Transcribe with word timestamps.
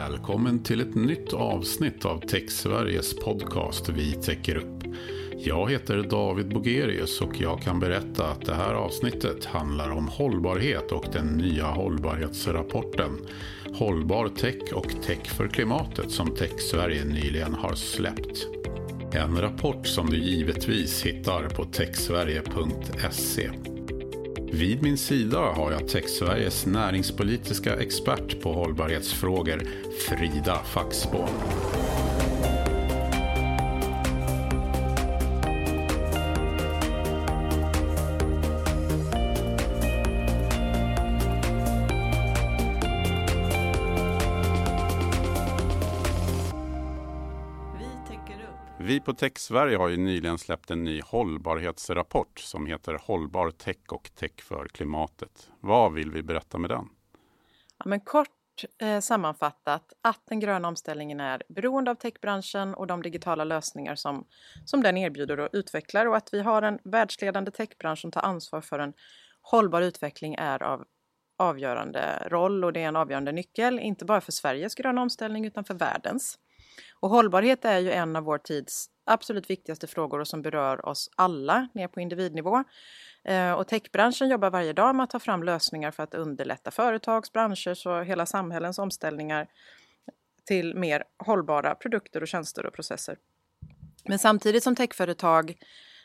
Välkommen 0.00 0.62
till 0.62 0.80
ett 0.80 0.94
nytt 0.94 1.32
avsnitt 1.32 2.04
av 2.04 2.20
TechSveriges 2.20 3.16
podcast 3.16 3.88
Vi 3.88 4.12
täcker 4.12 4.56
upp. 4.56 4.84
Jag 5.38 5.70
heter 5.70 6.02
David 6.02 6.48
Bogerius 6.48 7.20
och 7.20 7.40
jag 7.40 7.62
kan 7.62 7.80
berätta 7.80 8.28
att 8.28 8.44
det 8.44 8.54
här 8.54 8.74
avsnittet 8.74 9.44
handlar 9.44 9.90
om 9.90 10.08
hållbarhet 10.08 10.92
och 10.92 11.04
den 11.12 11.26
nya 11.26 11.64
hållbarhetsrapporten 11.64 13.10
Hållbar 13.74 14.28
tech 14.28 14.72
och 14.72 15.02
tech 15.02 15.26
för 15.26 15.48
klimatet 15.48 16.10
som 16.10 16.34
TechSverige 16.34 17.04
nyligen 17.04 17.54
har 17.54 17.74
släppt. 17.74 18.46
En 19.12 19.40
rapport 19.40 19.86
som 19.86 20.10
du 20.10 20.16
givetvis 20.16 21.02
hittar 21.02 21.48
på 21.48 21.64
techsverige.se. 21.64 23.50
Vid 24.52 24.82
min 24.82 24.98
sida 24.98 25.38
har 25.38 25.72
jag 25.72 25.88
TechSveriges 25.88 26.66
näringspolitiska 26.66 27.76
expert 27.76 28.40
på 28.42 28.52
hållbarhetsfrågor, 28.52 29.62
Frida 30.08 30.58
Faxborn. 30.64 31.75
Vi 49.08 49.30
Sverige 49.36 49.76
har 49.76 49.88
ju 49.88 49.96
nyligen 49.96 50.38
släppt 50.38 50.70
en 50.70 50.84
ny 50.84 51.00
hållbarhetsrapport 51.00 52.38
som 52.38 52.66
heter 52.66 53.00
Hållbar 53.02 53.50
tech 53.50 53.76
och 53.88 54.10
tech 54.14 54.42
för 54.42 54.68
klimatet. 54.68 55.50
Vad 55.60 55.92
vill 55.92 56.10
vi 56.10 56.22
berätta 56.22 56.58
med 56.58 56.70
den? 56.70 56.88
Ja, 57.78 57.84
men 57.84 58.00
kort 58.00 58.28
eh, 58.82 59.00
sammanfattat 59.00 59.92
att 60.02 60.22
den 60.28 60.40
gröna 60.40 60.68
omställningen 60.68 61.20
är 61.20 61.42
beroende 61.48 61.90
av 61.90 61.94
techbranschen 61.94 62.74
och 62.74 62.86
de 62.86 63.02
digitala 63.02 63.44
lösningar 63.44 63.94
som, 63.94 64.26
som 64.64 64.82
den 64.82 64.96
erbjuder 64.96 65.40
och 65.40 65.48
utvecklar 65.52 66.06
och 66.06 66.16
att 66.16 66.28
vi 66.32 66.40
har 66.40 66.62
en 66.62 66.78
världsledande 66.84 67.50
techbransch 67.50 67.98
som 67.98 68.10
tar 68.10 68.22
ansvar 68.22 68.60
för 68.60 68.78
en 68.78 68.92
hållbar 69.42 69.82
utveckling 69.82 70.34
är 70.34 70.62
av 70.62 70.84
avgörande 71.38 72.28
roll 72.28 72.64
och 72.64 72.72
det 72.72 72.82
är 72.82 72.88
en 72.88 72.96
avgörande 72.96 73.32
nyckel, 73.32 73.78
inte 73.78 74.04
bara 74.04 74.20
för 74.20 74.32
Sveriges 74.32 74.74
gröna 74.74 75.02
omställning 75.02 75.44
utan 75.44 75.64
för 75.64 75.74
världens. 75.74 76.38
Och 77.00 77.10
hållbarhet 77.10 77.64
är 77.64 77.78
ju 77.78 77.92
en 77.92 78.16
av 78.16 78.24
vår 78.24 78.38
tids 78.38 78.90
absolut 79.06 79.50
viktigaste 79.50 79.86
frågor 79.86 80.20
och 80.20 80.28
som 80.28 80.42
berör 80.42 80.86
oss 80.88 81.10
alla 81.16 81.68
ner 81.74 81.88
på 81.88 82.00
individnivå. 82.00 82.64
Eh, 83.24 83.52
och 83.52 83.68
techbranschen 83.68 84.28
jobbar 84.28 84.50
varje 84.50 84.72
dag 84.72 84.94
med 84.94 85.04
att 85.04 85.10
ta 85.10 85.18
fram 85.18 85.42
lösningar 85.42 85.90
för 85.90 86.02
att 86.02 86.14
underlätta 86.14 86.70
företags, 86.70 87.32
branschers 87.32 87.86
och 87.86 88.04
hela 88.04 88.26
samhällens 88.26 88.78
omställningar 88.78 89.46
till 90.44 90.74
mer 90.74 91.04
hållbara 91.18 91.74
produkter 91.74 92.20
och 92.20 92.28
tjänster 92.28 92.66
och 92.66 92.72
processer. 92.72 93.16
Men 94.04 94.18
samtidigt 94.18 94.62
som 94.62 94.76
techföretag 94.76 95.54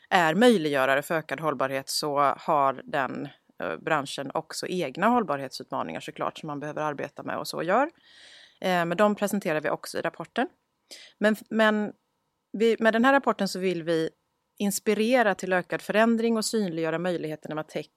är 0.09 0.35
möjliggörare 0.35 1.01
för 1.01 1.15
ökad 1.15 1.39
hållbarhet 1.39 1.89
så 1.89 2.19
har 2.19 2.81
den 2.85 3.27
eh, 3.63 3.77
branschen 3.77 4.31
också 4.33 4.67
egna 4.67 5.07
hållbarhetsutmaningar 5.07 5.99
såklart 5.99 6.37
som 6.37 6.47
man 6.47 6.59
behöver 6.59 6.81
arbeta 6.81 7.23
med 7.23 7.37
och 7.37 7.47
så 7.47 7.63
gör. 7.63 7.89
Eh, 8.61 8.85
men 8.85 8.97
de 8.97 9.15
presenterar 9.15 9.61
vi 9.61 9.69
också 9.69 9.97
i 9.97 10.01
rapporten. 10.01 10.47
Men, 11.17 11.35
men 11.49 11.93
vi, 12.51 12.75
med 12.79 12.93
den 12.93 13.05
här 13.05 13.13
rapporten 13.13 13.47
så 13.47 13.59
vill 13.59 13.83
vi 13.83 14.09
inspirera 14.57 15.35
till 15.35 15.53
ökad 15.53 15.81
förändring 15.81 16.37
och 16.37 16.45
synliggöra 16.45 16.99
möjligheterna 16.99 17.55
med 17.55 17.67
tech. 17.67 17.89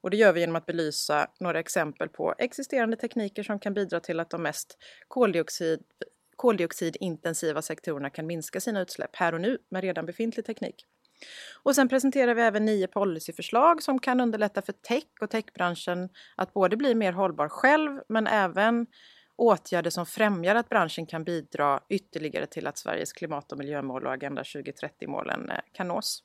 Och 0.00 0.10
det 0.10 0.16
gör 0.16 0.32
vi 0.32 0.40
genom 0.40 0.56
att 0.56 0.66
belysa 0.66 1.26
några 1.40 1.60
exempel 1.60 2.08
på 2.08 2.34
existerande 2.38 2.96
tekniker 2.96 3.42
som 3.42 3.58
kan 3.58 3.74
bidra 3.74 4.00
till 4.00 4.20
att 4.20 4.30
de 4.30 4.42
mest 4.42 4.78
koldioxid, 5.08 5.80
koldioxidintensiva 6.36 7.62
sektorerna 7.62 8.10
kan 8.10 8.26
minska 8.26 8.60
sina 8.60 8.80
utsläpp 8.80 9.16
här 9.16 9.34
och 9.34 9.40
nu 9.40 9.58
med 9.70 9.82
redan 9.82 10.06
befintlig 10.06 10.46
teknik. 10.46 10.84
Och 11.62 11.74
sen 11.74 11.88
presenterar 11.88 12.34
vi 12.34 12.42
även 12.42 12.64
nio 12.64 12.86
policyförslag 12.86 13.82
som 13.82 13.98
kan 13.98 14.20
underlätta 14.20 14.62
för 14.62 14.72
tech 14.72 15.04
och 15.20 15.30
techbranschen 15.30 16.08
att 16.36 16.52
både 16.52 16.76
bli 16.76 16.94
mer 16.94 17.12
hållbar 17.12 17.48
själv 17.48 18.00
men 18.08 18.26
även 18.26 18.86
åtgärder 19.38 19.90
som 19.90 20.06
främjar 20.06 20.54
att 20.54 20.68
branschen 20.68 21.06
kan 21.06 21.24
bidra 21.24 21.80
ytterligare 21.88 22.46
till 22.46 22.66
att 22.66 22.78
Sveriges 22.78 23.12
klimat 23.12 23.52
och 23.52 23.58
miljömål 23.58 24.06
och 24.06 24.12
Agenda 24.12 24.42
2030-målen 24.42 25.50
eh, 25.50 25.58
kan 25.72 25.88
nås. 25.88 26.22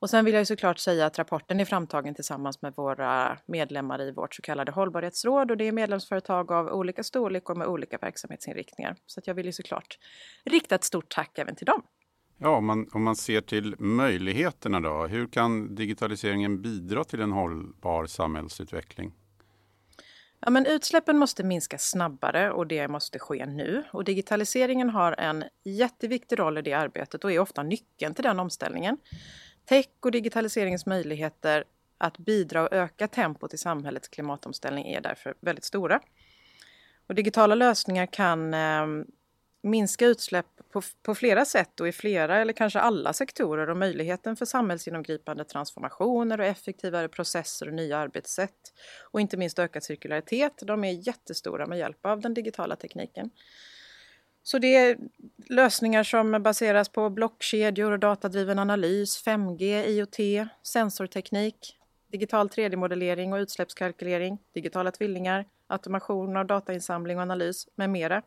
Och 0.00 0.10
sen 0.10 0.24
vill 0.24 0.34
jag 0.34 0.40
ju 0.40 0.46
såklart 0.46 0.78
säga 0.78 1.06
att 1.06 1.18
rapporten 1.18 1.60
är 1.60 1.64
framtagen 1.64 2.14
tillsammans 2.14 2.62
med 2.62 2.72
våra 2.76 3.38
medlemmar 3.46 4.02
i 4.02 4.12
vårt 4.12 4.34
så 4.34 4.42
kallade 4.42 4.72
hållbarhetsråd 4.72 5.50
och 5.50 5.56
det 5.56 5.68
är 5.68 5.72
medlemsföretag 5.72 6.52
av 6.52 6.66
olika 6.66 7.02
storlek 7.02 7.50
och 7.50 7.56
med 7.56 7.66
olika 7.66 7.98
verksamhetsinriktningar. 7.98 8.96
Så 9.06 9.20
att 9.20 9.26
jag 9.26 9.34
vill 9.34 9.46
ju 9.46 9.52
såklart 9.52 9.98
rikta 10.44 10.74
ett 10.74 10.84
stort 10.84 11.08
tack 11.08 11.38
även 11.38 11.56
till 11.56 11.66
dem. 11.66 11.82
Ja, 12.38 12.56
om 12.56 12.66
man, 12.66 12.88
om 12.92 13.02
man 13.02 13.16
ser 13.16 13.40
till 13.40 13.74
möjligheterna 13.78 14.80
då, 14.80 15.06
hur 15.06 15.26
kan 15.26 15.74
digitaliseringen 15.74 16.62
bidra 16.62 17.04
till 17.04 17.20
en 17.20 17.32
hållbar 17.32 18.06
samhällsutveckling? 18.06 19.12
Ja, 20.40 20.50
men 20.50 20.66
utsläppen 20.66 21.18
måste 21.18 21.44
minska 21.44 21.78
snabbare 21.78 22.50
och 22.50 22.66
det 22.66 22.88
måste 22.88 23.18
ske 23.18 23.46
nu. 23.46 23.84
Och 23.92 24.04
digitaliseringen 24.04 24.90
har 24.90 25.12
en 25.18 25.44
jätteviktig 25.64 26.38
roll 26.38 26.58
i 26.58 26.62
det 26.62 26.72
arbetet 26.72 27.24
och 27.24 27.32
är 27.32 27.38
ofta 27.38 27.62
nyckeln 27.62 28.14
till 28.14 28.24
den 28.24 28.40
omställningen. 28.40 28.98
Tech 29.64 29.86
och 30.00 30.10
digitaliseringens 30.10 30.86
möjligheter 30.86 31.64
att 31.98 32.18
bidra 32.18 32.62
och 32.62 32.72
öka 32.72 33.08
tempot 33.08 33.54
i 33.54 33.58
samhällets 33.58 34.08
klimatomställning 34.08 34.86
är 34.86 35.00
därför 35.00 35.34
väldigt 35.40 35.64
stora. 35.64 36.00
Och 37.06 37.14
digitala 37.14 37.54
lösningar 37.54 38.06
kan 38.06 38.54
eh, 38.54 38.86
minska 39.62 40.06
utsläpp 40.06 40.46
på, 40.72 40.82
på 41.02 41.14
flera 41.14 41.44
sätt 41.44 41.80
och 41.80 41.88
i 41.88 41.92
flera 41.92 42.38
eller 42.38 42.52
kanske 42.52 42.80
alla 42.80 43.12
sektorer 43.12 43.70
och 43.70 43.76
möjligheten 43.76 44.36
för 44.36 44.44
samhällsgenomgripande 44.44 45.44
transformationer 45.44 46.40
och 46.40 46.46
effektivare 46.46 47.08
processer 47.08 47.68
och 47.68 47.74
nya 47.74 47.98
arbetssätt 47.98 48.72
och 49.10 49.20
inte 49.20 49.36
minst 49.36 49.58
ökad 49.58 49.82
cirkularitet, 49.82 50.62
de 50.62 50.84
är 50.84 51.08
jättestora 51.08 51.66
med 51.66 51.78
hjälp 51.78 52.06
av 52.06 52.20
den 52.20 52.34
digitala 52.34 52.76
tekniken. 52.76 53.30
Så 54.42 54.58
det 54.58 54.76
är 54.76 54.98
lösningar 55.48 56.02
som 56.02 56.42
baseras 56.42 56.88
på 56.88 57.10
blockkedjor 57.10 57.92
och 57.92 57.98
datadriven 57.98 58.58
analys, 58.58 59.24
5G, 59.24 59.84
IoT, 59.86 60.48
sensorteknik, 60.62 61.76
digital 62.10 62.48
3D-modellering 62.48 63.32
och 63.32 63.38
utsläppskalkylering, 63.38 64.38
digitala 64.54 64.90
tvillingar, 64.90 65.44
automation 65.66 66.36
av 66.36 66.46
datainsamling 66.46 67.16
och 67.16 67.22
analys 67.22 67.68
med 67.74 67.90
mera. 67.90 68.22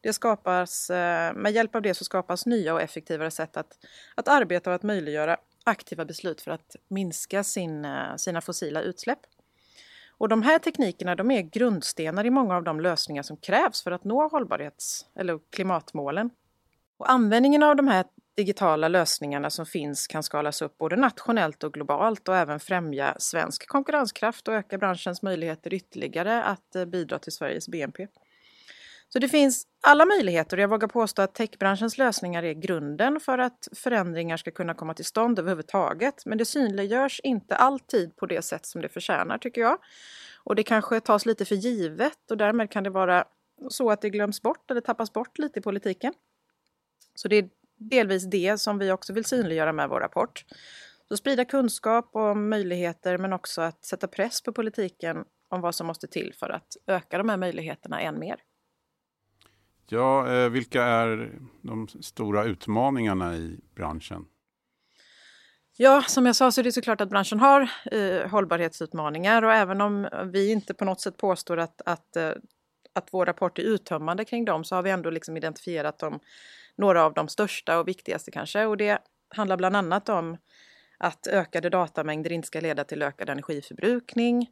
Det 0.00 0.12
skapas, 0.12 0.90
eh, 0.90 1.34
med 1.34 1.52
hjälp 1.52 1.74
av 1.74 1.82
det 1.82 1.94
så 1.94 2.04
skapas 2.04 2.46
nya 2.46 2.74
och 2.74 2.82
effektivare 2.82 3.30
sätt 3.30 3.56
att, 3.56 3.78
att 4.14 4.28
arbeta 4.28 4.70
och 4.70 4.76
att 4.76 4.82
möjliggöra 4.82 5.36
aktiva 5.64 6.04
beslut 6.04 6.40
för 6.40 6.50
att 6.50 6.76
minska 6.88 7.44
sin, 7.44 7.84
eh, 7.84 8.16
sina 8.16 8.40
fossila 8.40 8.80
utsläpp. 8.80 9.18
Och 10.18 10.28
de 10.28 10.42
här 10.42 10.58
teknikerna 10.58 11.14
de 11.14 11.30
är 11.30 11.42
grundstenar 11.42 12.26
i 12.26 12.30
många 12.30 12.56
av 12.56 12.64
de 12.64 12.80
lösningar 12.80 13.22
som 13.22 13.36
krävs 13.36 13.82
för 13.82 13.90
att 13.90 14.04
nå 14.04 14.28
hållbarhets 14.28 15.06
eller 15.14 15.38
klimatmålen. 15.50 16.30
Och 16.96 17.10
användningen 17.10 17.62
av 17.62 17.76
de 17.76 17.88
här 17.88 18.04
digitala 18.36 18.88
lösningarna 18.88 19.50
som 19.50 19.66
finns 19.66 20.06
kan 20.06 20.22
skalas 20.22 20.62
upp 20.62 20.78
både 20.78 20.96
nationellt 20.96 21.64
och 21.64 21.74
globalt 21.74 22.28
och 22.28 22.36
även 22.36 22.60
främja 22.60 23.16
svensk 23.18 23.68
konkurrenskraft 23.68 24.48
och 24.48 24.54
öka 24.54 24.78
branschens 24.78 25.22
möjligheter 25.22 25.74
ytterligare 25.74 26.42
att 26.42 26.76
eh, 26.76 26.84
bidra 26.84 27.18
till 27.18 27.32
Sveriges 27.32 27.68
BNP. 27.68 28.06
Så 29.12 29.18
det 29.18 29.28
finns 29.28 29.66
alla 29.82 30.04
möjligheter 30.04 30.56
och 30.56 30.62
jag 30.62 30.68
vågar 30.68 30.88
påstå 30.88 31.22
att 31.22 31.34
techbranschens 31.34 31.98
lösningar 31.98 32.42
är 32.42 32.52
grunden 32.52 33.20
för 33.20 33.38
att 33.38 33.68
förändringar 33.72 34.36
ska 34.36 34.50
kunna 34.50 34.74
komma 34.74 34.94
till 34.94 35.04
stånd 35.04 35.38
överhuvudtaget. 35.38 36.26
Men 36.26 36.38
det 36.38 36.44
synliggörs 36.44 37.20
inte 37.20 37.56
alltid 37.56 38.16
på 38.16 38.26
det 38.26 38.42
sätt 38.42 38.66
som 38.66 38.80
det 38.80 38.88
förtjänar 38.88 39.38
tycker 39.38 39.60
jag. 39.60 39.78
Och 40.44 40.54
det 40.54 40.62
kanske 40.62 41.00
tas 41.00 41.26
lite 41.26 41.44
för 41.44 41.54
givet 41.54 42.30
och 42.30 42.36
därmed 42.36 42.70
kan 42.70 42.84
det 42.84 42.90
vara 42.90 43.24
så 43.68 43.90
att 43.90 44.00
det 44.00 44.10
glöms 44.10 44.42
bort 44.42 44.70
eller 44.70 44.80
tappas 44.80 45.12
bort 45.12 45.38
lite 45.38 45.58
i 45.58 45.62
politiken. 45.62 46.12
Så 47.14 47.28
det 47.28 47.36
är 47.36 47.48
delvis 47.76 48.24
det 48.24 48.60
som 48.60 48.78
vi 48.78 48.92
också 48.92 49.12
vill 49.12 49.24
synliggöra 49.24 49.72
med 49.72 49.88
vår 49.88 50.00
rapport. 50.00 50.44
Så 51.08 51.16
sprida 51.16 51.44
kunskap 51.44 52.10
om 52.12 52.48
möjligheter 52.48 53.18
men 53.18 53.32
också 53.32 53.60
att 53.60 53.84
sätta 53.84 54.08
press 54.08 54.42
på 54.42 54.52
politiken 54.52 55.24
om 55.48 55.60
vad 55.60 55.74
som 55.74 55.86
måste 55.86 56.06
till 56.06 56.34
för 56.38 56.50
att 56.50 56.76
öka 56.86 57.18
de 57.18 57.28
här 57.28 57.36
möjligheterna 57.36 58.00
än 58.00 58.18
mer. 58.18 58.36
Ja, 59.92 60.32
eh, 60.32 60.50
vilka 60.50 60.82
är 60.82 61.38
de 61.62 61.88
stora 61.88 62.44
utmaningarna 62.44 63.36
i 63.36 63.60
branschen? 63.74 64.26
Ja, 65.76 66.02
som 66.02 66.26
jag 66.26 66.36
sa 66.36 66.52
så 66.52 66.60
är 66.60 66.62
det 66.62 66.72
såklart 66.72 67.00
att 67.00 67.08
branschen 67.08 67.40
har 67.40 67.70
eh, 67.92 68.28
hållbarhetsutmaningar 68.28 69.42
och 69.42 69.52
även 69.52 69.80
om 69.80 70.08
vi 70.32 70.52
inte 70.52 70.74
på 70.74 70.84
något 70.84 71.00
sätt 71.00 71.16
påstår 71.16 71.56
att, 71.56 71.82
att, 71.86 72.16
eh, 72.16 72.32
att 72.92 73.08
vår 73.10 73.26
rapport 73.26 73.58
är 73.58 73.62
uttömmande 73.62 74.24
kring 74.24 74.44
dem 74.44 74.64
så 74.64 74.74
har 74.74 74.82
vi 74.82 74.90
ändå 74.90 75.10
liksom 75.10 75.36
identifierat 75.36 75.98
dem, 75.98 76.20
några 76.76 77.04
av 77.04 77.14
de 77.14 77.28
största 77.28 77.78
och 77.78 77.88
viktigaste 77.88 78.30
kanske. 78.30 78.66
Och 78.66 78.76
det 78.76 78.98
handlar 79.28 79.56
bland 79.56 79.76
annat 79.76 80.08
om 80.08 80.36
att 80.98 81.26
ökade 81.26 81.70
datamängder 81.70 82.32
inte 82.32 82.46
ska 82.46 82.60
leda 82.60 82.84
till 82.84 83.02
ökad 83.02 83.30
energiförbrukning, 83.30 84.50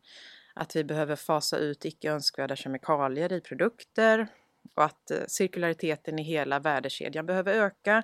att 0.55 0.77
vi 0.77 0.85
behöver 0.85 1.17
fasa 1.17 1.57
ut 1.57 1.85
icke 1.85 2.11
önskvärda 2.11 2.57
kemikalier 2.57 3.33
i 3.33 3.41
produkter, 3.41 4.29
och 4.75 4.85
att 4.85 5.11
eh, 5.11 5.19
cirkulariteten 5.29 6.19
i 6.19 6.23
hela 6.23 6.59
värdekedjan 6.59 7.27
behöver 7.27 7.55
öka. 7.55 8.03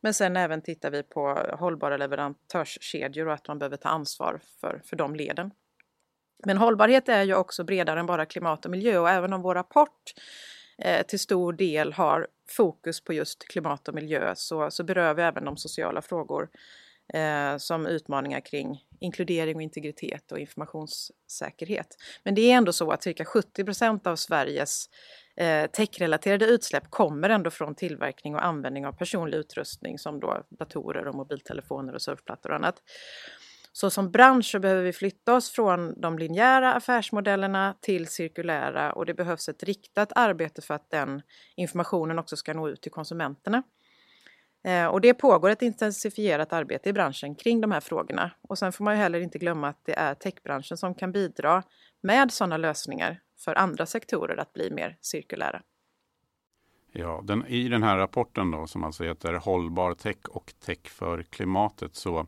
Men 0.00 0.14
sen 0.14 0.36
även 0.36 0.62
tittar 0.62 0.90
vi 0.90 1.02
på 1.02 1.46
hållbara 1.58 1.96
leverantörskedjor 1.96 3.26
och 3.26 3.34
att 3.34 3.48
man 3.48 3.58
behöver 3.58 3.76
ta 3.76 3.88
ansvar 3.88 4.40
för, 4.60 4.82
för 4.84 4.96
de 4.96 5.16
leden. 5.16 5.50
Men 6.46 6.58
hållbarhet 6.58 7.08
är 7.08 7.22
ju 7.22 7.34
också 7.34 7.64
bredare 7.64 8.00
än 8.00 8.06
bara 8.06 8.26
klimat 8.26 8.64
och 8.64 8.70
miljö 8.70 8.98
och 8.98 9.10
även 9.10 9.32
om 9.32 9.42
vår 9.42 9.54
rapport 9.54 10.12
eh, 10.78 11.06
till 11.06 11.18
stor 11.18 11.52
del 11.52 11.92
har 11.92 12.26
fokus 12.48 13.00
på 13.00 13.12
just 13.12 13.48
klimat 13.48 13.88
och 13.88 13.94
miljö 13.94 14.32
så, 14.36 14.70
så 14.70 14.84
berör 14.84 15.14
vi 15.14 15.22
även 15.22 15.44
de 15.44 15.56
sociala 15.56 16.02
frågor 16.02 16.48
eh, 17.14 17.56
som 17.56 17.86
utmaningar 17.86 18.40
kring 18.40 18.84
inkludering 19.00 19.56
och 19.56 19.62
integritet 19.62 20.32
och 20.32 20.38
informationssäkerhet. 20.38 21.96
Men 22.24 22.34
det 22.34 22.52
är 22.52 22.56
ändå 22.56 22.72
så 22.72 22.90
att 22.90 23.02
cirka 23.02 23.24
70 23.24 23.64
procent 23.64 24.06
av 24.06 24.16
Sveriges 24.16 24.88
eh, 25.36 25.70
techrelaterade 25.70 26.46
utsläpp 26.46 26.90
kommer 26.90 27.30
ändå 27.30 27.50
från 27.50 27.74
tillverkning 27.74 28.34
och 28.34 28.44
användning 28.44 28.86
av 28.86 28.92
personlig 28.92 29.38
utrustning 29.38 29.98
som 29.98 30.20
då 30.20 30.42
datorer 30.50 31.08
och 31.08 31.14
mobiltelefoner 31.14 31.94
och 31.94 32.02
surfplattor 32.02 32.50
och 32.50 32.56
annat. 32.56 32.82
Så 33.72 33.90
som 33.90 34.10
bransch 34.10 34.46
så 34.46 34.58
behöver 34.58 34.82
vi 34.82 34.92
flytta 34.92 35.34
oss 35.34 35.50
från 35.50 36.00
de 36.00 36.18
linjära 36.18 36.74
affärsmodellerna 36.74 37.74
till 37.80 38.06
cirkulära 38.06 38.92
och 38.92 39.06
det 39.06 39.14
behövs 39.14 39.48
ett 39.48 39.62
riktat 39.62 40.12
arbete 40.14 40.62
för 40.62 40.74
att 40.74 40.90
den 40.90 41.22
informationen 41.56 42.18
också 42.18 42.36
ska 42.36 42.54
nå 42.54 42.68
ut 42.68 42.82
till 42.82 42.92
konsumenterna. 42.92 43.62
Eh, 44.64 44.86
och 44.86 45.00
det 45.00 45.14
pågår 45.14 45.50
ett 45.50 45.62
intensifierat 45.62 46.52
arbete 46.52 46.88
i 46.88 46.92
branschen 46.92 47.34
kring 47.34 47.60
de 47.60 47.72
här 47.72 47.80
frågorna. 47.80 48.30
Och 48.48 48.58
sen 48.58 48.72
får 48.72 48.84
man 48.84 48.94
ju 48.94 49.00
heller 49.00 49.20
inte 49.20 49.38
glömma 49.38 49.68
att 49.68 49.80
det 49.84 49.98
är 49.98 50.14
techbranschen 50.14 50.76
som 50.76 50.94
kan 50.94 51.12
bidra 51.12 51.62
med 52.02 52.32
sådana 52.32 52.56
lösningar 52.56 53.20
för 53.44 53.58
andra 53.58 53.86
sektorer 53.86 54.36
att 54.36 54.52
bli 54.52 54.70
mer 54.70 54.96
cirkulära. 55.00 55.62
Ja, 56.92 57.20
den, 57.24 57.46
I 57.46 57.68
den 57.68 57.82
här 57.82 57.96
rapporten 57.96 58.50
då 58.50 58.66
som 58.66 58.84
alltså 58.84 59.04
heter 59.04 59.34
Hållbar 59.34 59.94
tech 59.94 60.28
och 60.28 60.52
tech 60.60 60.88
för 60.88 61.22
klimatet 61.22 61.94
så, 61.96 62.26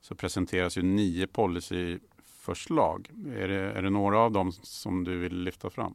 så 0.00 0.14
presenteras 0.14 0.78
ju 0.78 0.82
nio 0.82 1.26
policyförslag. 1.26 3.10
Är 3.36 3.48
det, 3.48 3.60
är 3.60 3.82
det 3.82 3.90
några 3.90 4.18
av 4.18 4.32
dem 4.32 4.52
som 4.52 5.04
du 5.04 5.18
vill 5.18 5.42
lyfta 5.42 5.70
fram? 5.70 5.94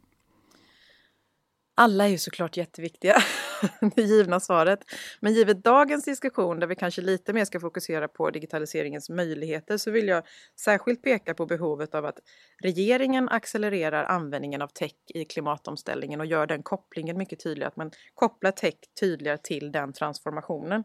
Alla 1.81 2.05
är 2.05 2.09
ju 2.09 2.17
såklart 2.17 2.57
jätteviktiga, 2.57 3.15
det 3.95 4.01
givna 4.01 4.39
svaret. 4.39 4.79
Men 5.19 5.33
givet 5.33 5.63
dagens 5.63 6.05
diskussion 6.05 6.59
där 6.59 6.67
vi 6.67 6.75
kanske 6.75 7.01
lite 7.01 7.33
mer 7.33 7.45
ska 7.45 7.59
fokusera 7.59 8.07
på 8.07 8.29
digitaliseringens 8.29 9.09
möjligheter 9.09 9.77
så 9.77 9.91
vill 9.91 10.07
jag 10.07 10.23
särskilt 10.59 11.03
peka 11.03 11.33
på 11.33 11.45
behovet 11.45 11.95
av 11.95 12.05
att 12.05 12.19
regeringen 12.63 13.29
accelererar 13.29 14.03
användningen 14.03 14.61
av 14.61 14.67
tech 14.67 14.95
i 15.07 15.25
klimatomställningen 15.25 16.19
och 16.19 16.25
gör 16.25 16.47
den 16.47 16.63
kopplingen 16.63 17.17
mycket 17.17 17.43
tydligare, 17.43 17.67
att 17.67 17.77
man 17.77 17.91
kopplar 18.13 18.51
tech 18.51 18.75
tydligare 18.99 19.37
till 19.37 19.71
den 19.71 19.93
transformationen. 19.93 20.83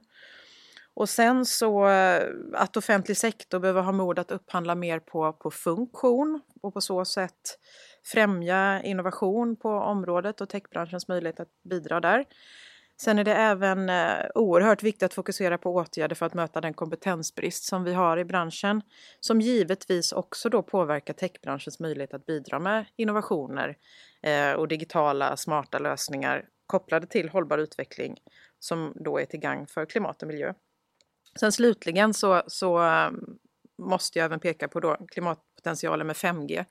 Och 0.95 1.09
sen 1.09 1.47
så 1.47 1.89
eh, 1.89 2.23
att 2.55 2.77
offentlig 2.77 3.17
sektor 3.17 3.59
behöver 3.59 3.83
ha 3.83 3.93
mod 3.93 4.19
att 4.19 4.31
upphandla 4.31 4.75
mer 4.75 4.99
på, 4.99 5.33
på 5.33 5.51
funktion 5.51 6.41
och 6.63 6.75
på 6.75 6.81
så 6.81 7.05
sätt 7.05 7.59
främja 8.07 8.83
innovation 8.83 9.57
på 9.57 9.71
området 9.71 10.41
och 10.41 10.49
techbranschens 10.49 11.09
möjlighet 11.09 11.41
att 11.41 11.49
bidra 11.63 12.01
där. 12.01 12.25
Sen 13.01 13.19
är 13.19 13.25
det 13.25 13.35
även 13.35 13.89
eh, 13.89 14.27
oerhört 14.35 14.83
viktigt 14.83 15.03
att 15.03 15.15
fokusera 15.15 15.59
på 15.59 15.75
åtgärder 15.75 16.15
för 16.15 16.27
att 16.27 16.35
möta 16.35 16.61
den 16.61 16.75
kompetensbrist 16.75 17.65
som 17.65 17.85
vi 17.85 17.95
har 17.95 18.19
i 18.19 18.25
branschen, 18.25 18.83
som 19.21 19.41
givetvis 19.41 20.13
också 20.13 20.49
då 20.49 20.63
påverkar 20.63 21.15
techbranschens 21.15 21.81
möjlighet 21.81 22.15
att 22.15 22.27
bidra 22.27 22.59
med 22.59 22.87
innovationer 22.97 23.77
eh, 24.23 24.53
och 24.53 24.69
digitala 24.69 25.37
smarta 25.37 25.79
lösningar 25.79 26.45
kopplade 26.67 27.07
till 27.07 27.29
hållbar 27.29 27.59
utveckling 27.59 28.17
som 28.59 28.93
då 28.97 29.19
är 29.19 29.25
till 29.25 29.41
gagn 29.41 29.67
för 29.67 29.87
klimat 29.87 30.23
och 30.23 30.29
miljö. 30.29 30.53
Sen 31.41 31.53
slutligen 31.53 32.15
så, 32.15 32.43
så 32.47 32.87
eh, 32.87 33.11
måste 33.79 34.19
jag 34.19 34.27
även 34.27 34.41
peka 34.41 34.69
på 34.69 34.81
då 34.81 34.97
klimat 35.09 35.39
potentialen 35.67 36.07
med 36.07 36.17
5G. 36.17 36.65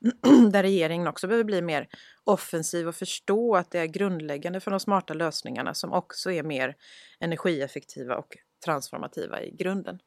Där 0.50 0.62
regeringen 0.62 1.06
också 1.06 1.26
behöver 1.26 1.44
bli 1.44 1.62
mer 1.62 1.88
offensiv 2.24 2.88
och 2.88 2.94
förstå 2.94 3.56
att 3.56 3.70
det 3.70 3.78
är 3.78 3.86
grundläggande 3.86 4.60
för 4.60 4.70
de 4.70 4.80
smarta 4.80 5.14
lösningarna 5.14 5.74
som 5.74 5.92
också 5.92 6.32
är 6.32 6.42
mer 6.42 6.76
energieffektiva 7.20 8.16
och 8.16 8.36
transformativa 8.64 9.42
i 9.42 9.50
grunden. 9.50 9.98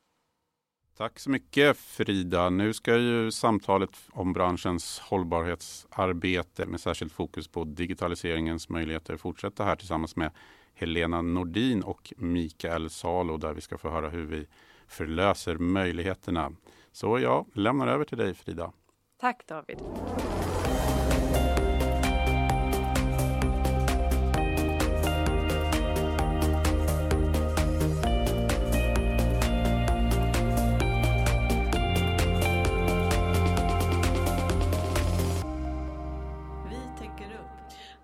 Tack 0.98 1.20
så 1.20 1.30
mycket 1.30 1.78
Frida. 1.78 2.50
Nu 2.50 2.74
ska 2.74 2.98
ju 2.98 3.32
samtalet 3.32 3.90
om 4.12 4.34
branschens 4.34 5.00
hållbarhetsarbete 5.00 6.66
med 6.66 6.80
särskilt 6.80 7.14
fokus 7.14 7.48
på 7.48 7.64
digitaliseringens 7.64 8.70
möjligheter 8.70 9.18
fortsätta 9.18 9.64
här 9.64 9.76
tillsammans 9.76 10.16
med 10.16 10.32
Helena 10.74 11.22
Nordin 11.22 11.84
och 11.84 12.14
Mikael 12.18 12.90
Salo 12.90 13.38
där 13.38 13.54
vi 13.54 13.62
ska 13.62 13.78
få 13.78 13.90
höra 13.90 14.10
hur 14.10 14.26
vi 14.26 14.48
förlöser 14.88 15.58
möjligheterna. 15.58 16.52
Så 16.96 17.20
jag 17.20 17.46
lämnar 17.54 17.88
över 17.88 18.06
till 18.06 18.18
dig 18.18 18.34
Frida. 18.34 18.72
Tack 19.18 19.48
David. 19.48 19.78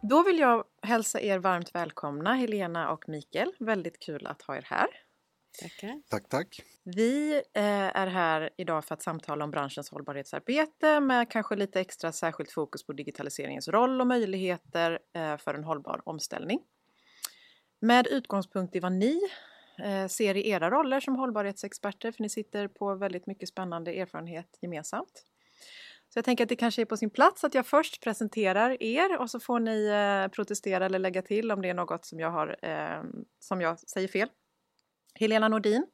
Då 0.02 0.24
vill 0.24 0.40
jag 0.40 0.64
hälsa 0.82 1.22
er 1.22 1.40
varmt 1.40 1.76
välkomna, 1.76 2.34
Helena 2.34 2.92
och 2.92 3.10
Mikael. 3.10 3.54
Väldigt 3.60 4.00
kul 4.00 4.28
att 4.28 4.42
ha 4.42 4.56
er 4.56 4.66
här. 4.66 4.88
Tackar. 5.60 6.02
Tack, 6.10 6.30
tack. 6.30 6.62
Vi 6.84 7.34
eh, 7.54 7.98
är 7.98 8.08
här 8.08 8.50
idag 8.58 8.86
för 8.86 8.94
att 8.94 9.02
samtala 9.02 9.44
om 9.44 9.52
branschens 9.52 9.90
hållbarhetsarbete 9.90 11.00
med 11.00 11.32
kanske 11.32 11.56
lite 11.56 11.80
extra 11.80 12.12
särskilt 12.12 12.52
fokus 12.52 12.86
på 12.86 12.94
digitaliseringens 12.94 13.68
roll 13.68 14.02
och 14.02 14.08
möjligheter 14.08 15.00
eh, 15.14 15.38
för 15.38 15.54
en 15.54 15.64
hållbar 15.64 16.02
omställning. 16.06 16.60
Med 17.80 18.08
utgångspunkt 18.08 18.76
i 18.76 18.80
vad 18.80 18.92
ni 18.92 19.20
eh, 19.84 20.08
ser 20.08 20.38
i 20.38 20.50
era 20.50 20.70
roller 20.70 21.00
som 21.00 21.16
hållbarhetsexperter, 21.16 22.12
för 22.12 22.24
ni 22.24 22.30
sitter 22.30 22.68
på 22.68 22.96
väldigt 22.96 23.28
mycket 23.28 23.50
spännande 23.50 23.94
erfarenhet 23.94 24.58
gemensamt. 24.62 25.26
Så 26.10 26.18
jag 26.18 26.26
tänker 26.26 26.44
att 26.44 26.50
det 26.50 26.56
kanske 26.56 26.82
är 26.82 26.86
på 26.86 26.98
sin 26.98 27.10
plats 27.10 27.44
att 27.44 27.54
jag 27.54 27.66
först 27.66 28.04
presenterar 28.04 28.84
er 28.84 29.18
och 29.18 29.30
så 29.30 29.40
får 29.40 29.60
ni 29.60 29.90
protestera 30.32 30.86
eller 30.86 31.00
lägga 31.00 31.22
till 31.22 31.52
om 31.52 31.62
det 31.62 31.70
är 31.70 31.74
något 31.74 32.06
som 32.06 32.20
jag, 32.20 32.32
har, 32.32 32.56
som 33.40 33.62
jag 33.62 33.80
säger 33.80 34.08
fel. 34.08 34.30
Helena 35.22 35.48
Nordin, 35.48 35.88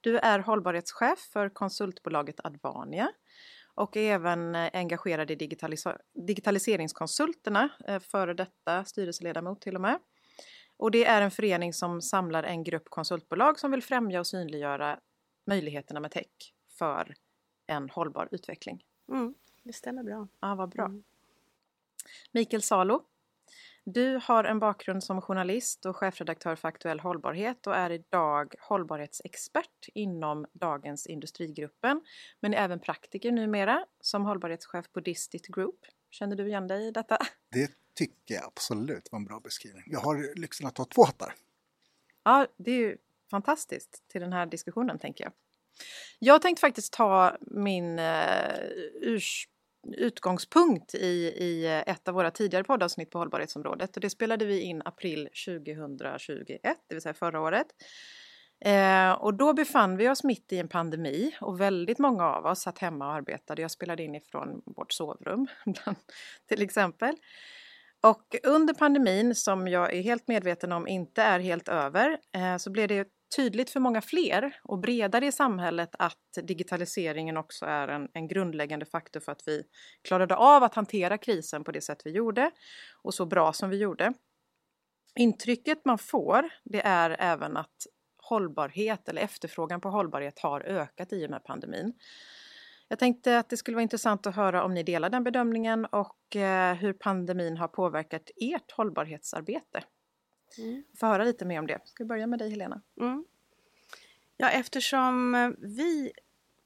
du 0.00 0.18
är 0.18 0.38
hållbarhetschef 0.38 1.18
för 1.18 1.48
konsultbolaget 1.48 2.40
Advania 2.44 3.12
och 3.74 3.96
är 3.96 4.12
även 4.12 4.54
eh, 4.54 4.70
engagerad 4.72 5.30
i 5.30 5.34
digitalis 5.34 5.86
digitaliseringskonsulterna, 6.14 7.68
eh, 7.86 8.00
före 8.00 8.34
detta 8.34 8.84
styrelseledamot 8.84 9.60
till 9.60 9.74
och 9.74 9.80
med. 9.80 9.98
Och 10.76 10.90
det 10.90 11.04
är 11.04 11.22
en 11.22 11.30
förening 11.30 11.72
som 11.72 12.02
samlar 12.02 12.42
en 12.42 12.64
grupp 12.64 12.90
konsultbolag 12.90 13.58
som 13.58 13.70
vill 13.70 13.82
främja 13.82 14.20
och 14.20 14.26
synliggöra 14.26 15.00
möjligheterna 15.46 16.00
med 16.00 16.10
tech 16.10 16.54
för 16.78 17.14
en 17.66 17.90
hållbar 17.90 18.28
utveckling. 18.30 18.84
Mm. 19.08 19.34
Det 19.62 19.72
stämmer 19.72 20.02
bra. 20.02 20.28
Ja, 20.40 20.54
vad 20.54 20.68
bra. 20.68 20.84
Mm. 20.84 21.02
Mikael 22.32 22.62
Salo. 22.62 23.02
Du 23.84 24.20
har 24.22 24.44
en 24.44 24.58
bakgrund 24.58 25.04
som 25.04 25.20
journalist 25.20 25.86
och 25.86 25.96
chefredaktör 25.96 26.56
för 26.56 26.68
Aktuell 26.68 27.00
Hållbarhet 27.00 27.66
och 27.66 27.76
är 27.76 27.90
idag 27.90 28.54
hållbarhetsexpert 28.60 29.88
inom 29.94 30.46
Dagens 30.52 31.06
Industrigruppen, 31.06 32.00
men 32.40 32.54
är 32.54 32.64
även 32.64 32.80
praktiker 32.80 33.32
numera 33.32 33.86
som 34.00 34.24
hållbarhetschef 34.24 34.92
på 34.92 35.00
Distit 35.00 35.46
Group. 35.46 35.78
Känner 36.10 36.36
du 36.36 36.46
igen 36.48 36.68
dig 36.68 36.86
i 36.86 36.90
detta? 36.90 37.18
Det 37.52 37.70
tycker 37.94 38.34
jag 38.34 38.44
absolut 38.44 39.08
var 39.12 39.18
en 39.18 39.24
bra 39.24 39.40
beskrivning. 39.40 39.84
Jag 39.86 40.00
har 40.00 40.40
lyxen 40.40 40.66
att 40.66 40.78
ha 40.78 40.84
två 40.84 41.04
hattar. 41.04 41.34
Ja, 42.24 42.46
det 42.56 42.70
är 42.70 42.78
ju 42.78 42.96
fantastiskt 43.30 44.08
till 44.08 44.20
den 44.20 44.32
här 44.32 44.46
diskussionen 44.46 44.98
tänker 44.98 45.24
jag. 45.24 45.32
Jag 46.18 46.42
tänkte 46.42 46.60
faktiskt 46.60 46.92
ta 46.92 47.36
min 47.40 47.98
uh, 47.98 48.54
urs 49.02 49.48
utgångspunkt 49.96 50.94
i, 50.94 51.34
i 51.36 51.66
eh, 51.66 51.94
ett 51.94 52.08
av 52.08 52.14
våra 52.14 52.30
tidigare 52.30 52.64
poddavsnitt 52.64 53.10
på 53.10 53.18
hållbarhetsområdet 53.18 53.96
och 53.96 54.00
det 54.00 54.10
spelade 54.10 54.44
vi 54.44 54.60
in 54.60 54.82
april 54.84 55.28
2021, 55.46 56.60
det 56.88 56.94
vill 56.94 57.02
säga 57.02 57.14
förra 57.14 57.40
året. 57.40 57.66
Eh, 58.64 59.12
och 59.12 59.34
då 59.34 59.52
befann 59.52 59.96
vi 59.96 60.08
oss 60.08 60.24
mitt 60.24 60.52
i 60.52 60.58
en 60.58 60.68
pandemi 60.68 61.36
och 61.40 61.60
väldigt 61.60 61.98
många 61.98 62.24
av 62.24 62.46
oss 62.46 62.60
satt 62.60 62.78
hemma 62.78 63.06
och 63.06 63.12
arbetade. 63.12 63.62
Jag 63.62 63.70
spelade 63.70 64.02
in 64.02 64.14
ifrån 64.14 64.62
vårt 64.64 64.92
sovrum 64.92 65.46
till 66.48 66.62
exempel. 66.62 67.14
Och 68.02 68.36
under 68.42 68.74
pandemin, 68.74 69.34
som 69.34 69.68
jag 69.68 69.94
är 69.94 70.02
helt 70.02 70.28
medveten 70.28 70.72
om 70.72 70.88
inte 70.88 71.22
är 71.22 71.40
helt 71.40 71.68
över, 71.68 72.18
eh, 72.36 72.56
så 72.56 72.70
blev 72.70 72.88
det 72.88 73.08
tydligt 73.36 73.70
för 73.70 73.80
många 73.80 74.00
fler 74.00 74.56
och 74.62 74.78
bredare 74.78 75.26
i 75.26 75.32
samhället 75.32 75.90
att 75.98 76.16
digitaliseringen 76.42 77.36
också 77.36 77.66
är 77.66 77.88
en, 77.88 78.08
en, 78.12 78.28
grundläggande 78.28 78.86
faktor 78.86 79.20
för 79.20 79.32
att 79.32 79.42
vi 79.46 79.62
klarade 80.08 80.36
av 80.36 80.62
att 80.62 80.74
hantera 80.74 81.18
krisen 81.18 81.64
på 81.64 81.72
det 81.72 81.80
sätt 81.80 82.02
vi 82.04 82.10
gjorde 82.10 82.50
och 83.02 83.14
så 83.14 83.26
bra 83.26 83.52
som 83.52 83.70
vi 83.70 83.76
gjorde. 83.76 84.12
Intrycket 85.18 85.84
man 85.84 85.98
får 85.98 86.50
det 86.64 86.82
är 86.84 87.16
även 87.18 87.56
att 87.56 87.86
hållbarhet 88.22 89.08
eller 89.08 89.22
efterfrågan 89.22 89.80
på 89.80 89.90
hållbarhet 89.90 90.38
har 90.38 90.60
ökat 90.60 91.12
i 91.12 91.26
och 91.26 91.30
med 91.30 91.44
pandemin. 91.44 91.94
Jag 92.88 92.98
tänkte 92.98 93.38
att 93.38 93.48
det 93.48 93.56
skulle 93.56 93.74
vara 93.74 93.82
intressant 93.82 94.26
att 94.26 94.36
höra 94.36 94.64
om 94.64 94.74
ni 94.74 94.82
delar 94.82 95.10
den 95.10 95.24
bedömningen 95.24 95.84
och 95.84 96.36
eh, 96.36 96.74
hur 96.74 96.92
pandemin 96.92 97.56
har 97.56 97.68
påverkat 97.68 98.30
ert 98.36 98.70
hållbarhetsarbete. 98.70 99.82
Mm. 100.58 100.82
Få 100.96 101.06
höra 101.06 101.24
lite 101.24 101.44
mer 101.44 101.58
om 101.58 101.66
det. 101.66 101.78
Ska 101.84 102.04
vi 102.04 102.08
börja 102.08 102.26
med 102.26 102.38
dig 102.38 102.50
Helena? 102.50 102.80
Mm. 103.00 103.24
Ja, 104.36 104.50
eftersom 104.50 105.32
vi 105.58 106.12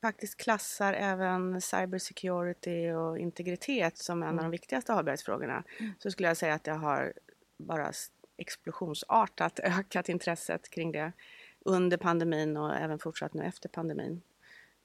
faktiskt 0.02 0.36
klassar 0.36 0.92
även 0.92 1.60
cybersecurity 1.60 2.90
och 2.90 3.18
integritet 3.18 3.98
som 3.98 4.22
en 4.22 4.28
mm. 4.28 4.38
av 4.38 4.44
de 4.44 4.50
viktigaste 4.50 4.92
hållbarhetsfrågorna 4.92 5.64
mm. 5.80 5.92
så 5.98 6.10
skulle 6.10 6.28
jag 6.28 6.36
säga 6.36 6.54
att 6.54 6.64
det 6.64 6.72
har 6.72 7.12
bara 7.56 7.92
explosionsartat 8.36 9.60
ökat 9.62 10.08
intresset 10.08 10.70
kring 10.70 10.92
det 10.92 11.12
under 11.60 11.96
pandemin 11.96 12.56
och 12.56 12.76
även 12.76 12.98
fortsatt 12.98 13.34
nu 13.34 13.44
efter 13.44 13.68
pandemin. 13.68 14.22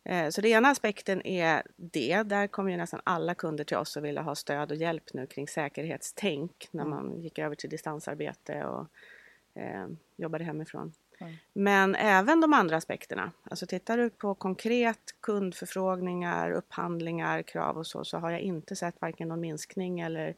Eh, 0.03 0.29
så 0.29 0.41
den 0.41 0.51
ena 0.51 0.69
aspekten 0.69 1.27
är 1.27 1.63
det. 1.75 2.23
Där 2.23 2.47
kommer 2.47 2.71
ju 2.71 2.77
nästan 2.77 3.01
alla 3.03 3.35
kunder 3.35 3.63
till 3.63 3.77
oss 3.77 3.97
och 3.97 4.05
vill 4.05 4.17
ha 4.17 4.35
stöd 4.35 4.71
och 4.71 4.77
hjälp 4.77 5.13
nu 5.13 5.27
kring 5.27 5.47
säkerhetstänk 5.47 6.67
när 6.71 6.83
mm. 6.83 6.95
man 6.95 7.21
gick 7.21 7.39
över 7.39 7.55
till 7.55 7.69
distansarbete 7.69 8.65
och 8.65 8.87
eh, 9.61 9.87
jobbade 10.15 10.43
hemifrån. 10.43 10.93
Mm. 11.19 11.33
Men 11.53 11.95
även 11.95 12.41
de 12.41 12.53
andra 12.53 12.77
aspekterna. 12.77 13.31
Alltså 13.43 13.65
tittar 13.65 13.97
du 13.97 14.09
på 14.09 14.35
konkret 14.35 15.15
kundförfrågningar, 15.19 16.51
upphandlingar, 16.51 17.41
krav 17.41 17.77
och 17.77 17.87
så, 17.87 18.03
så 18.03 18.17
har 18.17 18.31
jag 18.31 18.39
inte 18.39 18.75
sett 18.75 19.01
varken 19.01 19.27
någon 19.27 19.39
minskning 19.39 19.99
eller 19.99 20.35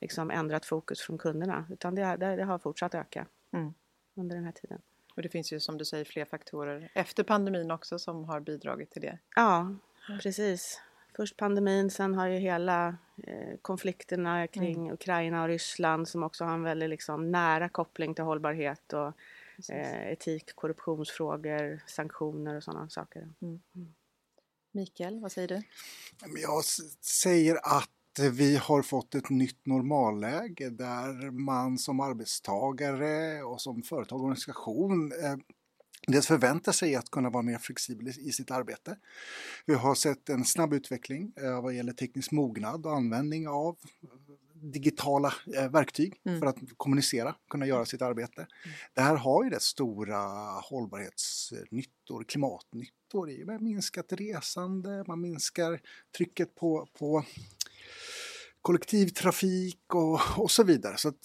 liksom 0.00 0.30
ändrat 0.30 0.66
fokus 0.66 1.00
från 1.00 1.18
kunderna. 1.18 1.66
Utan 1.70 1.94
det, 1.94 2.16
det, 2.16 2.36
det 2.36 2.44
har 2.44 2.58
fortsatt 2.58 2.94
öka 2.94 3.26
mm. 3.52 3.74
under 4.14 4.36
den 4.36 4.44
här 4.44 4.52
tiden. 4.52 4.78
Och 5.14 5.22
det 5.22 5.28
finns 5.28 5.52
ju 5.52 5.60
som 5.60 5.78
du 5.78 5.84
säger 5.84 6.04
fler 6.04 6.24
faktorer 6.24 6.90
efter 6.94 7.22
pandemin 7.22 7.70
också 7.70 7.98
som 7.98 8.24
har 8.24 8.40
bidragit 8.40 8.90
till 8.90 9.02
det. 9.02 9.18
Ja, 9.36 9.76
precis. 10.22 10.80
Först 11.16 11.36
pandemin, 11.36 11.90
sen 11.90 12.14
har 12.14 12.26
ju 12.26 12.38
hela 12.38 12.96
eh, 13.26 13.56
konflikterna 13.62 14.46
kring 14.46 14.80
mm. 14.80 14.92
Ukraina 14.92 15.42
och 15.42 15.48
Ryssland 15.48 16.08
som 16.08 16.22
också 16.22 16.44
har 16.44 16.54
en 16.54 16.62
väldigt 16.62 16.90
liksom, 16.90 17.30
nära 17.30 17.68
koppling 17.68 18.14
till 18.14 18.24
hållbarhet 18.24 18.92
och 18.92 19.12
eh, 19.72 20.12
etik, 20.12 20.54
korruptionsfrågor, 20.54 21.82
sanktioner 21.86 22.56
och 22.56 22.64
sådana 22.64 22.88
saker. 22.88 23.20
Mm. 23.20 23.60
Mm. 23.74 23.94
Mikael, 24.72 25.20
vad 25.20 25.32
säger 25.32 25.48
du? 25.48 25.62
Jag 26.42 26.64
säger 27.00 27.54
att 27.54 27.90
vi 28.18 28.56
har 28.56 28.82
fått 28.82 29.14
ett 29.14 29.30
nytt 29.30 29.66
normalläge 29.66 30.70
där 30.70 31.30
man 31.30 31.78
som 31.78 32.00
arbetstagare 32.00 33.42
och 33.42 33.60
som 33.60 33.82
företag 33.82 34.18
och 34.18 34.24
organisation 34.24 35.12
eh, 35.12 35.36
dels 36.06 36.26
förväntar 36.26 36.72
sig 36.72 36.94
att 36.94 37.10
kunna 37.10 37.30
vara 37.30 37.42
mer 37.42 37.58
flexibel 37.58 38.08
i 38.08 38.32
sitt 38.32 38.50
arbete. 38.50 38.96
Vi 39.66 39.74
har 39.74 39.94
sett 39.94 40.28
en 40.28 40.44
snabb 40.44 40.72
utveckling 40.72 41.32
eh, 41.42 41.62
vad 41.62 41.74
gäller 41.74 41.92
teknisk 41.92 42.32
mognad 42.32 42.86
och 42.86 42.96
användning 42.96 43.48
av 43.48 43.76
digitala 44.62 45.34
eh, 45.56 45.70
verktyg 45.70 46.20
mm. 46.24 46.40
för 46.40 46.46
att 46.46 46.56
kommunicera, 46.76 47.34
kunna 47.50 47.66
göra 47.66 47.84
sitt 47.84 48.02
arbete. 48.02 48.40
Mm. 48.40 48.76
Det 48.94 49.00
här 49.00 49.16
har 49.16 49.44
ju 49.44 49.50
rätt 49.50 49.62
stora 49.62 50.18
hållbarhetsnyttor, 50.60 52.24
klimatnyttor 52.24 53.30
i 53.30 53.44
minskat 53.60 54.12
resande, 54.12 55.04
man 55.06 55.20
minskar 55.20 55.80
trycket 56.16 56.54
på, 56.54 56.88
på 56.98 57.24
kollektivtrafik 58.62 59.94
och, 59.94 60.20
och 60.38 60.50
så 60.50 60.64
vidare. 60.64 60.96
Så 60.96 61.08
att, 61.08 61.16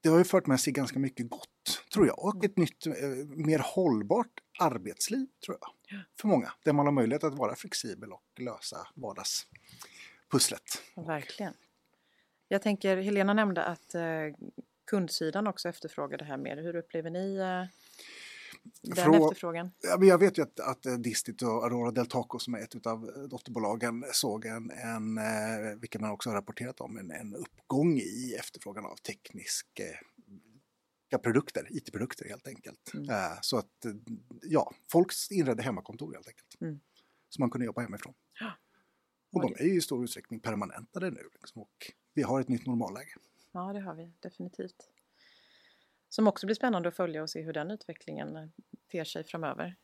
det 0.00 0.08
har 0.08 0.18
ju 0.18 0.24
fört 0.24 0.46
med 0.46 0.60
sig 0.60 0.72
ganska 0.72 0.98
mycket 0.98 1.30
gott, 1.30 1.82
tror 1.92 2.06
jag. 2.06 2.24
Och 2.24 2.44
ett 2.44 2.56
nytt, 2.56 2.86
eh, 2.86 2.92
mer 3.28 3.58
hållbart 3.58 4.40
arbetsliv, 4.58 5.26
tror 5.44 5.58
jag. 5.60 6.00
För 6.20 6.28
många, 6.28 6.52
där 6.64 6.72
man 6.72 6.86
har 6.86 6.92
möjlighet 6.92 7.24
att 7.24 7.34
vara 7.34 7.56
flexibel 7.56 8.12
och 8.12 8.22
lösa 8.36 8.88
vardagspusslet. 8.94 10.82
Verkligen. 10.94 11.54
Jag 12.48 12.62
tänker, 12.62 12.96
Helena 12.96 13.34
nämnde 13.34 13.64
att 13.64 13.94
eh, 13.94 14.02
kundsidan 14.86 15.46
också 15.46 15.68
efterfrågar 15.68 16.18
det 16.18 16.24
här 16.24 16.36
mer. 16.36 16.56
Hur 16.56 16.76
upplever 16.76 17.10
ni 17.10 17.36
eh, 17.36 17.64
den 18.82 18.96
Frå 18.96 19.24
efterfrågan? 19.24 19.70
Ja, 19.80 19.96
men 19.98 20.08
jag 20.08 20.18
vet 20.18 20.38
ju 20.38 20.42
att, 20.42 20.60
att 20.60 20.86
eh, 20.86 20.94
Distit 20.94 21.42
och 21.42 21.64
Aurora 21.64 21.90
Del 21.90 22.06
Taco 22.06 22.38
som 22.38 22.54
är 22.54 22.58
ett 22.58 22.86
av 22.86 23.10
eh, 23.16 23.22
dotterbolagen 23.22 24.04
såg 24.12 24.44
en, 24.46 24.70
en 24.70 25.18
eh, 25.18 25.76
vilket 25.80 26.00
man 26.00 26.10
också 26.10 26.30
har 26.30 26.34
rapporterat 26.34 26.80
om, 26.80 26.98
en, 26.98 27.10
en 27.10 27.34
uppgång 27.34 27.98
i 27.98 28.34
efterfrågan 28.38 28.84
av 28.84 28.96
tekniska 28.96 29.82
produkter, 31.22 31.66
IT-produkter 31.70 32.28
helt 32.28 32.48
enkelt. 32.48 32.94
Mm. 32.94 33.08
Så 33.40 33.58
att 33.58 33.86
ja, 34.42 34.72
folk 34.92 35.12
inredde 35.30 35.62
hemmakontor 35.62 36.12
helt 36.14 36.28
enkelt. 36.28 36.60
Mm. 36.60 36.80
Så 37.28 37.40
man 37.40 37.50
kunde 37.50 37.64
jobba 37.64 37.80
hemifrån. 37.80 38.14
Ja. 38.40 38.52
Och 39.32 39.42
de 39.42 39.54
är 39.58 39.64
ju 39.64 39.76
i 39.76 39.80
stor 39.80 40.04
utsträckning 40.04 40.40
permanentade 40.40 41.10
nu 41.10 41.28
liksom, 41.34 41.62
och 41.62 41.92
vi 42.14 42.22
har 42.22 42.40
ett 42.40 42.48
nytt 42.48 42.66
normalläge. 42.66 43.14
Ja, 43.52 43.72
det 43.72 43.80
har 43.80 43.94
vi 43.94 44.12
definitivt. 44.20 44.88
Som 46.16 46.28
också 46.28 46.46
blir 46.46 46.54
spännande 46.54 46.88
att 46.88 46.96
följa 46.96 47.22
och 47.22 47.30
se 47.30 47.42
hur 47.42 47.52
den 47.52 47.70
utvecklingen 47.70 48.36
eh, 48.36 48.48
ter 48.92 49.04
sig 49.04 49.24
framöver. 49.24 49.76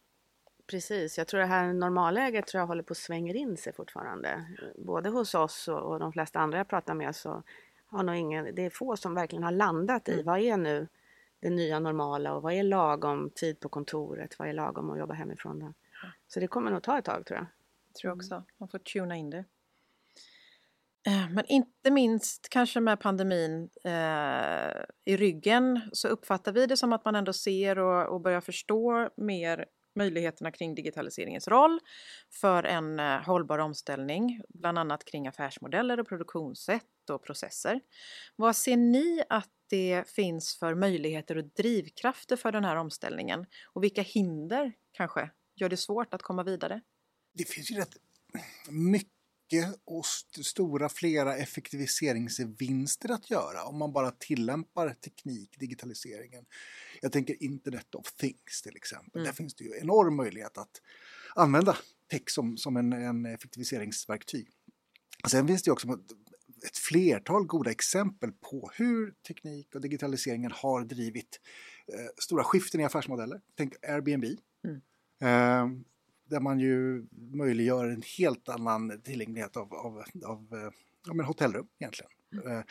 Precis, 0.66 1.18
jag 1.18 1.28
tror 1.28 1.40
det 1.40 1.46
här 1.46 1.72
normalläget 1.72 2.46
tror 2.46 2.60
jag 2.60 2.66
håller 2.66 2.82
på 2.82 2.92
att 2.92 2.98
svänga 2.98 3.34
in 3.34 3.56
sig 3.56 3.72
fortfarande. 3.72 4.46
Både 4.76 5.10
hos 5.10 5.34
oss 5.34 5.68
och, 5.68 5.78
och 5.78 5.98
de 5.98 6.12
flesta 6.12 6.40
andra 6.40 6.58
jag 6.58 6.68
pratar 6.68 6.94
med 6.94 7.16
så 7.16 7.42
har 7.86 8.02
nog 8.02 8.16
ingen, 8.16 8.54
det 8.54 8.64
är 8.64 8.70
få 8.70 8.96
som 8.96 9.14
verkligen 9.14 9.42
har 9.42 9.50
landat 9.50 10.08
i 10.08 10.12
mm. 10.12 10.24
vad 10.24 10.38
är 10.38 10.56
nu 10.56 10.88
det 11.40 11.50
nya 11.50 11.78
normala 11.78 12.34
och 12.34 12.42
vad 12.42 12.52
är 12.52 12.62
lagom 12.62 13.30
tid 13.30 13.60
på 13.60 13.68
kontoret, 13.68 14.38
vad 14.38 14.48
är 14.48 14.52
lagom 14.52 14.90
att 14.90 14.98
jobba 14.98 15.14
hemifrån. 15.14 15.58
Då? 15.58 15.74
Så 16.28 16.40
det 16.40 16.46
kommer 16.46 16.70
nog 16.70 16.82
ta 16.82 16.98
ett 16.98 17.04
tag 17.04 17.26
tror 17.26 17.38
jag. 17.38 17.46
Tror 18.00 18.10
jag 18.10 18.16
också, 18.16 18.44
man 18.58 18.68
får 18.68 18.78
tuna 18.78 19.16
in 19.16 19.30
det. 19.30 19.44
Eh, 21.06 21.30
men 21.30 21.44
inte 21.48 21.90
minst 21.90 22.48
kanske 22.48 22.80
med 22.80 23.00
pandemin 23.00 23.70
eh, 23.84 24.82
i 25.04 25.16
ryggen 25.16 25.80
så 25.92 26.08
uppfattar 26.08 26.52
vi 26.52 26.66
det 26.66 26.76
som 26.76 26.92
att 26.92 27.04
man 27.04 27.14
ändå 27.14 27.32
ser 27.32 27.78
och, 27.78 28.14
och 28.14 28.20
börjar 28.20 28.40
förstå 28.40 29.08
mer 29.16 29.66
möjligheterna 29.94 30.52
kring 30.52 30.74
digitaliseringens 30.74 31.48
roll 31.48 31.80
för 32.30 32.64
en 32.64 32.98
eh, 32.98 33.24
hållbar 33.24 33.58
omställning, 33.58 34.40
bland 34.48 34.78
annat 34.78 35.04
kring 35.04 35.28
affärsmodeller 35.28 36.00
och 36.00 36.08
produktionssätt 36.08 37.10
och 37.10 37.24
processer. 37.24 37.80
Vad 38.36 38.56
ser 38.56 38.76
ni 38.76 39.22
att 39.28 39.50
det 39.70 40.08
finns 40.08 40.58
för 40.58 40.74
möjligheter 40.74 41.36
och 41.36 41.44
drivkrafter 41.44 42.36
för 42.36 42.52
den 42.52 42.64
här 42.64 42.76
omställningen? 42.76 43.46
Och 43.72 43.84
vilka 43.84 44.02
hinder 44.02 44.72
kanske 44.92 45.30
gör 45.54 45.68
det 45.68 45.76
svårt 45.76 46.14
att 46.14 46.22
komma 46.22 46.42
vidare? 46.42 46.80
Det 47.34 47.48
finns 47.48 47.70
ju 47.70 47.74
rätt 47.74 47.96
mycket 48.70 49.21
mycket 49.52 49.80
och 49.84 50.06
st 50.06 50.44
stora 50.44 50.88
flera 50.88 51.36
effektiviseringsvinster 51.36 53.12
att 53.12 53.30
göra 53.30 53.64
om 53.64 53.78
man 53.78 53.92
bara 53.92 54.10
tillämpar 54.10 54.94
teknik, 54.94 55.58
digitaliseringen. 55.58 56.44
Jag 57.02 57.12
tänker 57.12 57.42
Internet 57.42 57.94
of 57.94 58.12
Things 58.12 58.62
till 58.62 58.76
exempel. 58.76 59.20
Mm. 59.20 59.24
Där 59.24 59.32
finns 59.32 59.54
det 59.54 59.64
ju 59.64 59.78
enorm 59.80 60.16
möjlighet 60.16 60.58
att 60.58 60.82
använda 61.34 61.76
tech 62.10 62.22
som, 62.26 62.56
som 62.56 62.76
en, 62.76 62.92
en 62.92 63.26
effektiviseringsverktyg. 63.26 64.48
Sen 65.30 65.46
finns 65.46 65.62
det 65.62 65.70
också 65.70 65.88
ett 66.66 66.76
flertal 66.76 67.46
goda 67.46 67.70
exempel 67.70 68.32
på 68.32 68.70
hur 68.74 69.14
teknik 69.28 69.74
och 69.74 69.80
digitaliseringen 69.80 70.52
har 70.54 70.84
drivit 70.84 71.40
eh, 71.86 72.10
stora 72.18 72.44
skiften 72.44 72.80
i 72.80 72.84
affärsmodeller. 72.84 73.40
Tänk 73.56 73.74
Airbnb. 73.84 74.24
Mm. 74.64 74.80
Eh, 75.20 75.82
där 76.32 76.40
man 76.40 76.60
ju 76.60 77.06
möjliggör 77.12 77.88
en 77.88 78.02
helt 78.18 78.48
annan 78.48 79.00
tillgänglighet 79.02 79.56
av, 79.56 79.74
av, 79.74 80.04
av 80.24 80.48
eh, 80.52 80.70
ja, 81.06 81.14
men 81.14 81.26
hotellrum 81.26 81.68
egentligen. 81.78 82.10
Mm. 82.32 82.62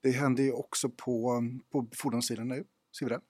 Det 0.00 0.10
händer 0.10 0.42
ju 0.42 0.52
också 0.52 0.88
på, 0.88 1.42
på 1.70 1.86
fordonssidan 1.94 2.48
nu, 2.48 2.64
ser 2.98 3.06
vi 3.06 3.10
det. 3.10 3.20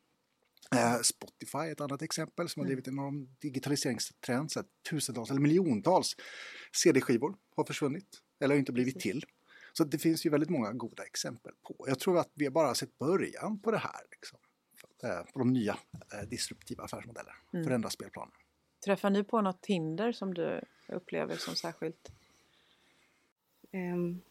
Eh, 0.78 1.00
Spotify 1.00 1.58
är 1.58 1.72
ett 1.72 1.80
annat 1.80 2.02
exempel 2.02 2.48
som 2.48 2.60
har 2.60 2.64
mm. 2.64 2.68
drivit 2.68 2.88
en 2.88 2.94
enorm 2.94 3.28
digitaliseringstrend. 3.40 4.52
Så 4.52 4.62
tusentals 4.90 5.30
eller 5.30 5.40
miljontals 5.40 6.16
CD-skivor 6.72 7.36
har 7.56 7.64
försvunnit 7.64 8.08
eller 8.40 8.56
inte 8.56 8.72
blivit 8.72 9.00
till. 9.00 9.24
Så 9.72 9.84
det 9.84 9.98
finns 9.98 10.26
ju 10.26 10.30
väldigt 10.30 10.50
många 10.50 10.72
goda 10.72 11.02
exempel 11.02 11.52
på. 11.66 11.84
Jag 11.88 11.98
tror 11.98 12.18
att 12.18 12.30
vi 12.34 12.50
bara 12.50 12.66
har 12.66 12.74
sett 12.74 12.98
början 12.98 13.60
på 13.60 13.70
det 13.70 13.78
här. 13.78 14.00
Liksom, 14.10 14.38
på 15.32 15.38
de 15.38 15.52
nya 15.52 15.78
disruptiva 16.28 16.84
affärsmodellerna, 16.84 17.36
mm. 17.52 17.64
förändra 17.64 17.90
spelplanen. 17.90 18.32
Träffar 18.84 19.10
ni 19.10 19.24
på 19.24 19.40
något 19.40 19.66
hinder 19.66 20.12
som 20.12 20.34
du 20.34 20.60
upplever 20.86 21.36
som 21.36 21.54
särskilt? 21.54 22.12
Um, 23.72 24.22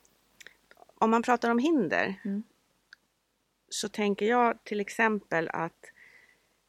om 0.95 1.11
man 1.11 1.21
pratar 1.21 1.49
om 1.49 1.59
hinder 1.59 2.21
mm. 2.25 2.43
så 3.69 3.89
tänker 3.89 4.25
jag 4.25 4.63
till 4.63 4.79
exempel 4.79 5.49
att 5.53 5.85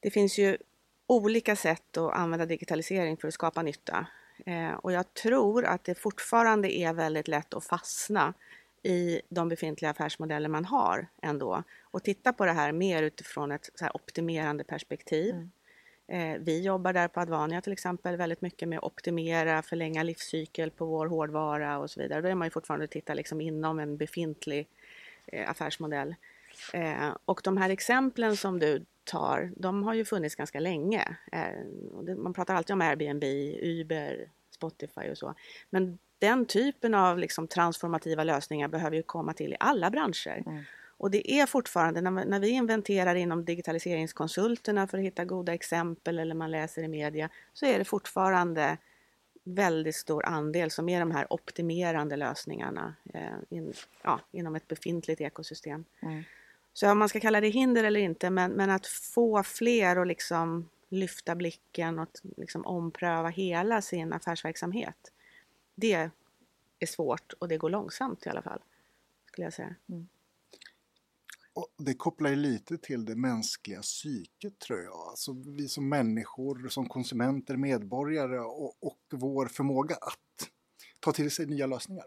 det 0.00 0.10
finns 0.10 0.38
ju 0.38 0.56
olika 1.06 1.56
sätt 1.56 1.96
att 1.96 2.12
använda 2.12 2.46
digitalisering 2.46 3.16
för 3.16 3.28
att 3.28 3.34
skapa 3.34 3.62
nytta. 3.62 4.06
Eh, 4.46 4.72
och 4.72 4.92
jag 4.92 5.14
tror 5.14 5.64
att 5.64 5.84
det 5.84 5.94
fortfarande 5.94 6.72
är 6.72 6.92
väldigt 6.92 7.28
lätt 7.28 7.54
att 7.54 7.64
fastna 7.64 8.34
i 8.82 9.20
de 9.28 9.48
befintliga 9.48 9.90
affärsmodeller 9.90 10.48
man 10.48 10.64
har 10.64 11.06
ändå 11.22 11.62
och 11.80 12.02
titta 12.02 12.32
på 12.32 12.44
det 12.44 12.52
här 12.52 12.72
mer 12.72 13.02
utifrån 13.02 13.52
ett 13.52 13.70
så 13.74 13.88
optimerande 13.94 14.64
perspektiv. 14.64 15.34
Mm. 15.34 15.50
Eh, 16.10 16.38
vi 16.40 16.62
jobbar 16.62 16.92
där 16.92 17.08
på 17.08 17.20
Advania 17.20 17.60
till 17.60 17.72
exempel 17.72 18.16
väldigt 18.16 18.40
mycket 18.40 18.68
med 18.68 18.78
att 18.78 18.84
optimera, 18.84 19.62
förlänga 19.62 20.02
livscykel 20.02 20.70
på 20.70 20.84
vår 20.84 21.06
hårdvara 21.06 21.78
och 21.78 21.90
så 21.90 22.00
vidare. 22.00 22.20
Då 22.20 22.28
är 22.28 22.34
man 22.34 22.46
ju 22.46 22.50
fortfarande 22.50 22.84
och 22.84 22.90
tittar 22.90 23.14
liksom 23.14 23.40
inom 23.40 23.78
en 23.78 23.96
befintlig 23.96 24.68
eh, 25.26 25.50
affärsmodell. 25.50 26.14
Eh, 26.72 27.16
och 27.24 27.40
de 27.44 27.56
här 27.56 27.70
exemplen 27.70 28.36
som 28.36 28.58
du 28.58 28.84
tar, 29.04 29.52
de 29.56 29.82
har 29.82 29.94
ju 29.94 30.04
funnits 30.04 30.34
ganska 30.34 30.60
länge. 30.60 31.16
man 32.16 32.34
pratar 32.34 32.54
alltid 32.54 32.74
om 32.74 32.80
Airbnb, 32.80 33.24
Uber, 33.62 34.30
Spotify 34.50 35.10
och 35.10 35.18
så. 35.18 35.34
Men 35.70 35.98
den 36.18 36.46
typen 36.46 36.94
av 36.94 37.18
liksom 37.18 37.48
transformativa 37.48 38.24
lösningar 38.24 38.68
behöver 38.68 38.96
ju 38.96 39.02
komma 39.02 39.32
till 39.32 39.52
i 39.52 39.56
alla 39.60 39.90
branscher. 39.90 40.42
Mm. 40.46 40.64
Och 41.00 41.10
det 41.10 41.30
är 41.32 41.46
fortfarande, 41.46 42.00
när, 42.00 42.10
när 42.24 42.40
vi 42.40 42.48
inventerar 42.48 43.14
inom 43.14 43.44
digitaliseringskonsulterna 43.44 44.86
för 44.86 44.98
att 44.98 45.04
hitta 45.04 45.24
goda 45.24 45.54
exempel 45.54 46.18
eller 46.18 46.34
man 46.34 46.50
läser 46.50 46.82
i 46.82 46.88
media, 46.88 47.28
så 47.52 47.66
är 47.66 47.78
det 47.78 47.84
fortfarande 47.84 48.78
väldigt 49.44 49.96
stor 49.96 50.26
andel 50.26 50.70
som 50.70 50.88
är 50.88 51.00
de 51.00 51.10
här 51.10 51.32
optimerande 51.32 52.16
lösningarna 52.16 52.94
eh, 53.14 53.32
in, 53.48 53.72
ja, 54.02 54.20
inom 54.32 54.56
ett 54.56 54.68
befintligt 54.68 55.20
ekosystem. 55.20 55.84
Mm. 56.00 56.22
Så 56.72 56.90
om 56.90 56.98
man 56.98 57.08
ska 57.08 57.20
kalla 57.20 57.40
det 57.40 57.48
hinder 57.48 57.84
eller 57.84 58.00
inte, 58.00 58.30
men, 58.30 58.52
men 58.52 58.70
att 58.70 58.86
få 58.86 59.42
fler 59.42 59.96
att 59.96 60.06
liksom 60.06 60.68
lyfta 60.88 61.34
blicken 61.34 61.98
och 61.98 62.08
liksom 62.36 62.66
ompröva 62.66 63.28
hela 63.28 63.82
sin 63.82 64.12
affärsverksamhet. 64.12 65.12
Det 65.74 66.10
är 66.78 66.86
svårt 66.86 67.32
och 67.32 67.48
det 67.48 67.56
går 67.56 67.70
långsamt 67.70 68.26
i 68.26 68.28
alla 68.28 68.42
fall, 68.42 68.60
skulle 69.26 69.46
jag 69.46 69.52
säga. 69.52 69.74
Mm. 69.88 70.08
Det 71.78 71.94
kopplar 71.94 72.30
lite 72.30 72.78
till 72.78 73.04
det 73.04 73.16
mänskliga 73.16 73.80
psyket 73.80 74.58
tror 74.58 74.80
jag. 74.80 75.08
Alltså 75.10 75.32
vi 75.46 75.68
som 75.68 75.88
människor, 75.88 76.68
som 76.68 76.88
konsumenter, 76.88 77.56
medborgare 77.56 78.40
och, 78.40 78.84
och 78.86 79.00
vår 79.10 79.46
förmåga 79.46 79.94
att 79.94 80.50
ta 81.00 81.12
till 81.12 81.30
sig 81.30 81.46
nya 81.46 81.66
lösningar. 81.66 82.06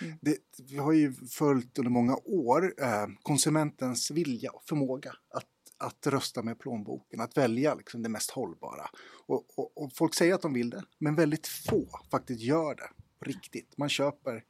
Mm. 0.00 0.18
Det, 0.20 0.38
vi 0.70 0.76
har 0.76 0.92
ju 0.92 1.12
följt 1.12 1.78
under 1.78 1.90
många 1.90 2.16
år 2.24 2.74
eh, 2.78 3.06
konsumentens 3.22 4.10
vilja 4.10 4.50
och 4.50 4.64
förmåga 4.64 5.14
att, 5.30 5.46
att 5.78 6.06
rösta 6.06 6.42
med 6.42 6.58
plånboken, 6.58 7.20
att 7.20 7.36
välja 7.36 7.74
liksom 7.74 8.02
det 8.02 8.08
mest 8.08 8.30
hållbara. 8.30 8.90
Och, 9.26 9.58
och, 9.58 9.82
och, 9.82 9.92
folk 9.92 10.14
säger 10.14 10.34
att 10.34 10.42
de 10.42 10.52
vill 10.52 10.70
det, 10.70 10.84
men 10.98 11.14
väldigt 11.14 11.46
få 11.46 12.00
faktiskt 12.10 12.40
gör 12.40 12.74
det 12.74 12.90
riktigt. 13.26 13.78
Man 13.78 13.88
köper 13.88 14.44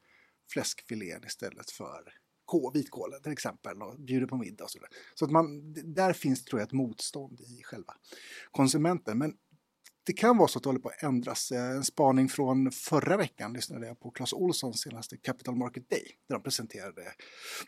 fläskfilén 0.53 1.25
istället 1.27 1.71
för 1.71 2.22
vitkålen 2.75 3.23
till 3.23 3.33
exempel 3.33 3.83
och 3.83 4.01
bjuder 4.01 4.27
på 4.27 4.37
middag 4.37 4.65
och 4.65 4.71
så 4.71 4.79
vidare. 4.79 4.91
Så 5.15 5.25
att 5.25 5.31
man, 5.31 5.73
där 5.95 6.13
finns 6.13 6.45
tror 6.45 6.61
jag 6.61 6.67
ett 6.67 6.73
motstånd 6.73 7.41
i 7.41 7.63
själva 7.63 7.95
konsumenten. 8.51 9.19
Men 9.19 9.35
det 10.07 10.13
kan 10.13 10.39
vara 10.39 10.49
så 10.49 10.59
att 10.59 10.63
det 10.63 10.69
håller 10.69 10.81
på 10.81 10.89
att 10.89 11.03
ändras. 11.03 11.53
Eh, 11.53 11.71
en 11.71 11.85
spaning 11.85 12.29
från 12.29 12.71
förra 12.71 13.17
veckan 13.17 13.53
lyssnade 13.53 13.87
jag 13.87 14.01
på 14.01 14.11
Clas 14.11 14.33
Olssons 14.33 14.81
senaste 14.81 15.17
Capital 15.17 15.57
Market 15.57 15.91
Day 15.91 16.07
där 16.29 16.35
de 16.35 16.43
presenterade, 16.43 17.13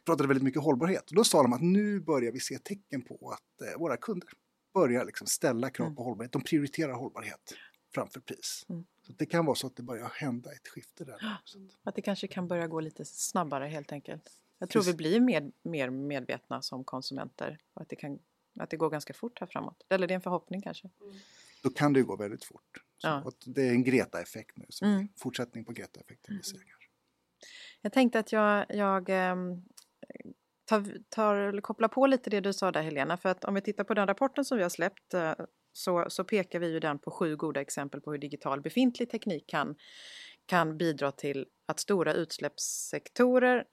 pratade 0.06 0.28
väldigt 0.28 0.44
mycket 0.44 0.62
hållbarhet. 0.62 1.10
Och 1.10 1.16
då 1.16 1.24
sa 1.24 1.42
de 1.42 1.52
att 1.52 1.62
nu 1.62 2.00
börjar 2.00 2.32
vi 2.32 2.40
se 2.40 2.58
tecken 2.58 3.02
på 3.02 3.30
att 3.30 3.68
eh, 3.68 3.78
våra 3.78 3.96
kunder 3.96 4.28
börjar 4.74 5.04
liksom 5.04 5.26
ställa 5.26 5.70
krav 5.70 5.86
mm. 5.86 5.96
på 5.96 6.02
hållbarhet. 6.02 6.32
De 6.32 6.42
prioriterar 6.42 6.92
hållbarhet 6.92 7.54
framför 7.94 8.20
pris. 8.20 8.66
Mm. 8.68 8.84
Så 9.06 9.12
det 9.12 9.26
kan 9.26 9.46
vara 9.46 9.54
så 9.54 9.66
att 9.66 9.76
det 9.76 9.82
börjar 9.82 10.12
hända 10.14 10.52
ett 10.52 10.68
skifte 10.68 11.04
där. 11.04 11.18
Att 11.82 11.94
det 11.94 12.02
kanske 12.02 12.26
kan 12.26 12.48
börja 12.48 12.66
gå 12.66 12.80
lite 12.80 13.04
snabbare 13.04 13.66
helt 13.66 13.92
enkelt. 13.92 14.30
Jag 14.58 14.70
tror 14.70 14.82
vi 14.82 14.94
blir 14.94 15.20
med, 15.20 15.52
mer 15.62 15.90
medvetna 15.90 16.62
som 16.62 16.84
konsumenter 16.84 17.58
och 17.74 17.82
att 17.82 17.88
det, 17.88 17.96
kan, 17.96 18.18
att 18.60 18.70
det 18.70 18.76
går 18.76 18.90
ganska 18.90 19.14
fort 19.14 19.40
här 19.40 19.46
framåt. 19.46 19.86
Eller 19.88 20.06
det 20.06 20.12
är 20.12 20.16
en 20.16 20.22
förhoppning 20.22 20.62
kanske. 20.62 20.90
Mm. 21.00 21.16
Då 21.62 21.70
kan 21.70 21.92
det 21.92 21.98
ju 21.98 22.06
gå 22.06 22.16
väldigt 22.16 22.44
fort. 22.44 22.82
Ja. 23.02 23.32
det 23.46 23.62
är 23.62 23.70
en 23.70 23.84
Greta-effekt 23.84 24.56
nu, 24.56 24.66
så 24.68 24.84
mm. 24.84 25.08
fortsättning 25.16 25.64
på 25.64 25.72
Greta-effekten. 25.72 26.34
Mm. 26.34 26.66
Jag 27.80 27.92
tänkte 27.92 28.18
att 28.18 28.32
jag, 28.32 28.66
jag 28.68 29.08
ähm, 29.08 29.64
tar, 30.64 30.98
tar, 31.08 31.60
kopplar 31.60 31.88
på 31.88 32.06
lite 32.06 32.30
det 32.30 32.40
du 32.40 32.52
sa 32.52 32.72
där 32.72 32.82
Helena, 32.82 33.16
för 33.16 33.28
att 33.28 33.44
om 33.44 33.54
vi 33.54 33.60
tittar 33.60 33.84
på 33.84 33.94
den 33.94 34.06
rapporten 34.06 34.44
som 34.44 34.56
vi 34.56 34.62
har 34.62 34.70
släppt 34.70 35.14
äh, 35.14 35.32
så, 35.72 36.06
så 36.08 36.24
pekar 36.24 36.58
vi 36.58 36.72
ju 36.72 36.80
den 36.80 36.98
på 36.98 37.10
sju 37.10 37.36
goda 37.36 37.60
exempel 37.60 38.00
på 38.00 38.12
hur 38.12 38.18
digital 38.18 38.60
befintlig 38.60 39.10
teknik 39.10 39.44
kan, 39.46 39.76
kan 40.46 40.76
bidra 40.76 41.12
till 41.12 41.46
att 41.66 41.80
stora 41.80 42.14
utsläppssektorer 42.14 43.56
Eh, 43.58 43.64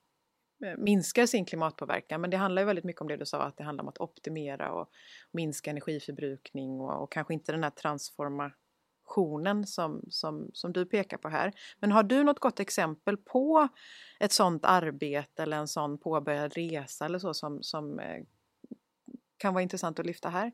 Eh, 0.61 0.77
minskar 0.77 1.25
sin 1.25 1.45
klimatpåverkan. 1.45 2.21
Men 2.21 2.29
det 2.29 2.37
handlar 2.37 2.61
ju 2.61 2.65
väldigt 2.65 2.85
mycket 2.85 3.01
om 3.01 3.07
det 3.07 3.17
du 3.17 3.25
sa, 3.25 3.41
att 3.41 3.57
det 3.57 3.63
handlar 3.63 3.83
om 3.83 3.89
att 3.89 4.01
optimera 4.01 4.71
och 4.71 4.89
minska 5.31 5.69
energiförbrukning 5.69 6.81
och, 6.81 7.03
och 7.03 7.11
kanske 7.11 7.33
inte 7.33 7.51
den 7.51 7.63
här 7.63 7.69
transformationen 7.69 9.67
som, 9.67 10.01
som, 10.09 10.49
som 10.53 10.73
du 10.73 10.85
pekar 10.85 11.17
på 11.17 11.29
här. 11.29 11.53
Men 11.79 11.91
har 11.91 12.03
du 12.03 12.23
något 12.23 12.39
gott 12.39 12.59
exempel 12.59 13.17
på 13.17 13.67
ett 14.19 14.31
sådant 14.31 14.65
arbete 14.65 15.43
eller 15.43 15.57
en 15.57 15.67
sån 15.67 15.97
påbörjad 15.97 16.53
resa 16.53 17.05
eller 17.05 17.19
så 17.19 17.33
som, 17.33 17.63
som 17.63 17.99
eh, 17.99 18.23
kan 19.37 19.53
vara 19.53 19.61
intressant 19.61 19.99
att 19.99 20.05
lyfta 20.05 20.29
här? 20.29 20.51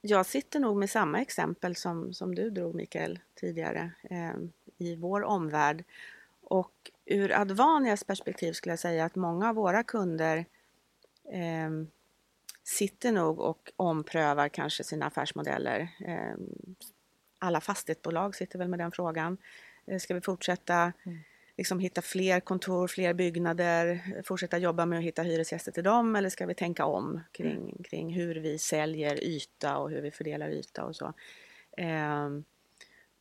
Jag 0.00 0.26
sitter 0.26 0.60
nog 0.60 0.76
med 0.76 0.90
samma 0.90 1.20
exempel 1.20 1.76
som, 1.76 2.12
som 2.12 2.34
du 2.34 2.50
drog 2.50 2.74
Mikael 2.74 3.18
tidigare 3.34 3.92
eh, 4.10 4.34
i 4.78 4.96
vår 4.96 5.22
omvärld. 5.22 5.84
Och 6.44 6.90
ur 7.04 7.32
Advanias 7.32 8.04
perspektiv 8.04 8.52
skulle 8.52 8.72
jag 8.72 8.78
säga 8.78 9.04
att 9.04 9.14
många 9.14 9.48
av 9.48 9.54
våra 9.54 9.82
kunder 9.82 10.46
eh, 11.32 11.70
sitter 12.64 13.12
nog 13.12 13.40
och 13.40 13.72
omprövar 13.76 14.48
kanske 14.48 14.84
sina 14.84 15.06
affärsmodeller. 15.06 15.88
Eh, 16.06 16.34
alla 17.38 17.60
fastighetsbolag 17.60 18.34
sitter 18.34 18.58
väl 18.58 18.68
med 18.68 18.78
den 18.78 18.92
frågan. 18.92 19.38
Eh, 19.86 19.98
ska 19.98 20.14
vi 20.14 20.20
fortsätta 20.20 20.92
mm. 21.06 21.18
liksom, 21.56 21.78
hitta 21.78 22.02
fler 22.02 22.40
kontor, 22.40 22.88
fler 22.88 23.14
byggnader, 23.14 24.00
fortsätta 24.24 24.58
jobba 24.58 24.86
med 24.86 24.98
att 24.98 25.04
hitta 25.04 25.22
hyresgäster 25.22 25.72
till 25.72 25.84
dem 25.84 26.16
eller 26.16 26.28
ska 26.28 26.46
vi 26.46 26.54
tänka 26.54 26.84
om 26.84 27.20
kring, 27.32 27.56
mm. 27.56 27.82
kring 27.82 28.14
hur 28.14 28.34
vi 28.34 28.58
säljer 28.58 29.24
yta 29.24 29.76
och 29.76 29.90
hur 29.90 30.02
vi 30.02 30.10
fördelar 30.10 30.50
yta 30.50 30.84
och 30.84 30.96
så. 30.96 31.12
Um, 31.78 32.44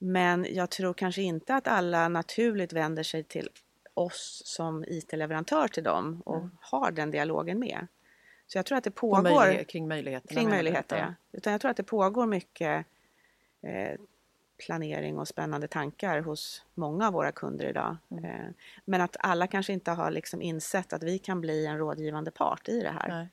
men 0.06 0.48
jag 0.50 0.70
tror 0.70 0.94
kanske 0.94 1.22
inte 1.22 1.56
att 1.56 1.68
alla 1.68 2.08
naturligt 2.08 2.74
vänder 2.74 3.04
sig 3.04 3.24
till 3.24 3.50
oss 3.94 4.42
som 4.46 4.84
IT-leverantör 4.88 5.68
till 5.68 5.84
dem 5.84 6.22
och 6.26 6.38
mm. 6.38 6.52
har 6.62 6.92
den 6.92 7.12
dialogen 7.12 7.60
med. 7.60 7.88
Så 8.48 8.58
jag 8.58 8.66
tror 8.66 8.78
att 8.78 8.84
det 8.84 8.92
pågår... 8.92 9.22
Möjlighet, 9.22 9.68
kring 9.68 9.88
möjligheterna. 9.88 10.40
Kring 10.40 10.50
möjligheter, 10.50 10.98
ja. 10.98 11.14
Utan 11.32 11.52
jag 11.52 11.62
tror 11.62 11.72
att 11.72 11.78
det 11.78 11.84
pågår 11.84 12.26
mycket 12.26 12.86
eh, 13.62 14.00
planering 14.66 15.20
och 15.20 15.28
spännande 15.28 15.68
tankar 15.68 16.22
hos 16.22 16.66
många 16.74 17.08
av 17.08 17.14
våra 17.14 17.32
kunder 17.32 17.66
idag. 17.66 17.98
Mm. 18.12 18.26
Eh, 18.26 18.50
men 18.86 19.02
att 19.02 19.16
alla 19.20 19.48
kanske 19.48 19.74
inte 19.74 19.92
har 19.92 20.12
liksom 20.12 20.42
insett 20.42 20.94
att 20.94 21.04
vi 21.04 21.20
kan 21.20 21.42
bli 21.42 21.66
en 21.66 21.78
rådgivande 21.78 22.32
part 22.32 22.70
i 22.70 22.80
det 22.80 22.94
här. 23.00 23.28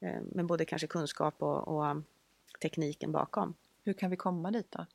Eh, 0.00 0.22
med 0.22 0.46
både 0.46 0.64
kanske 0.64 0.86
kunskap 0.86 1.42
och, 1.42 1.68
och 1.68 1.96
tekniken 2.62 3.12
bakom. 3.12 3.54
Hur 3.84 3.92
kan 3.92 4.10
vi 4.10 4.16
komma 4.16 4.50
dit 4.50 4.70
då? 4.70 4.86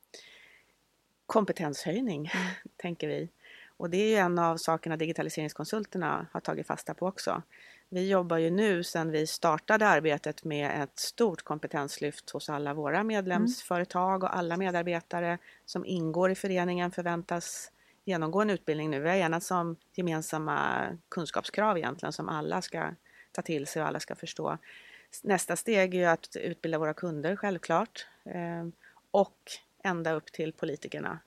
Kompetenshöjning, 1.26 2.32
mm. 2.34 2.48
tänker 2.78 3.08
vi. 3.08 3.30
Och 3.78 3.90
det 3.90 3.98
är 3.98 4.08
ju 4.08 4.16
en 4.16 4.40
av 4.40 4.58
sakerna 4.58 4.98
digitaliseringskonsulterna 4.98 6.28
har 6.32 6.40
tagit 6.40 6.68
fasta 6.68 6.94
på 6.94 7.08
också. 7.08 7.42
Vi 7.90 8.10
jobbar 8.10 8.38
ju 8.38 8.50
nu 8.50 8.84
sedan 8.84 9.12
vi 9.12 9.28
startade 9.28 9.88
arbetet 9.88 10.44
med 10.44 10.84
ett 10.84 11.00
stort 11.00 11.42
kompetenslyft 11.42 12.30
hos 12.30 12.50
alla 12.50 12.74
våra 12.74 13.04
medlemsföretag 13.04 14.24
och 14.24 14.36
alla 14.36 14.58
medarbetare 14.58 15.38
som 15.66 15.86
ingår 15.86 16.32
i 16.32 16.36
föreningen 16.36 16.92
förväntas 16.92 17.72
genomgå 18.06 18.42
en 18.42 18.50
utbildning 18.50 18.90
nu. 18.90 19.00
Vi 19.00 19.10
har 19.10 19.16
enats 19.16 19.52
om 19.52 19.76
gemensamma 19.96 20.86
kunskapskrav 21.10 21.78
egentligen 21.78 22.14
som 22.14 22.30
alla 22.30 22.62
ska 22.62 22.92
ta 23.32 23.42
till 23.42 23.68
sig 23.68 23.82
och 23.82 23.88
alla 23.88 24.00
ska 24.00 24.16
förstå. 24.16 24.58
Nästa 25.24 25.56
steg 25.56 25.96
är 25.96 26.00
ju 26.00 26.06
att 26.06 26.36
utbilda 26.36 26.78
våra 26.78 26.94
kunder 26.94 27.36
självklart. 27.36 28.08
Eh, 28.26 28.68
och 29.12 29.38
ända 29.84 30.13
upp 30.13 30.32
till 30.32 30.54
politikerna. 30.54 31.19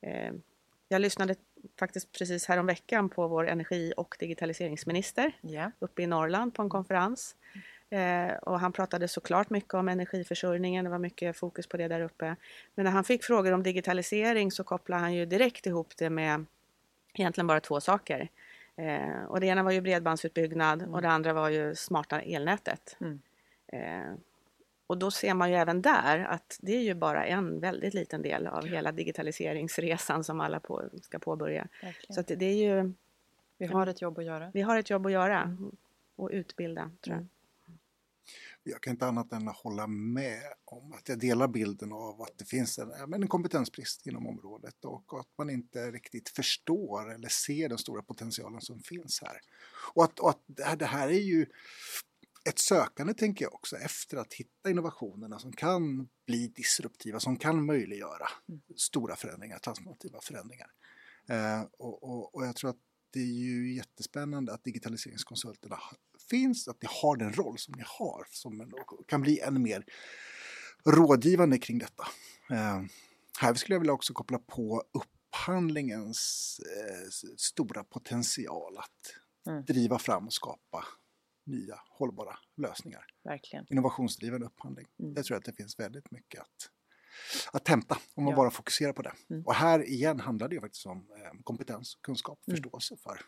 Eh, 0.00 0.32
jag 0.88 1.00
lyssnade 1.00 1.34
faktiskt 1.78 2.12
precis 2.12 2.46
häromveckan 2.46 3.08
på 3.08 3.28
vår 3.28 3.48
energi 3.48 3.92
och 3.96 4.16
digitaliseringsminister 4.18 5.32
yeah. 5.42 5.70
uppe 5.78 6.02
i 6.02 6.06
Norrland 6.06 6.54
på 6.54 6.62
en 6.62 6.68
konferens. 6.68 7.36
Eh, 7.90 8.34
och 8.36 8.60
han 8.60 8.72
pratade 8.72 9.08
såklart 9.08 9.50
mycket 9.50 9.74
om 9.74 9.88
energiförsörjningen, 9.88 10.84
det 10.84 10.90
var 10.90 10.98
mycket 10.98 11.36
fokus 11.36 11.66
på 11.66 11.76
det 11.76 11.88
där 11.88 12.00
uppe. 12.00 12.36
Men 12.74 12.84
när 12.84 12.92
han 12.92 13.04
fick 13.04 13.24
frågor 13.24 13.52
om 13.52 13.62
digitalisering 13.62 14.50
så 14.52 14.64
kopplade 14.64 15.02
han 15.02 15.14
ju 15.14 15.26
direkt 15.26 15.66
ihop 15.66 15.96
det 15.96 16.10
med 16.10 16.44
egentligen 17.14 17.46
bara 17.46 17.60
två 17.60 17.80
saker. 17.80 18.28
Eh, 18.76 19.24
och 19.28 19.40
det 19.40 19.46
ena 19.46 19.62
var 19.62 19.70
ju 19.70 19.80
bredbandsutbyggnad 19.80 20.82
mm. 20.82 20.94
och 20.94 21.02
det 21.02 21.08
andra 21.08 21.32
var 21.32 21.48
ju 21.48 21.74
smarta 21.74 22.20
elnätet. 22.20 22.96
Mm. 23.00 23.20
Och 24.86 24.98
då 24.98 25.10
ser 25.10 25.34
man 25.34 25.50
ju 25.50 25.56
även 25.56 25.82
där 25.82 26.18
att 26.18 26.58
det 26.62 26.76
är 26.76 26.82
ju 26.82 26.94
bara 26.94 27.26
en 27.26 27.60
väldigt 27.60 27.94
liten 27.94 28.22
del 28.22 28.46
av 28.46 28.66
hela 28.66 28.92
digitaliseringsresan 28.92 30.24
som 30.24 30.40
alla 30.40 30.60
på, 30.60 30.90
ska 31.02 31.18
påbörja. 31.18 31.68
Verkligen. 31.82 32.14
Så 32.14 32.20
att 32.20 32.26
det, 32.26 32.44
är 32.44 32.82
ju, 32.82 32.92
Vi 33.58 33.66
har 33.66 33.86
ett 33.86 34.02
jobb 34.02 34.18
att 34.18 34.24
göra. 34.24 34.50
vi 34.54 34.60
har 34.60 34.78
ett 34.78 34.90
jobb 34.90 35.06
att 35.06 35.12
göra 35.12 35.56
och 36.16 36.30
utbilda 36.32 36.90
tror 37.00 37.14
jag. 37.14 37.18
Mm. 37.18 37.28
Jag 38.66 38.80
kan 38.80 38.90
inte 38.90 39.06
annat 39.06 39.32
än 39.32 39.48
att 39.48 39.56
hålla 39.56 39.86
med 39.86 40.42
om 40.64 40.92
att 40.92 41.08
jag 41.08 41.18
delar 41.18 41.48
bilden 41.48 41.92
av 41.92 42.22
att 42.22 42.38
det 42.38 42.44
finns 42.44 42.78
en, 42.78 43.14
en 43.14 43.28
kompetensbrist 43.28 44.06
inom 44.06 44.26
området 44.26 44.84
och 44.84 45.20
att 45.20 45.28
man 45.38 45.50
inte 45.50 45.90
riktigt 45.90 46.28
förstår 46.28 47.14
eller 47.14 47.28
ser 47.28 47.68
den 47.68 47.78
stora 47.78 48.02
potentialen 48.02 48.60
som 48.60 48.80
finns 48.80 49.22
här. 49.22 49.40
Och 49.94 50.04
att, 50.04 50.18
och 50.18 50.30
att 50.30 50.40
det, 50.46 50.64
här, 50.64 50.76
det 50.76 50.86
här 50.86 51.08
är 51.08 51.22
ju 51.22 51.46
ett 52.48 52.58
sökande, 52.58 53.14
tänker 53.14 53.44
jag 53.44 53.54
också, 53.54 53.76
efter 53.76 54.16
att 54.16 54.32
hitta 54.34 54.70
innovationerna 54.70 55.38
som 55.38 55.52
kan 55.52 56.08
bli 56.26 56.48
disruptiva, 56.48 57.20
som 57.20 57.36
kan 57.36 57.66
möjliggöra 57.66 58.28
stora 58.76 59.16
förändringar, 59.16 59.58
transformativa 59.58 60.20
förändringar. 60.20 60.66
Eh, 61.28 61.62
och, 61.78 62.02
och, 62.02 62.34
och 62.34 62.46
jag 62.46 62.56
tror 62.56 62.70
att 62.70 62.76
det 63.12 63.20
är 63.20 63.32
ju 63.32 63.74
jättespännande 63.74 64.52
att 64.52 64.64
digitaliseringskonsulterna 64.64 65.78
finns, 66.30 66.68
att 66.68 66.82
ni 66.82 66.88
har 67.02 67.16
den 67.16 67.32
roll 67.32 67.58
som 67.58 67.74
ni 67.76 67.82
har 67.86 68.26
som 68.30 68.60
en, 68.60 68.72
kan 69.08 69.20
bli 69.22 69.40
ännu 69.40 69.60
mer 69.60 69.84
rådgivande 70.84 71.58
kring 71.58 71.78
detta. 71.78 72.06
Eh, 72.50 72.82
här 73.38 73.54
skulle 73.54 73.74
jag 73.74 73.80
vilja 73.80 73.92
också 73.92 74.12
koppla 74.12 74.38
på 74.38 74.82
upphandlingens 74.92 76.60
eh, 76.76 77.08
stora 77.36 77.84
potential 77.84 78.78
att 78.78 79.14
Mm. 79.46 79.64
driva 79.64 79.98
fram 79.98 80.26
och 80.26 80.32
skapa 80.32 80.84
nya 81.44 81.80
hållbara 81.88 82.38
lösningar. 82.56 83.06
Verkligen. 83.24 83.66
Innovationsdriven 83.70 84.42
upphandling. 84.42 84.86
Mm. 84.98 85.14
Jag 85.16 85.24
tror 85.24 85.36
att 85.36 85.44
det 85.44 85.52
finns 85.52 85.78
väldigt 85.80 86.10
mycket 86.10 86.40
att, 86.40 86.70
att 87.52 87.68
hämta 87.68 87.98
om 88.14 88.24
man 88.24 88.30
Ja. 88.30 88.36
bara 88.36 88.50
fokuserar 88.50 88.92
på 88.92 89.02
det. 89.02 89.12
Mm. 89.30 89.46
Och 89.46 89.54
här 89.54 89.88
igen 89.88 90.20
handlar 90.20 90.48
det 90.48 90.54
ju 90.54 90.60
faktiskt 90.60 90.86
om 90.86 91.10
eh, 91.16 91.40
kompetens, 91.44 91.94
kunskap, 92.00 92.40
Mm. 92.46 92.56
förståelse 92.56 92.96
för 92.96 93.20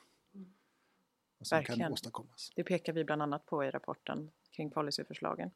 vad 1.38 1.46
som 1.46 1.56
kan 1.56 1.58
Verkligen. 1.64 1.92
åstadkommas. 1.92 2.50
Det 2.56 2.64
pekar 2.64 2.92
vi 2.92 3.04
bland 3.04 3.22
annat 3.22 3.46
på 3.46 3.64
i 3.64 3.70
rapporten 3.70 4.30
kring 4.50 4.70
policyförslagen. 4.70 5.50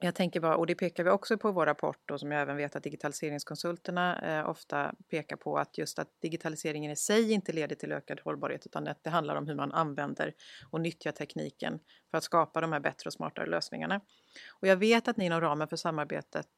Jag 0.00 0.14
tänker 0.14 0.40
bara, 0.40 0.56
och 0.56 0.66
det 0.66 0.74
pekar 0.74 1.04
vi 1.04 1.10
också 1.10 1.38
på 1.38 1.48
i 1.48 1.52
vår 1.52 1.66
rapport 1.66 2.10
och 2.10 2.20
som 2.20 2.32
jag 2.32 2.42
även 2.42 2.56
vet 2.56 2.76
att 2.76 2.82
digitaliseringskonsulterna 2.82 4.38
eh, 4.38 4.48
ofta 4.48 4.94
pekar 5.10 5.36
på 5.36 5.58
att 5.58 5.78
just 5.78 5.98
att 5.98 6.08
digitaliseringen 6.22 6.90
i 6.90 6.96
sig 6.96 7.32
inte 7.32 7.52
leder 7.52 7.76
till 7.76 7.92
ökad 7.92 8.20
hållbarhet 8.20 8.66
utan 8.66 8.88
att 8.88 9.04
det 9.04 9.10
handlar 9.10 9.36
om 9.36 9.46
hur 9.46 9.54
man 9.54 9.72
använder 9.72 10.34
och 10.70 10.80
nyttjar 10.80 11.12
tekniken 11.12 11.78
för 12.10 12.18
att 12.18 12.24
skapa 12.24 12.60
de 12.60 12.72
här 12.72 12.80
bättre 12.80 13.08
och 13.08 13.12
smartare 13.12 13.46
lösningarna. 13.46 14.00
Och 14.60 14.68
jag 14.68 14.76
vet 14.76 15.08
att 15.08 15.16
ni 15.16 15.26
inom 15.26 15.40
ramen 15.40 15.68
för 15.68 15.76
samarbetet 15.76 16.48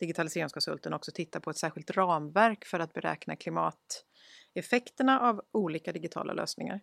Digitaliseringskonsulten 0.00 0.94
också 0.94 1.12
tittar 1.12 1.40
på 1.40 1.50
ett 1.50 1.56
särskilt 1.56 1.90
ramverk 1.90 2.64
för 2.64 2.78
att 2.78 2.92
beräkna 2.92 3.36
klimateffekterna 3.36 5.20
av 5.20 5.42
olika 5.52 5.92
digitala 5.92 6.32
lösningar. 6.32 6.80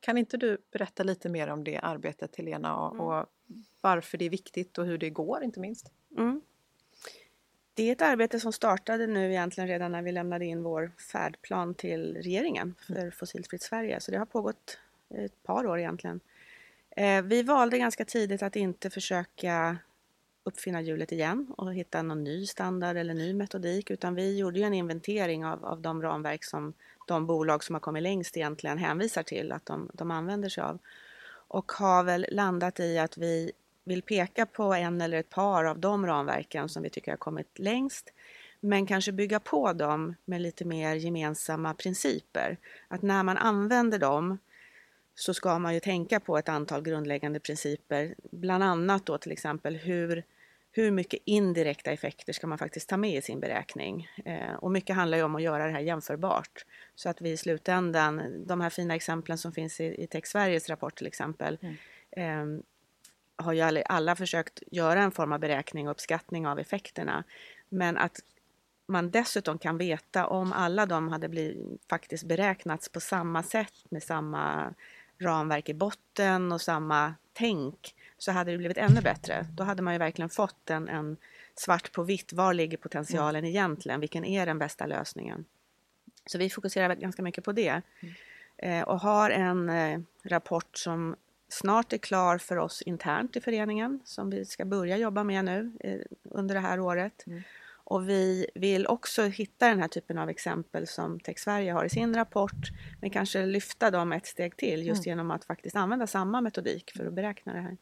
Kan 0.00 0.18
inte 0.18 0.36
du 0.36 0.58
berätta 0.72 1.02
lite 1.02 1.28
mer 1.28 1.48
om 1.48 1.64
det 1.64 1.78
arbetet 1.78 2.36
Helena 2.36 2.76
och, 2.76 2.94
Mm. 2.94 3.06
och 3.06 3.26
varför 3.80 4.18
det 4.18 4.24
är 4.24 4.30
viktigt 4.30 4.78
och 4.78 4.86
hur 4.86 4.98
det 4.98 5.10
går 5.10 5.42
inte 5.42 5.60
minst? 5.60 5.92
Mm. 6.18 6.40
Det 7.74 7.82
är 7.82 7.92
ett 7.92 8.02
arbete 8.02 8.40
som 8.40 8.52
startade 8.52 9.06
nu 9.06 9.30
egentligen 9.30 9.68
redan 9.68 9.92
när 9.92 10.02
vi 10.02 10.12
lämnade 10.12 10.44
in 10.44 10.62
vår 10.62 10.92
färdplan 11.12 11.74
till 11.74 12.16
regeringen 12.16 12.74
för 12.86 13.10
Fossilfritt 13.10 13.62
Sverige. 13.62 14.00
Så 14.00 14.10
det 14.10 14.18
har 14.18 14.26
pågått 14.26 14.78
ett 15.14 15.42
par 15.42 15.66
år 15.66 15.78
egentligen. 15.78 16.20
Eh, 16.90 17.22
Vi 17.22 17.42
valde 17.42 17.78
ganska 17.78 18.04
tidigt 18.04 18.42
att 18.42 18.56
inte 18.56 18.90
försöka 18.90 19.78
uppfinna 20.44 20.80
hjulet 20.80 21.12
igen 21.12 21.54
och 21.56 21.74
hitta 21.74 22.02
någon 22.02 22.24
ny 22.24 22.46
standard 22.46 22.96
eller 22.96 23.14
ny 23.14 23.34
metodik 23.34 23.90
utan 23.90 24.14
vi 24.14 24.38
gjorde 24.38 24.58
ju 24.58 24.64
en 24.64 24.74
inventering 24.74 25.44
av, 25.46 25.64
av 25.64 25.80
de 25.80 26.02
ramverk 26.02 26.44
som 26.44 26.72
de 27.10 27.26
bolag 27.26 27.64
som 27.64 27.74
har 27.74 27.80
kommit 27.80 28.02
längst 28.02 28.36
egentligen 28.36 28.78
hänvisar 28.78 29.22
till 29.22 29.52
att 29.52 29.66
de, 29.66 29.90
de 29.94 30.10
använder 30.10 30.48
sig 30.48 30.64
av. 30.64 30.78
Och 31.48 31.72
har 31.72 32.04
väl 32.04 32.26
landat 32.30 32.80
i 32.80 32.98
att 32.98 33.18
vi 33.18 33.52
vill 33.84 34.02
peka 34.02 34.46
på 34.46 34.74
en 34.74 35.00
eller 35.00 35.18
ett 35.18 35.30
par 35.30 35.64
av 35.64 35.78
de 35.78 36.06
ramverken 36.06 36.68
som 36.68 36.82
vi 36.82 36.90
tycker 36.90 37.12
har 37.12 37.16
kommit 37.16 37.58
längst. 37.58 38.12
Men 38.60 38.86
kanske 38.86 39.12
bygga 39.12 39.40
på 39.40 39.72
dem 39.72 40.14
med 40.24 40.40
lite 40.40 40.64
mer 40.64 40.94
gemensamma 40.94 41.74
principer. 41.74 42.56
Att 42.88 43.02
när 43.02 43.22
man 43.22 43.36
använder 43.36 43.98
dem 43.98 44.38
så 45.14 45.34
ska 45.34 45.58
man 45.58 45.74
ju 45.74 45.80
tänka 45.80 46.20
på 46.20 46.38
ett 46.38 46.48
antal 46.48 46.82
grundläggande 46.82 47.40
principer. 47.40 48.14
Bland 48.30 48.64
annat 48.64 49.06
då 49.06 49.18
till 49.18 49.32
exempel 49.32 49.76
hur, 49.76 50.24
hur 50.72 50.90
mycket 50.90 51.20
indirekta 51.24 51.90
effekter 51.90 52.32
ska 52.32 52.46
man 52.46 52.58
faktiskt 52.58 52.88
ta 52.88 52.96
med 52.96 53.18
i 53.18 53.22
sin 53.22 53.40
beräkning. 53.40 54.08
Eh, 54.24 54.54
och 54.54 54.70
mycket 54.70 54.96
handlar 54.96 55.18
ju 55.18 55.24
om 55.24 55.34
att 55.34 55.42
göra 55.42 55.66
det 55.66 55.72
här 55.72 55.80
jämförbart. 55.80 56.64
Så 56.94 57.08
att 57.08 57.20
vi 57.20 57.30
i 57.30 57.36
slutändan, 57.36 58.44
de 58.46 58.60
här 58.60 58.70
fina 58.70 58.94
exemplen 58.94 59.38
som 59.38 59.52
finns 59.52 59.80
i, 59.80 60.02
i 60.02 60.06
Tech 60.06 60.26
Sveriges 60.26 60.68
rapport 60.68 60.96
till 60.96 61.06
exempel, 61.06 61.58
eh, 62.10 62.44
har 63.36 63.52
ju 63.52 63.60
alla, 63.60 63.82
alla 63.82 64.16
försökt 64.16 64.62
göra 64.70 65.02
en 65.02 65.10
form 65.10 65.32
av 65.32 65.40
beräkning 65.40 65.88
och 65.88 65.92
uppskattning 65.92 66.46
av 66.46 66.58
effekterna. 66.58 67.24
Men 67.68 67.96
att 67.96 68.20
man 68.86 69.10
dessutom 69.10 69.58
kan 69.58 69.78
veta 69.78 70.26
om 70.26 70.52
alla 70.52 70.86
de 70.86 71.08
hade 71.08 71.28
blivit, 71.28 71.82
faktiskt 71.90 72.24
beräknats 72.24 72.88
på 72.88 73.00
samma 73.00 73.42
sätt 73.42 73.74
med 73.88 74.02
samma 74.02 74.74
ramverk 75.20 75.68
i 75.68 75.74
botten 75.74 76.52
och 76.52 76.60
samma 76.60 77.14
tänk 77.32 77.94
så 78.22 78.32
hade 78.32 78.50
det 78.50 78.58
blivit 78.58 78.78
ännu 78.78 79.00
bättre. 79.00 79.46
Då 79.52 79.64
hade 79.64 79.82
man 79.82 79.94
ju 79.94 79.98
verkligen 79.98 80.28
fått 80.28 80.70
en, 80.70 80.88
en 80.88 81.16
svart 81.54 81.92
på 81.92 82.02
vitt. 82.02 82.32
Var 82.32 82.54
ligger 82.54 82.76
potentialen 82.76 83.44
egentligen? 83.44 84.00
Vilken 84.00 84.24
är 84.24 84.46
den 84.46 84.58
bästa 84.58 84.86
lösningen? 84.86 85.44
Så 86.26 86.38
vi 86.38 86.50
fokuserar 86.50 86.94
ganska 86.94 87.22
mycket 87.22 87.44
på 87.44 87.52
det 87.52 87.82
eh, 88.56 88.82
och 88.82 89.00
har 89.00 89.30
en 89.30 89.68
eh, 89.68 90.00
rapport 90.22 90.76
som 90.76 91.16
snart 91.48 91.92
är 91.92 91.98
klar 91.98 92.38
för 92.38 92.56
oss 92.56 92.82
internt 92.82 93.36
i 93.36 93.40
föreningen 93.40 94.00
som 94.04 94.30
vi 94.30 94.44
ska 94.44 94.64
börja 94.64 94.96
jobba 94.96 95.24
med 95.24 95.44
nu 95.44 95.72
eh, 95.80 96.00
under 96.24 96.54
det 96.54 96.60
här 96.60 96.80
året. 96.80 97.26
Mm. 97.26 97.42
Och 97.90 98.08
vi 98.08 98.46
vill 98.54 98.86
också 98.86 99.22
hitta 99.22 99.68
den 99.68 99.80
här 99.80 99.88
typen 99.88 100.18
av 100.18 100.28
exempel 100.30 100.86
som 100.86 101.20
Tech 101.20 101.38
Sverige 101.38 101.72
har 101.72 101.84
i 101.84 101.88
sin 101.90 102.14
rapport 102.14 102.70
men 103.00 103.10
kanske 103.10 103.46
lyfta 103.46 103.90
dem 103.90 104.12
ett 104.12 104.26
steg 104.26 104.56
till 104.56 104.86
just 104.86 105.06
Mm. 105.06 105.10
genom 105.10 105.30
att 105.30 105.44
faktiskt 105.44 105.76
använda 105.76 106.06
samma 106.06 106.40
metodik 106.40 106.92
för 106.96 107.06
att 107.06 107.12
beräkna 107.12 107.52
det 107.52 107.60
här. 107.60 107.76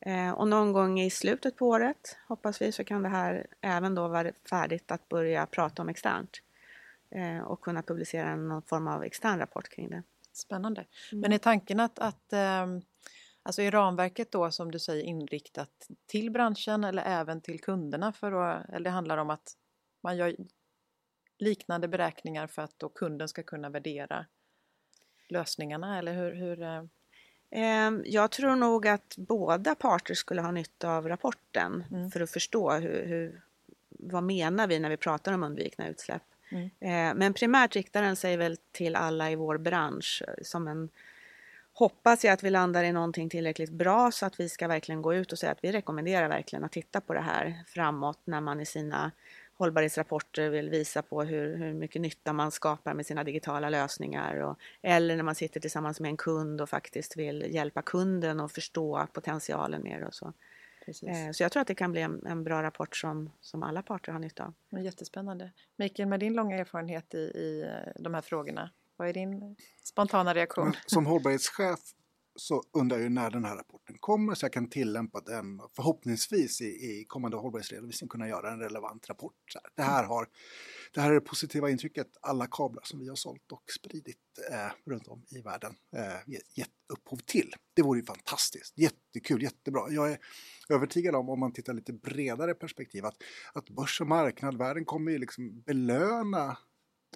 Eh, 0.00 0.32
och 0.32 0.48
någon 0.48 0.72
gång 0.72 1.00
i 1.00 1.10
slutet 1.10 1.56
på 1.56 1.68
året 1.68 2.16
hoppas 2.28 2.62
vi 2.62 2.72
så 2.72 2.84
kan 2.84 3.02
det 3.02 3.08
här 3.08 3.46
även 3.60 3.94
då 3.94 4.08
vara 4.08 4.32
färdigt 4.50 4.90
att 4.90 5.08
börja 5.08 5.46
prata 5.46 5.82
om 5.82 5.88
externt 5.88 6.42
eh, 7.10 7.38
och 7.38 7.60
kunna 7.60 7.82
publicera 7.82 8.36
någon 8.36 8.62
form 8.62 8.88
av 8.88 9.04
extern 9.04 9.38
rapport 9.38 9.68
kring 9.68 9.90
det. 9.90 10.02
Spännande. 10.32 10.84
Mm. 11.12 11.20
Men 11.20 11.32
är 11.32 11.38
tanken 11.38 11.80
att, 11.80 11.98
att 11.98 12.32
ehm, 12.32 12.82
alltså 13.46 13.62
är 13.62 13.70
ramverket 13.70 14.32
då 14.32 14.50
som 14.50 14.70
du 14.70 14.78
säger 14.78 15.04
inriktat 15.04 15.88
till 16.06 16.30
branschen 16.30 16.84
eller 16.84 17.02
även 17.02 17.40
till 17.40 17.60
kunderna? 17.60 18.12
För 18.12 18.32
att, 18.32 18.68
eller 18.68 18.84
det 18.84 18.90
handlar 18.90 19.18
om 19.18 19.30
att 19.30 19.56
man 20.02 20.16
gör 20.16 20.36
liknande 21.38 21.88
beräkningar 21.88 22.46
för 22.46 22.62
att 22.62 22.78
då 22.78 22.88
kunden 22.88 23.28
ska 23.28 23.42
kunna 23.42 23.70
värdera 23.70 24.26
lösningarna 25.28 25.98
eller 25.98 26.14
hur? 26.14 26.34
hur 26.34 26.62
eh, 26.62 26.82
Eh, 27.50 27.90
Jag 28.04 28.30
tror 28.30 28.56
nog 28.56 28.88
att 28.88 29.14
båda 29.16 29.74
parter 29.74 30.14
skulle 30.14 30.40
ha 30.42 30.50
nytta 30.50 30.90
av 30.90 31.08
rapporten 31.08 31.84
Mm. 31.90 32.10
för 32.10 32.20
att 32.20 32.30
förstå 32.30 32.72
hur, 32.72 33.06
hur, 33.06 33.40
vad 33.88 34.22
menar 34.22 34.66
vi 34.66 34.78
när 34.78 34.90
vi 34.90 34.96
pratar 34.96 35.32
om 35.32 35.42
undvikna 35.42 35.88
utsläpp. 35.88 36.22
Mm. 36.50 36.64
Eh, 36.80 37.18
Men 37.18 37.34
primärt 37.34 37.76
riktar 37.76 38.02
den 38.02 38.16
sig 38.16 38.36
väl 38.36 38.56
till 38.72 38.96
alla 38.96 39.30
i 39.30 39.34
vår 39.36 39.58
bransch 39.58 40.22
eh, 40.28 40.34
som 40.42 40.68
en 40.68 40.88
Hoppas 41.78 42.24
jag 42.24 42.32
att 42.32 42.42
vi 42.42 42.50
landar 42.50 42.84
i 42.84 42.92
någonting 42.92 43.28
tillräckligt 43.28 43.70
bra 43.70 44.10
så 44.10 44.26
att 44.26 44.40
vi 44.40 44.48
ska 44.48 44.68
verkligen 44.68 45.02
gå 45.02 45.14
ut 45.14 45.32
och 45.32 45.38
säga 45.38 45.52
att 45.52 45.64
vi 45.64 45.72
rekommenderar 45.72 46.28
verkligen 46.28 46.64
att 46.64 46.72
titta 46.72 47.00
på 47.00 47.14
det 47.14 47.20
här 47.20 47.64
framåt 47.66 48.20
när 48.24 48.40
man 48.40 48.60
i 48.60 48.66
sina 48.66 49.12
hållbarhetsrapporter 49.54 50.50
vill 50.50 50.70
visa 50.70 51.02
på 51.02 51.22
hur, 51.22 51.56
hur 51.56 51.74
mycket 51.74 52.02
nytta 52.02 52.32
man 52.32 52.50
skapar 52.50 52.94
med 52.94 53.06
sina 53.06 53.24
digitala 53.24 53.70
lösningar. 53.70 54.36
Och, 54.36 54.58
eller 54.82 55.16
när 55.16 55.22
man 55.22 55.34
sitter 55.34 55.60
tillsammans 55.60 56.00
med 56.00 56.08
en 56.08 56.16
kund 56.16 56.60
och 56.60 56.68
faktiskt 56.68 57.16
vill 57.16 57.54
hjälpa 57.54 57.82
kunden 57.82 58.40
att 58.40 58.52
förstå 58.52 59.06
potentialen 59.12 59.82
mer 59.82 60.04
och 60.04 60.14
så. 60.14 60.32
precis. 60.84 61.08
Eh, 61.08 61.30
Så 61.30 61.42
jag 61.42 61.52
tror 61.52 61.60
att 61.60 61.68
det 61.68 61.74
kan 61.74 61.92
bli 61.92 62.00
en, 62.00 62.26
en 62.26 62.44
bra 62.44 62.62
rapport 62.62 62.96
som, 62.96 63.30
som 63.40 63.62
alla 63.62 63.82
parter 63.82 64.12
har 64.12 64.18
nytta 64.18 64.52
av. 64.70 64.80
Jättespännande. 64.80 65.50
Mikael, 65.76 66.08
med 66.08 66.20
din 66.20 66.34
långa 66.34 66.56
erfarenhet 66.56 67.14
i, 67.14 67.18
i 67.18 67.62
eh, 67.62 68.02
de 68.02 68.14
här 68.14 68.22
frågorna, 68.22 68.70
vad 68.96 69.08
är 69.08 69.12
din 69.12 69.56
spontana 69.84 70.34
reaktion? 70.34 70.72
Som 70.86 71.06
hållbarhetschef 71.06 71.80
så 72.36 72.62
undrar 72.72 72.98
jag 72.98 73.12
när 73.12 73.30
den 73.30 73.44
här 73.44 73.56
rapporten 73.56 73.96
kommer 74.00 74.34
så 74.34 74.44
jag 74.44 74.52
kan 74.52 74.70
tillämpa 74.70 75.20
den 75.20 75.60
förhoppningsvis 75.76 76.60
i, 76.60 76.64
i 76.64 77.04
kommande 77.08 77.36
hållbarhetsredovisning 77.36 78.08
kunna 78.08 78.28
göra 78.28 78.52
en 78.52 78.60
relevant 78.60 79.08
rapport. 79.08 79.34
Det, 79.74 79.82
här 79.82 80.04
har, 80.04 80.28
det 80.94 81.00
här 81.00 81.10
är 81.10 81.14
det 81.14 81.20
positiva 81.20 81.70
intrycket 81.70 82.06
alla 82.20 82.46
kablar 82.46 82.82
som 82.84 83.00
vi 83.00 83.08
har 83.08 83.16
sålt 83.16 83.52
och 83.52 83.62
spridit 83.80 84.18
eh, 84.50 84.90
runt 84.90 85.08
om 85.08 85.24
i 85.30 85.40
världen 85.40 85.74
eh, 85.96 86.32
gett 86.54 86.70
upphov 86.92 87.16
till. 87.16 87.54
Det 87.74 87.82
vore 87.82 87.98
ju 87.98 88.04
fantastiskt, 88.04 88.78
jättekul, 88.78 89.42
jättebra. 89.42 89.90
Jag 89.90 90.12
är 90.12 90.18
övertygad 90.68 91.14
om, 91.14 91.28
om 91.28 91.40
man 91.40 91.52
tittar 91.52 91.74
lite 91.74 91.92
bredare 91.92 92.54
perspektiv, 92.54 93.04
att, 93.04 93.16
att 93.52 93.70
börs 93.70 94.00
och 94.00 94.06
marknad, 94.06 94.58
världen 94.58 94.84
kommer 94.84 95.12
ju 95.12 95.18
liksom 95.18 95.60
belöna 95.60 96.58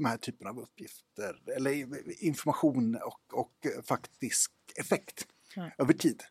de 0.00 0.08
här 0.08 0.16
typen 0.16 0.46
av 0.46 0.58
uppgifter 0.58 1.42
eller 1.56 2.24
information 2.24 2.94
och, 2.94 3.40
och 3.40 3.66
faktisk 3.84 4.52
effekt 4.76 5.26
ja. 5.54 5.70
över 5.78 5.92
tid. 5.92 6.22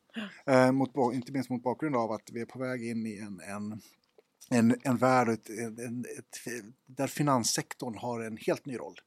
Eh, 0.45 0.71
mot, 0.71 0.95
inte 1.13 1.32
minst 1.32 1.49
mot 1.49 1.63
bakgrund 1.63 1.95
av 1.95 2.12
att 2.12 2.29
vi 2.32 2.41
är 2.41 2.45
på 2.45 2.60
väg 2.60 2.86
in 2.86 3.05
i 3.05 3.17
en, 3.17 3.39
en, 3.39 3.82
en, 4.49 4.75
en 4.84 4.97
värld 4.97 5.29
ett, 5.29 5.49
en, 5.49 6.05
ett, 6.17 6.38
där 6.86 7.08
finanssektorn 7.08 7.97
har 7.97 8.19
en 8.19 8.38
helt 8.38 8.65
ny 8.65 8.77
roll. 8.77 8.99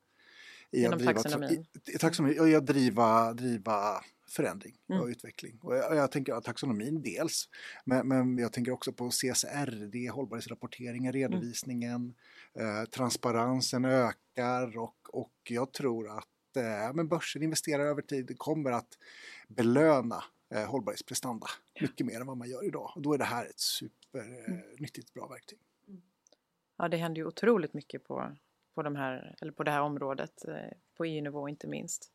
I 0.71 0.81
Inom 0.81 0.93
att 0.93 0.99
driva, 0.99 1.51
I, 1.51 1.67
i, 1.95 1.99
taxonomi, 1.99 2.51
i 2.51 2.55
att 2.55 2.67
driva, 2.67 3.33
driva 3.33 4.05
förändring 4.33 4.77
och 4.89 4.95
mm. 4.95 5.11
utveckling. 5.11 5.59
Och 5.63 5.77
jag, 5.77 5.97
jag, 5.97 6.13
tänker 6.13 6.41
taxonomin 6.41 7.03
dels, 7.03 7.49
men, 7.85 8.09
men, 8.09 8.39
jag 8.39 8.53
tänker 8.53 8.73
också 8.73 8.93
på 8.93 9.09
CSR, 9.11 9.91
det 9.93 10.07
är 10.07 10.11
hållbarhetsrapporteringen, 10.11 11.15
mm. 11.15 11.23
redovisningen, 11.23 12.15
mm. 12.55 12.81
eh, 12.81 12.85
transparensen 12.85 13.85
ökar 13.85 14.79
och, 14.79 14.97
och 15.13 15.33
jag 15.49 15.73
tror 15.73 16.19
att 16.19 16.57
eh, 16.57 16.95
men 16.95 17.09
börsen 17.09 17.43
investerar 17.43 17.87
över 17.87 18.03
tid 18.03 18.39
kommer 18.39 18.73
att 18.73 18.99
belöna 19.49 20.25
eh, 20.55 20.65
hållbarhetsprestanda 20.65 21.47
ja. 21.75 21.83
mycket 21.83 22.07
mer 22.07 22.21
än 22.21 22.27
vad 22.27 22.37
man 22.37 22.51
gör 22.51 22.67
idag. 22.67 22.93
Och 22.95 23.03
då 23.03 23.15
är 23.15 23.19
det 23.19 23.25
här 23.25 23.47
ett 23.47 23.61
supernyttigt 23.61 25.17
mm. 25.17 25.27
bra 25.27 25.29
verktyg. 25.29 25.59
Ja, 26.77 26.89
det 26.89 26.97
händer 26.97 27.21
ju 27.21 27.27
otroligt 27.27 27.75
mycket 27.75 28.05
på, 28.05 28.37
på, 28.75 28.83
de 28.83 28.97
här, 28.97 29.37
eller 29.41 29.53
på 29.53 29.63
det 29.63 29.71
här 29.71 29.81
området, 29.81 30.45
eh, 30.49 30.77
på 30.97 31.05
EU-nivå 31.05 31.49
inte 31.49 31.67
minst. 31.67 32.13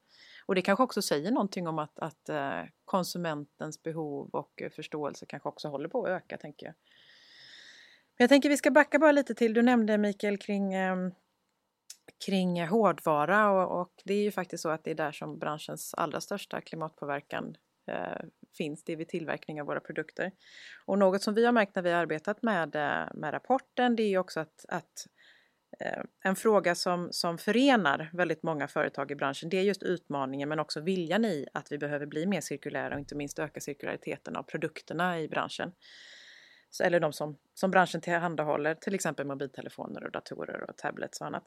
Och 0.48 0.56
det 0.56 0.62
kanske 0.62 0.84
också 0.84 1.02
säger 1.02 1.32
någonting 1.32 1.68
om 1.68 1.80
att, 1.80 2.00
att 2.00 2.30
eh, 2.30 2.62
konsumentens 2.86 3.84
behov 3.84 4.30
och 4.34 4.62
eh, 4.62 4.70
förståelse 4.70 5.26
kanske 5.26 5.50
också 5.50 5.68
håller 5.68 5.90
på 5.90 6.04
att 6.04 6.10
öka, 6.10 6.38
tänker 6.38 6.66
jag. 6.66 6.76
Men 8.18 8.24
jag 8.24 8.30
tänker 8.30 8.50
vi 8.50 8.58
ska 8.58 8.72
backa 8.72 9.00
bara 9.00 9.12
lite 9.12 9.36
till, 9.36 9.54
du 9.54 9.62
nämnde 9.62 9.98
Mikael 9.98 10.38
kring, 10.38 10.74
ehm, 10.74 11.12
kring 12.26 12.68
hårdvara 12.68 13.52
och, 13.52 13.82
och, 13.82 13.94
det 14.04 14.14
är 14.14 14.24
ju 14.24 14.32
faktiskt 14.32 14.64
så 14.64 14.70
att 14.70 14.84
det 14.84 14.92
är 14.92 14.96
där 14.96 15.12
som 15.12 15.40
branschens 15.40 15.94
allra 15.94 16.22
största 16.22 16.62
klimatpåverkan 16.62 17.56
eh, 17.88 18.26
finns, 18.58 18.84
det 18.84 18.94
är 18.94 18.98
vid 18.98 19.08
tillverkning 19.08 19.62
av 19.62 19.68
våra 19.68 19.80
produkter. 19.80 20.32
Och 20.86 20.98
något 20.98 21.22
som 21.22 21.34
vi 21.34 21.46
har 21.46 21.52
märkt 21.52 21.76
när 21.76 21.82
vi 21.82 21.92
har 21.92 22.00
arbetat 22.00 22.44
med, 22.44 22.76
eh, 22.76 23.14
med 23.14 23.34
rapporten 23.34 23.96
det 23.96 24.04
är 24.04 24.10
ju 24.10 24.18
också 24.18 24.40
att, 24.40 24.66
att 24.68 25.08
Eh, 25.80 26.04
en 26.24 26.36
fråga 26.36 26.76
som, 26.76 27.08
som 27.12 27.38
förenar 27.38 28.10
väldigt 28.14 28.44
många 28.44 28.68
företag 28.68 29.12
i 29.12 29.16
branschen 29.16 29.50
det 29.50 29.58
är 29.58 29.64
just 29.64 29.84
utmaningen 29.84 30.50
men 30.50 30.60
också 30.60 30.82
viljan 30.82 31.26
i 31.26 31.48
att 31.54 31.72
vi 31.72 31.78
behöver 31.78 32.06
bli 32.06 32.26
mer 32.26 32.42
cirkulära 32.42 32.94
och 32.94 33.00
inte 33.00 33.16
minst 33.16 33.40
öka 33.40 33.60
cirkulariteten 33.60 34.36
av 34.36 34.44
produkterna 34.44 35.20
i 35.20 35.28
branschen. 35.28 35.72
Så, 36.70 36.84
eller 36.84 37.00
de 37.00 37.14
som, 37.14 37.38
som 37.54 37.72
branschen 37.72 38.02
tillhandahåller, 38.02 38.76
till 38.76 38.96
exempel 38.96 39.28
mobiltelefoner 39.28 40.04
och 40.04 40.12
datorer 40.12 40.70
och 40.70 40.78
tablets 40.78 41.22
och 41.22 41.28
annat. 41.28 41.44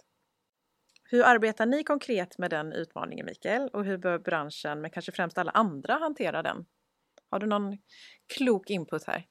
Hur 1.04 1.24
arbetar 1.24 1.66
ni 1.66 1.84
konkret 1.84 2.38
med 2.38 2.50
den 2.50 2.72
utmaningen 2.72 3.26
Mikael 3.26 3.68
och 3.68 3.84
hur 3.84 3.98
bör 3.98 4.18
branschen, 4.18 4.80
men 4.80 4.90
kanske 4.90 5.12
främst 5.12 5.38
alla 5.38 5.50
andra, 5.50 5.94
hantera 5.94 6.42
den? 6.42 6.66
Har 7.30 7.38
du 7.38 7.46
någon 7.46 7.78
klok 8.36 8.70
input 8.70 9.04
här? 9.04 9.26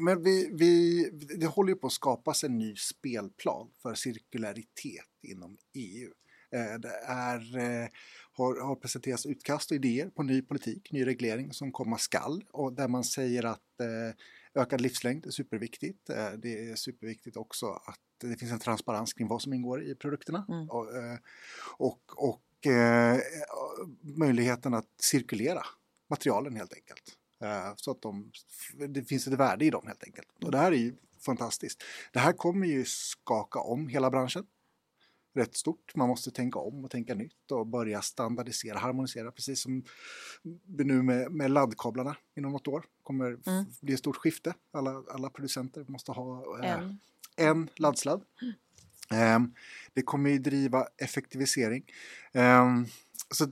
Men 0.00 0.22
vi, 0.22 0.50
vi, 0.52 1.10
det 1.38 1.46
håller 1.46 1.72
ju 1.72 1.76
på 1.76 1.86
att 1.86 1.92
skapas 1.92 2.44
en 2.44 2.58
ny 2.58 2.76
spelplan 2.76 3.70
för 3.82 3.94
cirkularitet 3.94 5.08
inom 5.22 5.56
EU. 5.74 6.10
Eh, 6.50 6.78
det 6.78 6.94
är, 7.06 7.58
eh, 7.58 7.88
har, 8.32 8.66
har 8.66 8.76
presenterats 8.76 9.26
utkast 9.26 9.70
och 9.70 9.74
idéer 9.74 10.10
på 10.10 10.22
ny 10.22 10.42
politik, 10.42 10.92
ny 10.92 11.06
reglering 11.06 11.52
som 11.52 11.72
komma 11.72 11.98
skall 11.98 12.44
och 12.50 12.72
där 12.72 12.88
man 12.88 13.04
säger 13.04 13.44
att 13.44 13.80
eh, 13.80 14.62
ökad 14.62 14.80
livslängd 14.80 15.26
är 15.26 15.30
superviktigt. 15.30 16.06
Det 16.38 16.70
är 16.70 16.74
superviktigt 16.74 17.36
också 17.36 17.66
att 17.66 18.00
det 18.20 18.36
finns 18.36 18.52
en 18.52 18.58
transparens 18.58 19.12
kring 19.12 19.28
vad 19.28 19.42
som 19.42 19.52
ingår 19.52 19.82
i 19.82 19.94
produkterna 19.94 20.46
mm. 20.48 20.70
och, 20.70 20.86
och, 21.78 22.00
och 22.28 22.42
möjligheten 24.00 24.74
att 24.74 24.88
cirkulera 25.00 25.62
materialen 26.10 26.56
helt 26.56 26.74
enkelt. 26.74 27.17
Eh, 27.40 27.72
så 27.76 27.90
att 27.90 28.02
de, 28.02 28.32
det 28.88 29.04
finns 29.04 29.26
ett 29.26 29.32
värde 29.32 29.64
i 29.64 29.70
dem 29.70 29.86
helt 29.86 30.04
enkelt. 30.04 30.28
Och 30.44 30.50
det 30.50 30.58
här 30.58 30.72
är 30.72 30.76
ju 30.76 30.94
fantastiskt. 31.20 31.82
Det 32.12 32.18
här 32.18 32.32
kommer 32.32 32.66
ju 32.66 32.84
skaka 32.84 33.60
om 33.60 33.88
hela 33.88 34.10
branschen 34.10 34.46
rätt 35.38 35.56
stort. 35.56 35.94
Man 35.94 36.08
måste 36.08 36.30
tänka 36.30 36.58
om 36.58 36.84
och 36.84 36.90
tänka 36.90 37.14
nytt 37.14 37.50
och 37.50 37.66
börja 37.66 38.02
standardisera, 38.02 38.78
harmonisera 38.78 39.32
precis 39.32 39.60
som 39.60 39.84
nu 40.64 41.02
med, 41.02 41.32
med 41.32 41.50
laddkablarna 41.50 42.16
inom 42.36 42.52
något 42.52 42.68
år. 42.68 42.84
kommer 43.02 43.26
mm. 43.46 43.64
bli 43.80 43.94
ett 43.94 44.00
stort 44.00 44.16
skifte. 44.16 44.54
Alla, 44.70 45.02
alla 45.10 45.30
producenter 45.30 45.84
måste 45.88 46.12
ha 46.12 46.58
eh, 46.64 46.72
en. 46.72 46.98
en 47.36 47.70
laddsladd. 47.76 48.24
Mm. 49.10 49.44
Eh, 49.44 49.50
det 49.92 50.02
kommer 50.02 50.30
ju 50.30 50.38
driva 50.38 50.86
effektivisering. 50.96 51.84
Eh, 52.32 52.82
så 53.30 53.46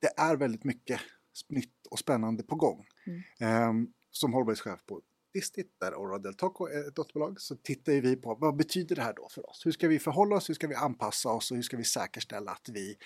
det 0.00 0.12
är 0.16 0.36
väldigt 0.36 0.64
mycket 0.64 1.00
nytt 1.48 1.86
och 1.90 1.98
spännande 1.98 2.42
på 2.42 2.56
gång. 2.56 2.86
Mm. 3.06 3.68
Um, 3.68 3.92
som 4.10 4.32
hållbarhetschef 4.32 4.86
på 4.86 5.02
Distit, 5.32 5.76
där 5.80 5.94
Ora 5.94 6.18
del 6.18 6.34
Toco 6.34 6.66
är 6.66 6.88
ett 6.88 6.96
dotterbolag, 6.96 7.40
så 7.40 7.56
tittar 7.56 7.92
vi 7.92 8.16
på 8.16 8.34
vad 8.34 8.56
betyder 8.56 8.96
det 8.96 9.02
här 9.02 9.14
då 9.16 9.28
för 9.28 9.50
oss? 9.50 9.66
Hur 9.66 9.72
ska 9.72 9.88
vi 9.88 9.98
förhålla 9.98 10.36
oss? 10.36 10.48
Hur 10.48 10.54
ska 10.54 10.66
vi 10.66 10.74
anpassa 10.74 11.28
oss? 11.28 11.50
Och 11.50 11.56
hur 11.56 11.62
ska 11.62 11.76
vi 11.76 11.84
säkerställa 11.84 12.50
att 12.50 12.68
vi, 12.72 12.96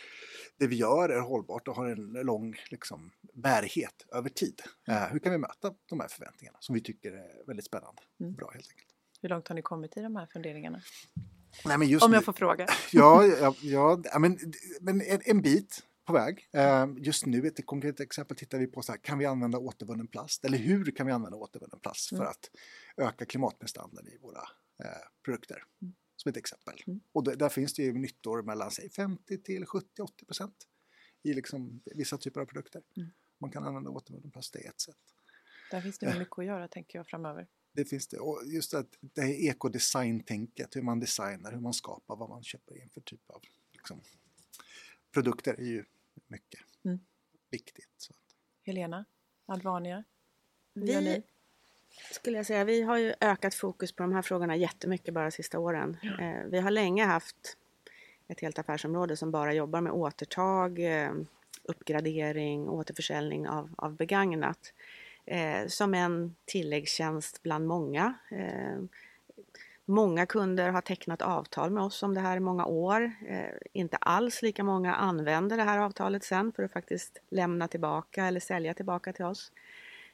det 0.59 0.67
vi 0.67 0.77
gör 0.77 1.09
är 1.09 1.21
hållbart 1.21 1.69
och 1.69 1.77
har 1.77 1.87
en 1.87 2.13
lång 2.13 2.57
liksom, 2.71 3.13
bärighet 3.35 4.07
över 4.13 4.29
tid? 4.29 4.63
Mm. 4.89 5.03
Uh, 5.03 5.09
hur 5.09 5.19
kan 5.19 5.33
vi 5.33 5.39
möta 5.39 5.75
de 5.89 6.01
här 6.01 6.09
förväntningarna 6.09 6.59
som 6.61 6.75
vi 6.75 6.81
tycker 6.81 7.13
är 7.13 7.47
väldigt 7.47 7.67
spännande? 7.67 8.03
Mm. 8.21 8.35
Bra 8.35 8.51
helt 8.55 8.71
enkelt. 8.71 8.89
Hur 9.23 9.29
långt 9.29 9.49
har 9.49 9.55
ni 9.55 9.63
kommit 9.63 9.97
i 9.97 10.01
de 10.01 10.17
här 10.17 10.27
funderingarna? 10.27 10.81
Nej, 11.65 11.97
Om 11.97 12.13
jag 12.13 12.25
får 12.25 12.33
fråga. 12.33 12.67
Ja, 12.93 13.25
ja, 13.25 13.55
ja 13.63 14.19
men, 14.19 14.39
men 14.81 15.01
en, 15.01 15.21
en 15.25 15.43
bit 15.43 15.83
på 16.07 16.12
väg. 16.12 16.49
Ehm, 16.53 16.99
just 16.99 17.27
nu, 17.27 17.47
ett 17.47 17.66
konkret 17.66 18.01
exempel, 18.01 18.37
tittar 18.37 18.59
vi 18.59 18.66
på 18.66 18.83
så 18.83 18.92
här, 18.92 18.99
kan 18.99 19.19
vi 19.19 19.27
använda 19.27 19.59
återvunnen 19.59 20.07
plast? 20.07 20.45
Eller 20.45 20.59
hur 20.59 20.90
kan 20.90 21.07
vi 21.07 21.12
använda 21.12 21.37
återvunnen 21.37 21.81
plast 21.81 22.09
för 22.09 22.16
mm. 22.16 22.29
att 22.29 22.51
öka 22.97 23.25
klimatprestandan 23.25 24.09
i 24.09 24.19
våra 24.19 24.42
eh, 24.85 24.90
produkter? 25.25 25.64
Mm. 25.83 25.95
Som 26.16 26.31
ett 26.31 26.37
exempel. 26.37 26.75
Mm. 26.87 27.01
Och 27.12 27.37
där 27.37 27.49
finns 27.49 27.75
det 27.75 27.83
ju 27.83 27.92
nyttor 27.92 28.42
mellan 28.42 28.71
säg 28.71 28.90
50 28.90 29.38
till 29.38 29.64
70-80 29.64 30.27
procent 30.27 30.66
i 31.23 31.35
liksom 31.35 31.81
vissa 31.85 32.19
typer 32.19 32.40
av 32.40 32.47
produkter. 32.47 32.83
Man 33.38 33.51
kan 33.51 33.64
använda 33.64 33.90
återvunnen 33.90 34.31
plast, 34.31 34.53
det 34.53 34.64
är 34.64 34.69
ett 34.69 34.81
sätt. 34.81 34.97
Där 35.71 35.81
finns 35.81 35.99
det 35.99 36.19
mycket 36.19 36.38
att 36.38 36.45
göra 36.45 36.69
tänker 36.69 36.99
jag 36.99 37.07
framöver. 37.07 37.47
Det 37.73 37.85
finns 37.85 38.09
det. 38.09 38.19
Och 38.19 38.42
just 38.47 38.75
att 38.75 38.88
det 39.01 39.21
här 39.21 39.49
ekodesign-tänket, 39.49 40.77
hur 40.77 40.83
man 40.83 41.01
designar, 41.01 41.53
hur 41.53 41.61
man 41.61 41.75
skapar, 41.75 42.16
vad 42.16 42.29
man 42.29 42.42
köper 42.42 42.83
in 42.83 42.88
för 42.95 43.01
typ 43.01 43.31
av 43.31 43.42
liksom, 43.73 44.01
produkter 45.12 45.55
är 45.55 45.64
ju 45.64 45.85
mycket 46.26 46.61
mm. 46.85 47.00
viktigt. 47.50 47.90
Så. 47.96 48.14
Helena, 48.62 49.05
Advania, 49.46 50.05
ni? 50.74 51.22
Skulle 52.11 52.37
jag 52.37 52.46
säga, 52.46 52.64
vi 52.64 52.83
har 52.83 52.98
ju 52.98 53.14
ökat 53.20 53.55
fokus 53.55 53.92
på 53.92 54.02
de 54.02 54.12
här 54.12 54.22
frågorna 54.22 54.57
jättemycket 54.57 55.14
bara 55.14 55.24
de 55.24 55.31
sista 55.31 55.59
åren. 55.59 55.96
Ja. 56.02 56.20
Eh, 56.20 56.44
vi 56.46 56.61
har 56.61 56.70
länge 56.70 57.05
haft 57.05 57.57
ett 58.29 58.40
helt 58.40 58.59
affärsområde 58.59 59.16
som 59.16 59.31
bara 59.31 59.52
jobbar 59.52 59.81
med 59.81 59.92
återtag, 59.92 60.79
eh, 60.79 61.12
uppgradering, 61.62 62.68
återförsäljning 62.68 63.48
av, 63.48 63.74
av 63.79 63.96
begagnat. 63.96 64.72
Eh, 65.26 65.66
som 65.66 65.94
en 65.94 66.37
tilläggstjänst 66.44 67.42
bland 67.42 67.66
många. 67.66 68.14
Eh, 68.31 68.79
Många 69.88 70.27
kunder 70.27 70.68
har 70.70 70.81
tecknat 70.81 71.22
avtal 71.22 71.70
med 71.70 71.83
oss 71.83 72.03
om 72.03 72.14
det 72.14 72.20
här 72.20 72.37
i 72.37 72.40
många 72.40 72.66
år. 72.66 73.12
Eh, 73.29 73.44
inte 73.72 73.96
alls 73.96 74.42
lika 74.42 74.64
många 74.64 74.94
använder 74.94 75.57
det 75.57 75.62
här 75.62 75.79
avtalet 75.79 76.25
sen 76.25 76.53
för 76.53 76.62
att 76.62 76.72
faktiskt 76.72 77.18
lämna 77.31 77.68
tillbaka 77.68 78.27
eller 78.27 78.40
sälja 78.40 78.75
tillbaka 78.75 79.12
till 79.12 79.25
oss. 79.25 79.53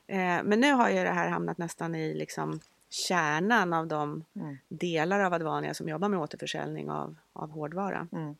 Eh, 0.07 0.43
men 0.45 0.61
nu 0.61 0.73
har 0.73 0.91
ju 0.91 1.05
det 1.05 1.11
här 1.11 1.29
hamnat 1.29 1.59
nästan 1.59 1.95
i 1.95 2.15
liksom 2.15 2.61
kärnan 2.91 3.73
av 3.73 3.87
de 3.87 4.25
mm. 4.37 4.59
delar 4.69 5.21
av 5.21 5.33
Advania 5.35 5.75
som 5.75 5.89
jobbar 5.89 6.09
med 6.09 6.21
återförsäljning 6.21 6.91
av, 6.91 7.17
av 7.33 7.51
hårdvara. 7.51 8.09
Mm. 8.13 8.35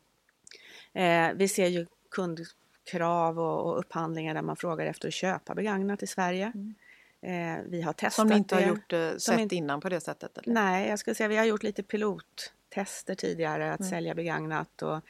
Eh, 0.93 1.37
vi 1.37 1.49
ser 1.49 1.67
ju 1.67 1.87
kundkrav 2.11 3.39
och, 3.39 3.71
och 3.71 3.79
upphandlingar 3.79 4.35
där 4.35 4.43
man 4.43 4.57
frågar 4.57 4.87
efter 4.87 5.09
att 5.09 5.15
köpa 5.15 5.55
begagnat 5.55 6.03
i 6.03 6.07
Sverige. 6.07 6.53
Mm. 6.55 6.75
Eh, 7.23 7.59
vi 7.67 7.83
har 7.83 7.93
testat 7.93 8.13
Som 8.13 8.29
ni 8.29 8.37
inte 8.37 8.55
har 8.55 8.63
gjort 8.63 8.93
eh, 8.93 9.17
sett 9.17 9.41
in, 9.41 9.49
innan 9.53 9.81
på 9.81 9.89
det 9.89 10.01
sättet? 10.01 10.39
Eller? 10.39 10.55
Nej, 10.55 10.89
jag 10.89 10.99
skulle 10.99 11.15
säga 11.15 11.29
vi 11.29 11.37
har 11.37 11.45
gjort 11.45 11.63
lite 11.63 11.83
pilottester 11.83 13.15
tidigare 13.15 13.73
att 13.73 13.81
mm. 13.81 13.91
sälja 13.91 14.15
begagnat 14.15 14.83
och 14.83 15.01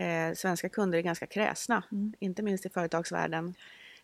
eh, 0.00 0.34
svenska 0.34 0.68
kunder 0.68 0.98
är 0.98 1.02
ganska 1.02 1.26
kräsna, 1.26 1.82
mm. 1.92 2.14
inte 2.18 2.42
minst 2.42 2.66
i 2.66 2.68
företagsvärlden. 2.68 3.54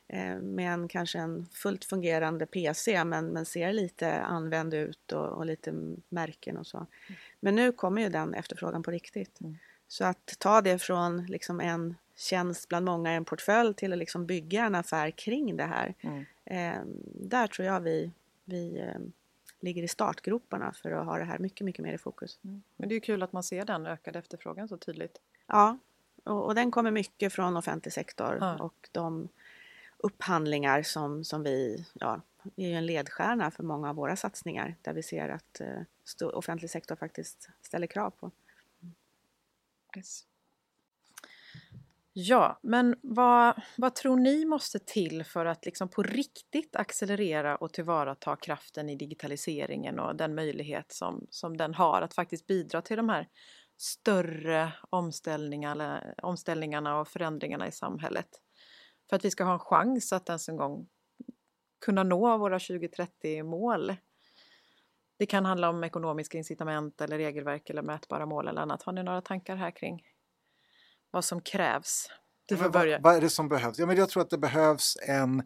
eh, 0.09 0.37
med 0.37 0.73
en 0.73 0.89
kanske 0.89 1.19
en 1.19 1.47
fullt 1.53 1.85
fungerande 1.85 2.47
PC 2.47 3.05
men, 3.05 3.27
men 3.27 3.45
ser 3.47 3.73
lite 3.73 4.21
använd 4.21 4.75
ut 4.75 5.13
och, 5.13 5.29
och 5.29 5.47
lite 5.47 5.73
märken 6.09 6.57
och 6.57 6.67
så. 6.67 6.77
Mm. 6.79 7.21
Men 7.41 7.55
nu 7.55 7.73
kommer 7.73 8.03
ju 8.03 8.09
den 8.09 8.35
efterfrågan 8.35 8.83
på 8.83 8.91
riktigt. 8.91 9.41
Mm. 9.41 9.59
Så 9.89 10.05
att 10.05 10.37
ta 10.39 10.61
det 10.61 10.79
från 10.79 11.27
liksom 11.27 11.61
en 11.61 11.95
tjänst 12.17 12.69
bland 12.69 12.87
många 12.87 13.13
i 13.13 13.17
en 13.17 13.25
portfölj 13.25 13.75
till 13.75 13.93
att 13.93 13.99
liksom 13.99 14.27
bygga 14.27 14.65
en 14.65 14.75
affär 14.75 15.11
kring 15.11 15.57
det 15.57 15.65
här. 15.65 15.95
Mm. 16.01 16.25
Eh, 16.51 16.83
där 17.15 17.47
tror 17.47 17.67
jag 17.67 17.81
vi, 17.81 18.11
vi 18.45 18.79
eh, 18.79 19.01
ligger 19.61 19.83
i 19.83 19.89
startgroparna 19.89 20.73
för 20.73 20.91
att 20.91 21.07
ha 21.07 21.19
det 21.19 21.25
här 21.25 21.39
mycket, 21.39 21.65
mycket 21.65 21.83
mer 21.83 21.93
i 21.93 21.99
fokus. 21.99 22.39
Mm. 22.45 22.63
Men 22.77 22.89
det 22.89 22.95
är 22.95 23.01
kul 23.01 23.23
att 23.23 23.33
man 23.33 23.43
ser 23.43 23.65
den 23.65 23.87
ökade 23.87 24.19
efterfrågan 24.19 24.69
så 24.69 24.77
tydligt. 24.77 25.21
Ja, 25.47 25.79
och, 26.25 26.45
och 26.45 26.55
den 26.55 26.71
kommer 26.71 26.91
mycket 26.91 27.33
från 27.33 27.57
offentlig 27.57 27.93
sektor 27.93 28.39
ja. 28.41 28.57
och 28.57 28.89
de 28.93 29.29
upphandlingar 29.97 30.83
som, 30.83 31.25
som 31.25 31.43
vi, 31.43 31.87
ja, 31.93 32.21
är 32.57 32.69
ju 32.69 32.75
en 32.75 32.87
ledstjärna 32.87 33.51
för 33.51 33.63
många 33.63 33.91
av 33.91 33.97
våra 33.97 34.17
satsningar 34.17 34.75
där 34.83 34.93
vi 34.93 35.03
ser 35.03 35.29
att 35.29 35.61
eh, 35.61 36.29
offentlig 36.35 36.71
sektor 36.71 36.97
faktiskt 36.97 37.49
ställer 37.63 37.87
krav 37.87 38.11
på. 38.11 38.31
Yes. 39.97 40.27
Ja, 42.13 42.61
men 42.63 42.97
vad, 43.03 43.63
vad 43.77 43.95
tror 43.95 44.17
ni 44.17 44.45
måste 44.45 44.79
till 44.79 45.25
för 45.25 45.47
att 45.47 45.65
liksom 45.65 45.89
på 45.89 46.03
riktigt 46.03 46.77
accelerera 46.77 47.57
och 47.57 47.73
tillvarata 47.73 48.37
kraften 48.37 48.89
i 48.89 48.97
digitaliseringen 48.97 49.99
och 49.99 50.17
den 50.17 50.35
möjlighet 50.35 50.93
som, 50.93 51.27
som 51.31 51.57
den 51.57 51.75
har 51.75 52.03
att 52.03 52.15
faktiskt 52.15 52.47
bidra 52.47 52.83
till 52.83 52.97
de 52.97 53.09
här 53.09 53.29
större 53.77 54.73
omställningarna, 54.91 56.15
omställningarna 56.23 57.01
och 57.01 57.09
förändringarna 57.09 57.69
i 57.69 57.73
samhället? 57.73 58.29
För 59.11 59.17
att 59.17 59.25
vi 59.25 59.31
ska 59.31 59.45
ha 59.45 59.53
en 59.53 59.59
chans 59.59 60.13
att 60.13 60.29
ens 60.29 60.49
en 60.49 60.57
gång 60.57 60.89
kunna 61.85 62.03
nå 62.03 62.39
våra 62.39 62.59
2030-mål. 62.59 63.97
Det 65.19 65.27
kan 65.27 65.45
handla 65.45 65.69
om 65.69 65.85
ekonomiska 65.85 66.39
incitament 66.39 67.01
eller 67.01 67.19
regelverk 67.19 67.71
eller 67.71 67.83
mätbara 67.83 68.27
mål 68.27 68.49
eller 68.49 68.63
annat. 68.63 68.83
Har 68.83 68.93
ni 68.93 69.03
några 69.03 69.21
tankar 69.21 69.57
här 69.57 69.71
kring 69.71 70.03
vad 71.11 71.25
som 71.25 71.41
krävs. 71.41 72.11
Du 72.47 72.57
får 72.57 72.69
börja. 72.69 72.97
Vad, 72.97 73.03
vad, 73.03 73.17
är 73.17 73.21
det 73.21 73.31
som 73.31 73.49
behövs? 73.49 73.79
Ja, 73.79 73.87
men 73.87 73.97
jag 73.97 74.09
tror 74.09 74.23
att 74.23 74.31
det 74.31 74.39
behövs 74.39 74.97
en, 75.03 75.43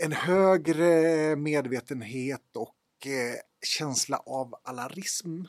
en 0.00 0.12
högre 0.12 1.36
medvetenhet 1.36 2.56
och 2.56 3.06
eh, 3.06 3.36
känsla 3.62 4.16
av 4.16 4.54
alarmism 4.64 5.42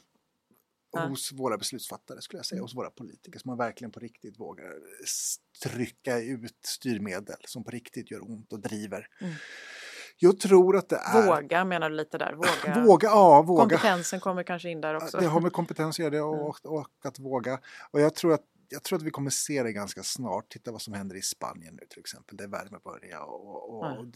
ja. 0.95 1.07
hos 1.07 1.31
våra 1.31 1.57
beslutsfattare, 1.57 2.21
skulle 2.21 2.39
jag 2.39 2.45
säga, 2.45 2.57
mm. 2.57 2.63
hos 2.63 2.75
våra 2.75 2.89
politiker, 2.89 3.39
som 3.39 3.49
man 3.49 3.57
verkligen 3.57 3.91
på 3.91 3.99
riktigt 3.99 4.39
vågar 4.39 4.73
trycka 5.63 6.19
ut 6.19 6.59
styrmedel 6.65 7.37
som 7.45 7.63
på 7.63 7.71
riktigt 7.71 8.11
gör 8.11 8.31
ont 8.31 8.53
och 8.53 8.59
driver. 8.59 9.07
Mm. 9.21 9.33
Jag 10.17 10.39
tror 10.39 10.77
att 10.77 10.89
det 10.89 10.95
är... 10.95 11.25
Våga 11.25 11.65
menar 11.65 11.89
du 11.89 11.95
lite 11.95 12.17
där? 12.17 12.33
Våga, 12.65 12.83
våga 12.85 13.07
ja, 13.07 13.41
våga. 13.41 13.61
Kompetensen 13.61 14.19
kommer 14.19 14.43
kanske 14.43 14.69
in 14.69 14.81
där 14.81 14.95
också. 14.95 15.17
Det 15.17 15.25
har 15.25 15.41
med 15.41 15.53
kompetens 15.59 15.95
att 15.95 15.99
göra 15.99 16.09
det 16.09 16.21
och, 16.21 16.65
och, 16.65 16.79
och 16.79 17.05
att 17.05 17.19
våga. 17.19 17.59
Och 17.91 18.01
jag 18.01 18.15
tror 18.15 18.33
att 18.33 18.43
jag 18.69 18.83
tror 18.83 18.97
att 18.97 19.03
vi 19.03 19.11
kommer 19.11 19.29
se 19.29 19.63
det 19.63 19.73
ganska 19.73 20.03
snart. 20.03 20.49
Titta 20.49 20.71
vad 20.71 20.81
som 20.81 20.93
händer 20.93 21.15
i 21.15 21.21
Spanien 21.21 21.75
nu 21.81 21.87
till 21.89 21.99
exempel. 21.99 22.37
Där 22.37 22.47
värme 22.47 22.77
börjar 22.83 23.21
och, 23.21 23.77
och, 23.77 23.85
mm. 23.85 24.11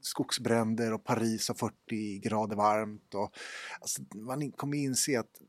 skogsbränder 0.00 0.92
och 0.92 1.04
Paris 1.04 1.48
har 1.48 1.54
40 1.54 2.18
grader 2.18 2.56
varmt. 2.56 3.14
Och, 3.14 3.34
alltså, 3.80 4.02
man 4.14 4.52
kommer 4.52 4.78
inse 4.78 5.20
att 5.20 5.40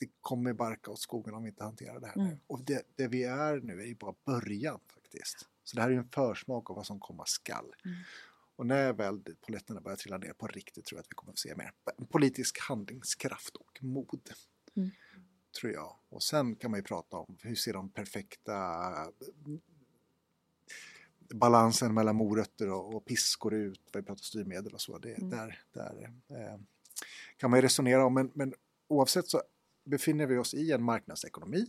det 0.00 0.08
kommer 0.20 0.52
barka 0.52 0.90
åt 0.90 1.00
skogen 1.00 1.34
om 1.34 1.42
vi 1.42 1.48
inte 1.48 1.64
hanterar 1.64 2.00
det 2.00 2.06
här. 2.06 2.20
Mm. 2.20 2.38
Och 2.46 2.64
det, 2.64 2.82
det, 2.96 3.08
vi 3.08 3.24
är 3.24 3.60
nu 3.60 3.80
är 3.80 3.86
ju 3.86 3.94
bara 3.94 4.14
början 4.26 4.80
faktiskt. 4.94 5.48
Så 5.64 5.76
det 5.76 5.82
här 5.82 5.90
är 5.90 5.94
en 5.94 6.08
försmak 6.08 6.70
av 6.70 6.76
vad 6.76 6.86
som 6.86 7.00
komma 7.00 7.26
skall. 7.26 7.74
Mm. 7.84 7.96
Och 8.56 8.66
när 8.66 8.92
väl 8.92 9.22
polletterna 9.40 9.80
börjar 9.80 9.96
trilla 9.96 10.18
ner 10.18 10.32
på 10.32 10.46
riktigt 10.46 10.84
tror 10.84 10.98
jag 10.98 11.00
att 11.00 11.10
vi 11.10 11.14
kommer 11.14 11.32
att 11.32 11.38
se 11.38 11.54
mer 11.56 11.72
politisk 12.10 12.58
handlingskraft 12.60 13.56
och 13.56 13.82
mod. 13.82 14.30
Mm 14.76 14.90
tror 15.60 15.72
jag. 15.72 15.96
Och 16.08 16.22
sen 16.22 16.56
kan 16.56 16.70
man 16.70 16.78
ju 16.78 16.84
prata 16.84 17.16
om 17.16 17.36
hur 17.42 17.54
ser 17.54 17.72
de 17.72 17.90
perfekta 17.90 18.52
balansen 21.34 21.94
mellan 21.94 22.16
morötter 22.16 22.70
och, 22.70 22.94
och 22.94 23.04
piskor 23.04 23.54
ut, 23.54 23.80
vad 23.92 24.02
vi 24.02 24.06
pratar 24.06 24.22
styrmedel 24.22 24.74
och 24.74 24.80
så. 24.80 24.98
Det, 24.98 25.14
mm. 25.14 25.30
Där, 25.30 25.60
där 25.72 26.10
eh, 26.28 26.58
kan 27.36 27.50
man 27.50 27.58
ju 27.58 27.62
resonera 27.62 28.04
om, 28.04 28.14
men, 28.14 28.30
men 28.34 28.54
oavsett 28.88 29.28
så 29.28 29.42
befinner 29.84 30.26
vi 30.26 30.38
oss 30.38 30.54
i 30.54 30.72
en 30.72 30.82
marknadsekonomi 30.82 31.66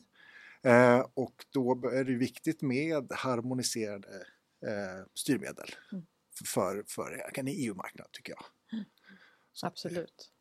eh, 0.64 1.08
och 1.14 1.46
då 1.50 1.90
är 1.90 2.04
det 2.04 2.16
viktigt 2.16 2.62
med 2.62 3.12
harmoniserade 3.12 4.26
eh, 4.66 5.06
styrmedel 5.14 5.70
mm. 5.92 6.06
för, 6.54 6.84
för 6.88 7.32
en 7.40 7.48
EU-marknad 7.48 8.08
tycker 8.12 8.34
jag. 8.34 8.46
Mm. 8.74 8.86
Absolut. 9.64 10.32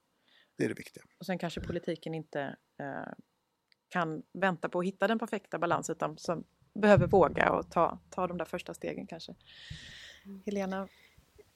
Det 0.56 0.64
är 0.64 0.68
det 0.68 0.74
viktiga. 0.74 1.04
Och 1.18 1.26
sen 1.26 1.38
kanske 1.38 1.60
politiken 1.60 2.14
inte 2.14 2.56
eh, 2.80 3.12
kan 3.92 4.22
vänta 4.32 4.68
på 4.68 4.78
att 4.78 4.86
hitta 4.86 5.08
den 5.08 5.18
perfekta 5.18 5.58
balansen 5.58 5.96
utan 5.96 6.18
som 6.18 6.44
behöver 6.74 7.06
våga 7.06 7.50
och 7.50 7.70
ta, 7.70 7.98
ta 8.10 8.26
de 8.26 8.38
där 8.38 8.44
första 8.44 8.74
stegen 8.74 9.06
kanske. 9.06 9.34
Mm. 10.24 10.42
Helena? 10.46 10.88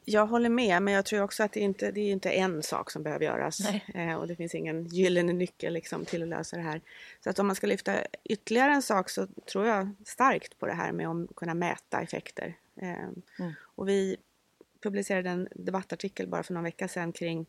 Jag 0.05 0.27
håller 0.27 0.49
med, 0.49 0.83
men 0.83 0.95
jag 0.95 1.05
tror 1.05 1.23
också 1.23 1.43
att 1.43 1.53
det 1.53 1.61
inte 1.61 1.91
det 1.91 2.01
är 2.01 2.13
inte 2.13 2.31
en 2.31 2.63
sak 2.63 2.91
som 2.91 3.03
behöver 3.03 3.25
göras 3.25 3.61
eh, 3.95 4.15
och 4.15 4.29
det 4.29 4.37
finns 4.37 4.55
ingen 4.55 4.87
gyllene 4.87 5.33
nyckel 5.33 5.73
liksom 5.73 6.05
till 6.05 6.23
att 6.23 6.29
lösa 6.29 6.57
det 6.57 6.63
här. 6.63 6.81
Så 7.25 7.31
att 7.31 7.39
om 7.39 7.47
man 7.47 7.57
ska 7.57 7.67
lyfta 7.67 7.97
ytterligare 8.25 8.73
en 8.73 8.83
sak 8.83 9.11
så 9.11 9.27
tror 9.27 9.67
jag 9.67 9.95
starkt 10.05 10.59
på 10.59 10.67
det 10.67 10.73
här 10.73 10.93
med 10.93 11.09
att 11.09 11.37
kunna 11.37 11.55
mäta 11.55 12.01
effekter. 12.01 12.57
Eh, 12.77 13.09
mm. 13.39 13.53
Och 13.61 13.89
vi 13.89 14.17
publicerade 14.83 15.31
en 15.31 15.49
debattartikel 15.55 16.29
bara 16.29 16.43
för 16.43 16.55
någon 16.55 16.65
vecka 16.65 16.89
sedan 16.89 17.13
kring 17.13 17.47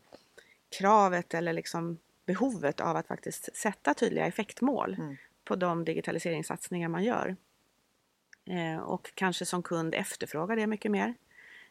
kravet 0.78 1.34
eller 1.34 1.52
liksom 1.52 1.98
behovet 2.28 2.80
av 2.80 2.96
att 2.96 3.06
faktiskt 3.06 3.56
sätta 3.56 3.94
tydliga 3.94 4.26
effektmål 4.26 4.94
mm. 4.94 5.16
på 5.44 5.56
de 5.56 5.84
digitaliseringssatsningar 5.84 6.88
man 6.88 7.04
gör. 7.04 7.36
Eh, 8.44 8.80
och 8.80 9.10
kanske 9.14 9.46
som 9.46 9.62
kund 9.62 9.94
efterfråga 9.94 10.54
det 10.54 10.66
mycket 10.66 10.90
mer. 10.90 11.14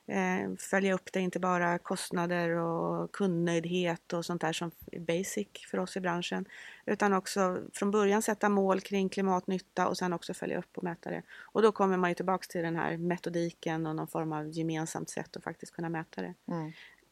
Eh, 0.08 0.56
följa 0.58 0.94
upp 0.94 1.14
det, 1.14 1.20
inte 1.20 1.40
bara 1.40 1.80
kostnader 1.80 2.50
och 2.50 3.12
kundnöjdhet 3.12 4.14
och 4.14 4.26
sånt 4.26 4.42
där 4.42 4.54
som 4.54 4.72
är 4.92 5.00
basic 5.00 5.48
för 5.72 5.78
oss 5.80 5.98
i 5.98 6.00
branschen. 6.00 6.46
Utan 6.86 7.14
också 7.14 7.62
från 7.74 7.92
början 7.92 8.22
sätta 8.22 8.50
mål 8.50 8.82
kring 8.82 9.10
klimatnytta 9.10 9.88
och 9.88 9.98
sen 9.98 10.14
också 10.14 10.34
följa 10.34 10.60
upp 10.60 10.78
och 10.78 10.84
mäta 10.84 11.10
det. 11.10 11.22
Och 11.32 11.62
då 11.62 11.72
kommer 11.72 11.98
man 11.98 12.10
ju 12.10 12.16
tillbaks 12.16 12.48
till 12.48 12.62
den 12.62 12.76
här 12.76 12.98
metodiken 12.98 13.88
och 13.88 13.96
någon 13.96 14.08
form 14.08 14.34
av 14.34 14.50
gemensamt 14.50 15.10
sätt 15.10 15.38
att 15.38 15.44
faktiskt 15.44 15.76
kunna 15.76 15.90
mäta 15.90 16.22
det. 16.22 16.34
Mm. 16.48 16.72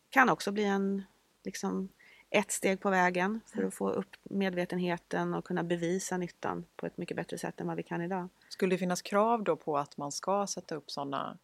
Kan 0.10 0.30
också 0.30 0.52
bli 0.52 0.64
en 0.64 1.04
liksom, 1.44 1.90
ett 2.30 2.52
steg 2.52 2.80
på 2.80 2.90
vägen 2.90 3.42
för 3.46 3.64
att 3.64 3.74
få 3.74 3.90
upp 3.90 4.16
medvetenheten 4.24 5.34
och 5.34 5.46
kunna 5.46 5.64
bevisa 5.64 6.18
nyttan 6.18 6.66
på 6.76 6.86
ett 6.86 6.98
mycket 6.98 7.18
bättre 7.18 7.38
sätt 7.38 7.62
än 7.62 7.68
vad 7.68 7.78
vi 7.78 7.84
kan 7.84 8.02
idag. 8.02 8.30
Skulle 8.50 8.76
det 8.76 8.80
finnas 8.80 9.02
krav 9.02 9.44
då 9.44 9.56
på 9.56 9.78
att 9.78 9.98
man 9.98 10.12
ska 10.12 10.48
sätta 10.48 10.76
upp 10.76 10.92
sådana 10.92 11.38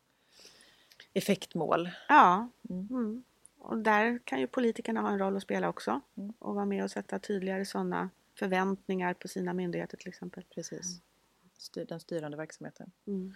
effektmål? 1.13 1.89
Ja, 2.07 2.49
mm. 2.69 2.87
Mm. 2.89 3.23
och 3.59 3.77
där 3.77 4.19
kan 4.23 4.39
ju 4.39 4.47
politikerna 4.47 5.01
ha 5.01 5.09
en 5.09 5.19
roll 5.19 5.37
att 5.37 5.43
spela 5.43 5.69
också 5.69 6.01
mm. 6.17 6.33
och 6.39 6.55
vara 6.55 6.65
med 6.65 6.83
och 6.83 6.91
sätta 6.91 7.19
tydligare 7.19 7.65
sådana 7.65 8.09
förväntningar 8.39 9.13
på 9.13 9.27
sina 9.27 9.53
myndigheter 9.53 9.97
till 9.97 10.09
exempel. 10.09 10.43
Precis, 10.55 11.01
den 11.87 11.99
styrande 11.99 12.37
verksamheten. 12.37 12.91
Mm. 13.07 13.33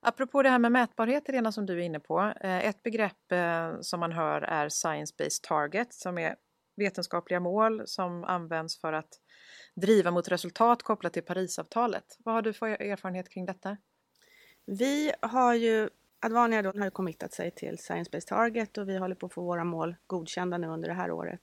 Apropå 0.00 0.42
det 0.42 0.48
här 0.48 0.58
med 0.58 0.72
mätbarhet, 0.72 1.28
Irena, 1.28 1.52
som 1.52 1.66
du 1.66 1.74
är 1.74 1.84
inne 1.84 2.00
på. 2.00 2.20
Eh, 2.40 2.66
ett 2.66 2.82
begrepp 2.82 3.32
eh, 3.32 3.80
som 3.80 4.00
man 4.00 4.12
hör 4.12 4.42
är 4.42 4.68
Science-Based 4.68 5.42
Target 5.42 5.94
som 5.94 6.18
är 6.18 6.36
vetenskapliga 6.76 7.40
mål 7.40 7.82
som 7.86 8.24
används 8.24 8.80
för 8.80 8.92
att 8.92 9.20
driva 9.74 10.10
mot 10.10 10.28
resultat 10.28 10.82
kopplat 10.82 11.12
till 11.12 11.22
Parisavtalet. 11.22 12.18
Vad 12.18 12.34
har 12.34 12.42
du 12.42 12.52
för 12.52 12.68
erfarenhet 12.68 13.28
kring 13.28 13.46
detta? 13.46 13.76
Vi 14.66 15.12
har 15.20 15.54
ju, 15.54 15.88
Advania 16.20 16.62
då 16.62 16.68
har 16.68 16.90
committat 16.90 17.32
sig 17.32 17.50
till 17.50 17.78
Science 17.78 18.10
Based 18.10 18.26
Target 18.26 18.78
och 18.78 18.88
vi 18.88 18.96
håller 18.96 19.14
på 19.14 19.26
att 19.26 19.32
få 19.32 19.42
våra 19.42 19.64
mål 19.64 19.96
godkända 20.06 20.58
nu 20.58 20.66
under 20.66 20.88
det 20.88 20.94
här 20.94 21.10
året. 21.10 21.40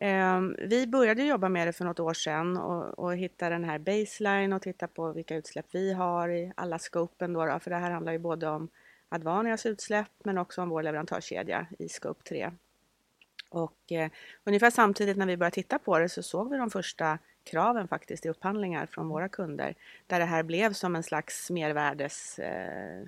Ehm, 0.00 0.56
vi 0.58 0.86
började 0.86 1.22
jobba 1.22 1.48
med 1.48 1.68
det 1.68 1.72
för 1.72 1.84
något 1.84 2.00
år 2.00 2.14
sedan 2.14 2.56
och, 2.56 2.98
och 2.98 3.16
hitta 3.16 3.50
den 3.50 3.64
här 3.64 3.78
baseline 3.78 4.52
och 4.52 4.62
titta 4.62 4.88
på 4.88 5.12
vilka 5.12 5.36
utsläpp 5.36 5.66
vi 5.72 5.92
har 5.92 6.28
i 6.28 6.52
alla 6.56 6.78
scopen 6.78 7.32
då, 7.32 7.46
då 7.46 7.58
för 7.58 7.70
det 7.70 7.76
här 7.76 7.90
handlar 7.90 8.12
ju 8.12 8.18
både 8.18 8.48
om 8.48 8.68
Advanias 9.08 9.66
utsläpp 9.66 10.10
men 10.24 10.38
också 10.38 10.62
om 10.62 10.68
vår 10.68 10.82
leverantörskedja 10.82 11.66
i 11.78 11.88
scope 11.88 12.22
3. 12.22 12.50
Och 13.48 13.92
eh, 13.92 14.10
ungefär 14.44 14.70
samtidigt 14.70 15.16
när 15.16 15.26
vi 15.26 15.36
började 15.36 15.54
titta 15.54 15.78
på 15.78 15.98
det 15.98 16.08
så 16.08 16.22
såg 16.22 16.50
vi 16.50 16.56
de 16.56 16.70
första 16.70 17.18
kraven 17.44 17.88
faktiskt 17.88 18.26
i 18.26 18.28
upphandlingar 18.28 18.86
från 18.86 19.08
våra 19.08 19.28
kunder. 19.28 19.74
Där 20.06 20.18
det 20.18 20.24
här 20.24 20.42
blev 20.42 20.72
som 20.72 20.96
en 20.96 21.02
slags 21.02 21.50
mervärdes 21.50 22.38
eh, 22.38 23.04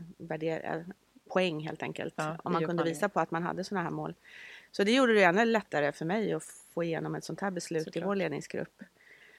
poäng 1.28 1.60
helt 1.66 1.82
enkelt. 1.82 2.14
Ja, 2.16 2.36
om 2.44 2.52
man 2.52 2.66
kunde 2.66 2.84
visa 2.84 3.08
på 3.08 3.20
att 3.20 3.30
man 3.30 3.42
hade 3.42 3.64
sådana 3.64 3.84
här 3.84 3.90
mål. 3.90 4.14
Så 4.72 4.84
det 4.84 4.92
gjorde 4.92 5.14
det 5.14 5.22
ännu 5.22 5.44
lättare 5.44 5.92
för 5.92 6.04
mig 6.04 6.32
att 6.32 6.44
få 6.74 6.84
igenom 6.84 7.14
ett 7.14 7.24
sånt 7.24 7.40
här 7.40 7.50
beslut 7.50 7.84
Såklart. 7.84 8.02
i 8.02 8.06
vår 8.06 8.16
ledningsgrupp. 8.16 8.82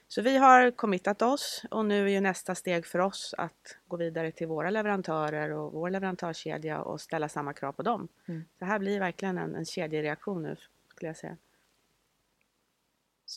Så 0.08 0.22
vi 0.22 0.36
har 0.36 0.70
committat 0.70 1.22
oss 1.22 1.64
och 1.70 1.84
nu 1.84 2.04
är 2.04 2.08
ju 2.08 2.20
nästa 2.20 2.54
steg 2.54 2.86
för 2.86 2.98
oss 2.98 3.34
att 3.38 3.76
gå 3.88 3.96
vidare 3.96 4.30
till 4.32 4.46
våra 4.46 4.70
leverantörer 4.70 5.50
och 5.52 5.72
vår 5.72 5.90
leverantörskedja 5.90 6.80
och 6.80 7.00
ställa 7.00 7.28
samma 7.28 7.52
krav 7.52 7.72
på 7.72 7.82
dem. 7.82 8.08
Mm. 8.26 8.44
Så 8.58 8.64
här 8.64 8.78
blir 8.78 9.00
verkligen 9.00 9.38
en, 9.38 9.54
en 9.54 9.64
kedjereaktion 9.64 10.42
nu 10.42 10.56
skulle 11.02 11.08
jag 11.08 11.16
säga. 11.16 11.36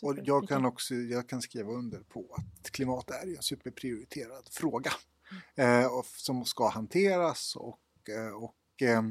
Och 0.04 0.18
jag 0.24 0.48
kan 0.48 0.66
också 0.66 0.96
jag 0.96 1.30
kan 1.30 1.42
skriva 1.42 1.72
under 1.72 2.00
på 2.00 2.36
att 2.38 2.72
klimat 2.72 3.12
är 3.12 3.36
en 3.36 3.42
superprioriterad 3.42 4.48
fråga 4.52 4.92
mm. 5.56 5.84
eh, 5.84 6.02
som 6.04 6.46
ska 6.46 6.70
hanteras 6.70 7.56
och, 7.56 8.10
eh, 8.10 8.34
och 8.44 8.82
eh, 8.82 9.04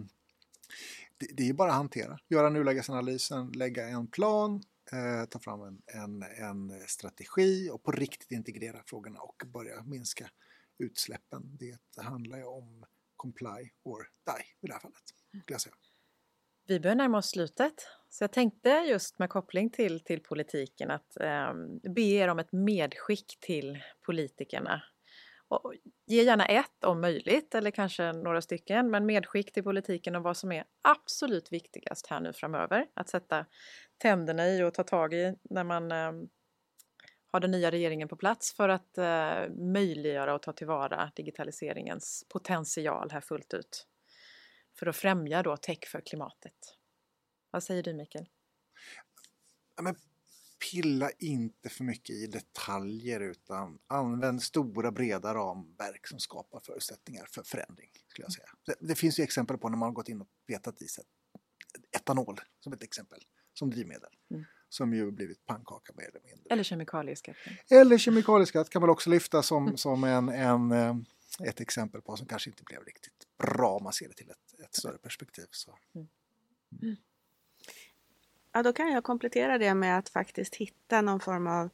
det, 1.16 1.26
det, 1.32 1.48
är 1.48 1.52
bara 1.52 1.70
att 1.70 1.76
hantera. 1.76 2.18
Göra 2.28 2.50
nulägesanalysen, 2.50 3.52
lägga 3.52 3.88
en 3.88 4.06
plan, 4.06 4.62
eh, 4.92 5.28
ta 5.28 5.38
fram 5.38 5.62
en, 5.62 5.82
en, 5.86 6.22
en, 6.22 6.80
strategi 6.86 7.70
och 7.70 7.82
på 7.82 7.92
riktigt 7.92 8.30
integrera 8.30 8.82
frågorna 8.86 9.20
och 9.20 9.42
börja 9.46 9.82
minska 9.82 10.30
utsläppen. 10.78 11.58
Det 11.58 12.02
handlar 12.02 12.38
ju 12.38 12.44
om 12.44 12.84
comply 13.16 13.70
or 13.82 14.10
die 14.26 14.44
i 14.60 14.66
det 14.66 14.72
här 14.72 14.80
fallet. 14.80 15.14
Jag 15.46 15.60
säga. 15.60 15.74
Vi 16.66 16.80
börjar 16.80 16.96
närma 16.96 17.18
oss 17.18 17.30
slutet. 17.30 17.74
Så 18.14 18.24
jag 18.24 18.32
tänkte 18.32 18.68
just 18.68 19.18
med 19.18 19.30
koppling 19.30 19.70
till, 19.70 20.00
till 20.00 20.22
politiken 20.22 20.90
att 20.90 21.20
eh, 21.20 21.54
be 21.94 22.00
er 22.00 22.28
om 22.28 22.38
ett 22.38 22.52
medskick 22.52 23.38
till 23.40 23.78
politikerna. 24.06 24.82
Och 25.48 25.74
ge 26.06 26.22
gärna 26.22 26.46
ett 26.46 26.84
om 26.84 27.00
möjligt 27.00 27.54
eller 27.54 27.70
kanske 27.70 28.12
några 28.12 28.42
stycken 28.42 28.90
men 28.90 29.06
medskick 29.06 29.52
till 29.52 29.62
politiken 29.62 30.16
om 30.16 30.22
vad 30.22 30.36
som 30.36 30.52
är 30.52 30.64
absolut 30.82 31.52
viktigast 31.52 32.06
här 32.06 32.20
nu 32.20 32.32
framöver. 32.32 32.86
Att 32.94 33.08
sätta 33.08 33.46
tänderna 33.98 34.48
i 34.48 34.62
och 34.62 34.74
ta 34.74 34.82
tag 34.82 35.14
i 35.14 35.34
när 35.50 35.64
man 35.64 35.92
eh, 35.92 36.12
har 37.32 37.40
den 37.40 37.50
nya 37.50 37.70
regeringen 37.70 38.08
på 38.08 38.16
plats 38.16 38.56
för 38.56 38.68
att 38.68 38.98
eh, 38.98 39.48
möjliggöra 39.72 40.34
och 40.34 40.42
ta 40.42 40.52
tillvara 40.52 41.10
digitaliseringens 41.16 42.26
potential 42.32 43.10
här 43.10 43.20
fullt 43.20 43.54
ut. 43.54 43.86
För 44.78 44.86
att 44.86 44.96
främja 44.96 45.42
då 45.42 45.56
tech 45.56 45.88
för 45.88 46.00
klimatet. 46.00 46.54
Vad 47.54 47.62
säger 47.62 47.82
du 47.82 47.94
Mikael? 47.94 48.28
Ja, 49.76 49.82
men 49.82 49.96
pilla 50.70 51.10
inte 51.10 51.68
för 51.68 51.84
mycket 51.84 52.16
i 52.16 52.26
detaljer 52.26 53.20
utan 53.20 53.78
använd 53.86 54.42
stora 54.42 54.92
breda 54.92 55.34
ramverk 55.34 56.06
som 56.06 56.18
skapar 56.18 56.60
förutsättningar 56.60 57.26
för 57.30 57.42
förändring. 57.42 57.90
Skulle 58.06 58.24
jag 58.24 58.32
säga. 58.32 58.46
Det, 58.66 58.74
det 58.80 58.94
finns 58.94 59.18
ju 59.18 59.22
exempel 59.22 59.58
på 59.58 59.68
när 59.68 59.76
man 59.76 59.86
har 59.86 59.94
gått 59.94 60.08
in 60.08 60.20
och 60.20 60.28
petat 60.46 60.82
i 60.82 60.88
sig 60.88 61.04
etanol 61.96 62.40
som 62.60 62.72
ett 62.72 62.82
exempel 62.82 63.18
som 63.52 63.70
drivmedel. 63.70 64.10
Mm. 64.30 64.44
Som 64.68 64.94
ju 64.94 65.10
blivit 65.10 65.46
pannkaka 65.46 65.92
mer 65.96 66.08
eller 66.08 66.20
mindre. 66.24 66.44
Eller 66.50 66.62
kemikalieskatt. 66.62 67.36
Eller 67.70 67.98
kemikalieskatt 67.98 68.70
kan 68.70 68.80
man 68.80 68.90
också 68.90 69.10
lyfta 69.10 69.42
som, 69.42 69.62
mm. 69.62 69.76
som 69.76 70.04
en, 70.04 70.28
en, 70.28 70.72
eh, 70.72 70.96
ett 71.48 71.60
exempel 71.60 72.02
på 72.02 72.16
som 72.16 72.26
kanske 72.26 72.50
inte 72.50 72.62
blev 72.62 72.84
riktigt 72.84 73.26
bra 73.38 73.76
om 73.76 73.84
man 73.84 73.92
ser 73.92 74.08
det 74.08 74.14
till 74.14 74.30
ett, 74.30 74.60
ett 74.64 74.74
större 74.74 74.98
perspektiv. 74.98 75.46
Så. 75.50 75.78
Mm. 75.94 76.96
Ja, 78.56 78.62
då 78.62 78.72
kan 78.72 78.92
jag 78.92 79.04
komplettera 79.04 79.58
det 79.58 79.74
med 79.74 79.98
att 79.98 80.08
faktiskt 80.08 80.54
hitta 80.54 81.00
någon 81.00 81.20
form 81.20 81.46
av 81.46 81.70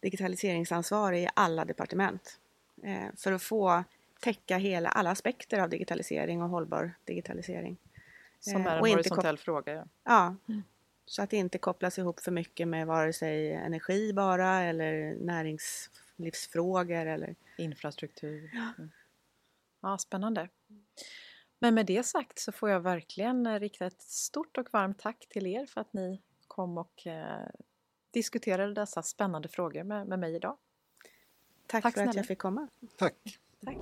digitaliseringsansvar 0.00 1.12
i 1.12 1.28
alla 1.34 1.64
departement. 1.64 2.40
Eh, 2.82 3.14
för 3.16 3.32
att 3.32 3.42
få 3.42 3.84
täcka 4.20 4.56
hela, 4.56 4.88
alla 4.88 5.10
aspekter 5.10 5.58
av 5.58 5.68
digitalisering 5.68 6.42
och 6.42 6.48
hållbar 6.48 6.92
digitalisering. 7.04 7.76
Som 8.40 8.66
är 8.66 8.70
en 8.70 8.80
och 8.80 8.88
horisontell 8.88 9.38
fråga. 9.38 9.74
Ja. 9.74 9.84
ja. 10.04 10.36
Mm. 10.48 10.62
Så 11.06 11.22
att 11.22 11.30
det 11.30 11.36
inte 11.36 11.58
kopplas 11.58 11.98
ihop 11.98 12.20
för 12.20 12.32
mycket 12.32 12.68
med 12.68 12.86
vare 12.86 13.12
sig 13.12 13.52
energi 13.52 14.12
bara 14.12 14.62
eller 14.62 15.14
näringslivsfrågor 15.14 17.06
eller 17.06 17.34
infrastruktur. 17.56 18.50
Ja, 18.52 18.72
mm. 18.78 18.90
ja 19.80 19.98
spännande. 19.98 20.48
Men 21.58 21.74
med 21.74 21.86
det 21.86 22.06
sagt 22.06 22.38
så 22.38 22.52
får 22.52 22.70
jag 22.70 22.80
verkligen 22.80 23.46
eh, 23.46 23.60
rikta 23.60 23.86
ett 23.86 24.02
stort 24.02 24.58
och 24.58 24.68
varmt 24.72 24.98
tack 24.98 25.26
till 25.28 25.46
er 25.46 25.66
för 25.66 25.80
att 25.80 25.92
ni 25.92 26.22
kom 26.48 26.78
och 26.78 27.06
eh, 27.06 27.48
diskuterade 28.10 28.74
dessa 28.74 29.02
spännande 29.02 29.48
frågor 29.48 29.84
med, 29.84 30.06
med 30.06 30.18
mig 30.18 30.34
idag. 30.34 30.56
Tack, 31.66 31.82
tack 31.82 31.94
för 31.94 31.98
snälla. 31.98 32.10
att 32.10 32.16
jag 32.16 32.26
fick 32.26 32.38
komma. 32.38 32.68
Tack. 32.96 33.38
Tack. 33.64 33.76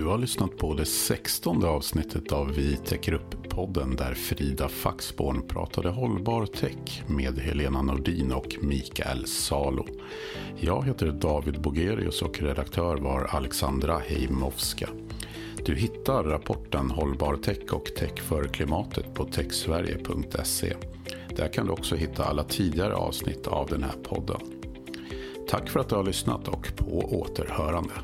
Du 0.00 0.06
har 0.06 0.18
lyssnat 0.18 0.56
på 0.56 0.74
det 0.74 0.84
sextonde 0.84 1.68
avsnittet 1.68 2.32
av 2.32 2.52
Vi 2.52 2.76
täcker 2.76 3.12
upp-podden 3.12 3.96
där 3.96 4.14
Frida 4.14 4.68
Faxborn 4.68 5.48
pratade 5.48 5.88
hållbar 5.88 6.46
tech 6.46 7.02
med 7.06 7.38
Helena 7.38 7.82
Nordin 7.82 8.32
och 8.32 8.56
Mikael 8.60 9.26
Salo. 9.26 9.86
Jag 10.60 10.86
heter 10.86 11.06
David 11.06 11.60
Bogerius 11.60 12.22
och 12.22 12.38
redaktör 12.42 12.96
var 12.96 13.24
Alexandra 13.24 13.98
Heimovska. 13.98 14.88
Du 15.64 15.74
hittar 15.74 16.24
rapporten 16.24 16.90
Hållbar 16.90 17.36
tech 17.36 17.72
och 17.72 17.84
tech 17.84 18.22
för 18.22 18.44
klimatet 18.44 19.14
på 19.14 19.24
techsverige.se. 19.24 20.74
Där 21.36 21.52
kan 21.52 21.66
du 21.66 21.72
också 21.72 21.96
hitta 21.96 22.24
alla 22.24 22.44
tidigare 22.44 22.94
avsnitt 22.94 23.46
av 23.46 23.68
den 23.68 23.82
här 23.82 23.96
podden. 24.02 24.40
Tack 25.48 25.68
för 25.68 25.80
att 25.80 25.88
du 25.88 25.94
har 25.94 26.04
lyssnat 26.04 26.48
och 26.48 26.72
på 26.76 26.98
återhörande. 27.20 27.94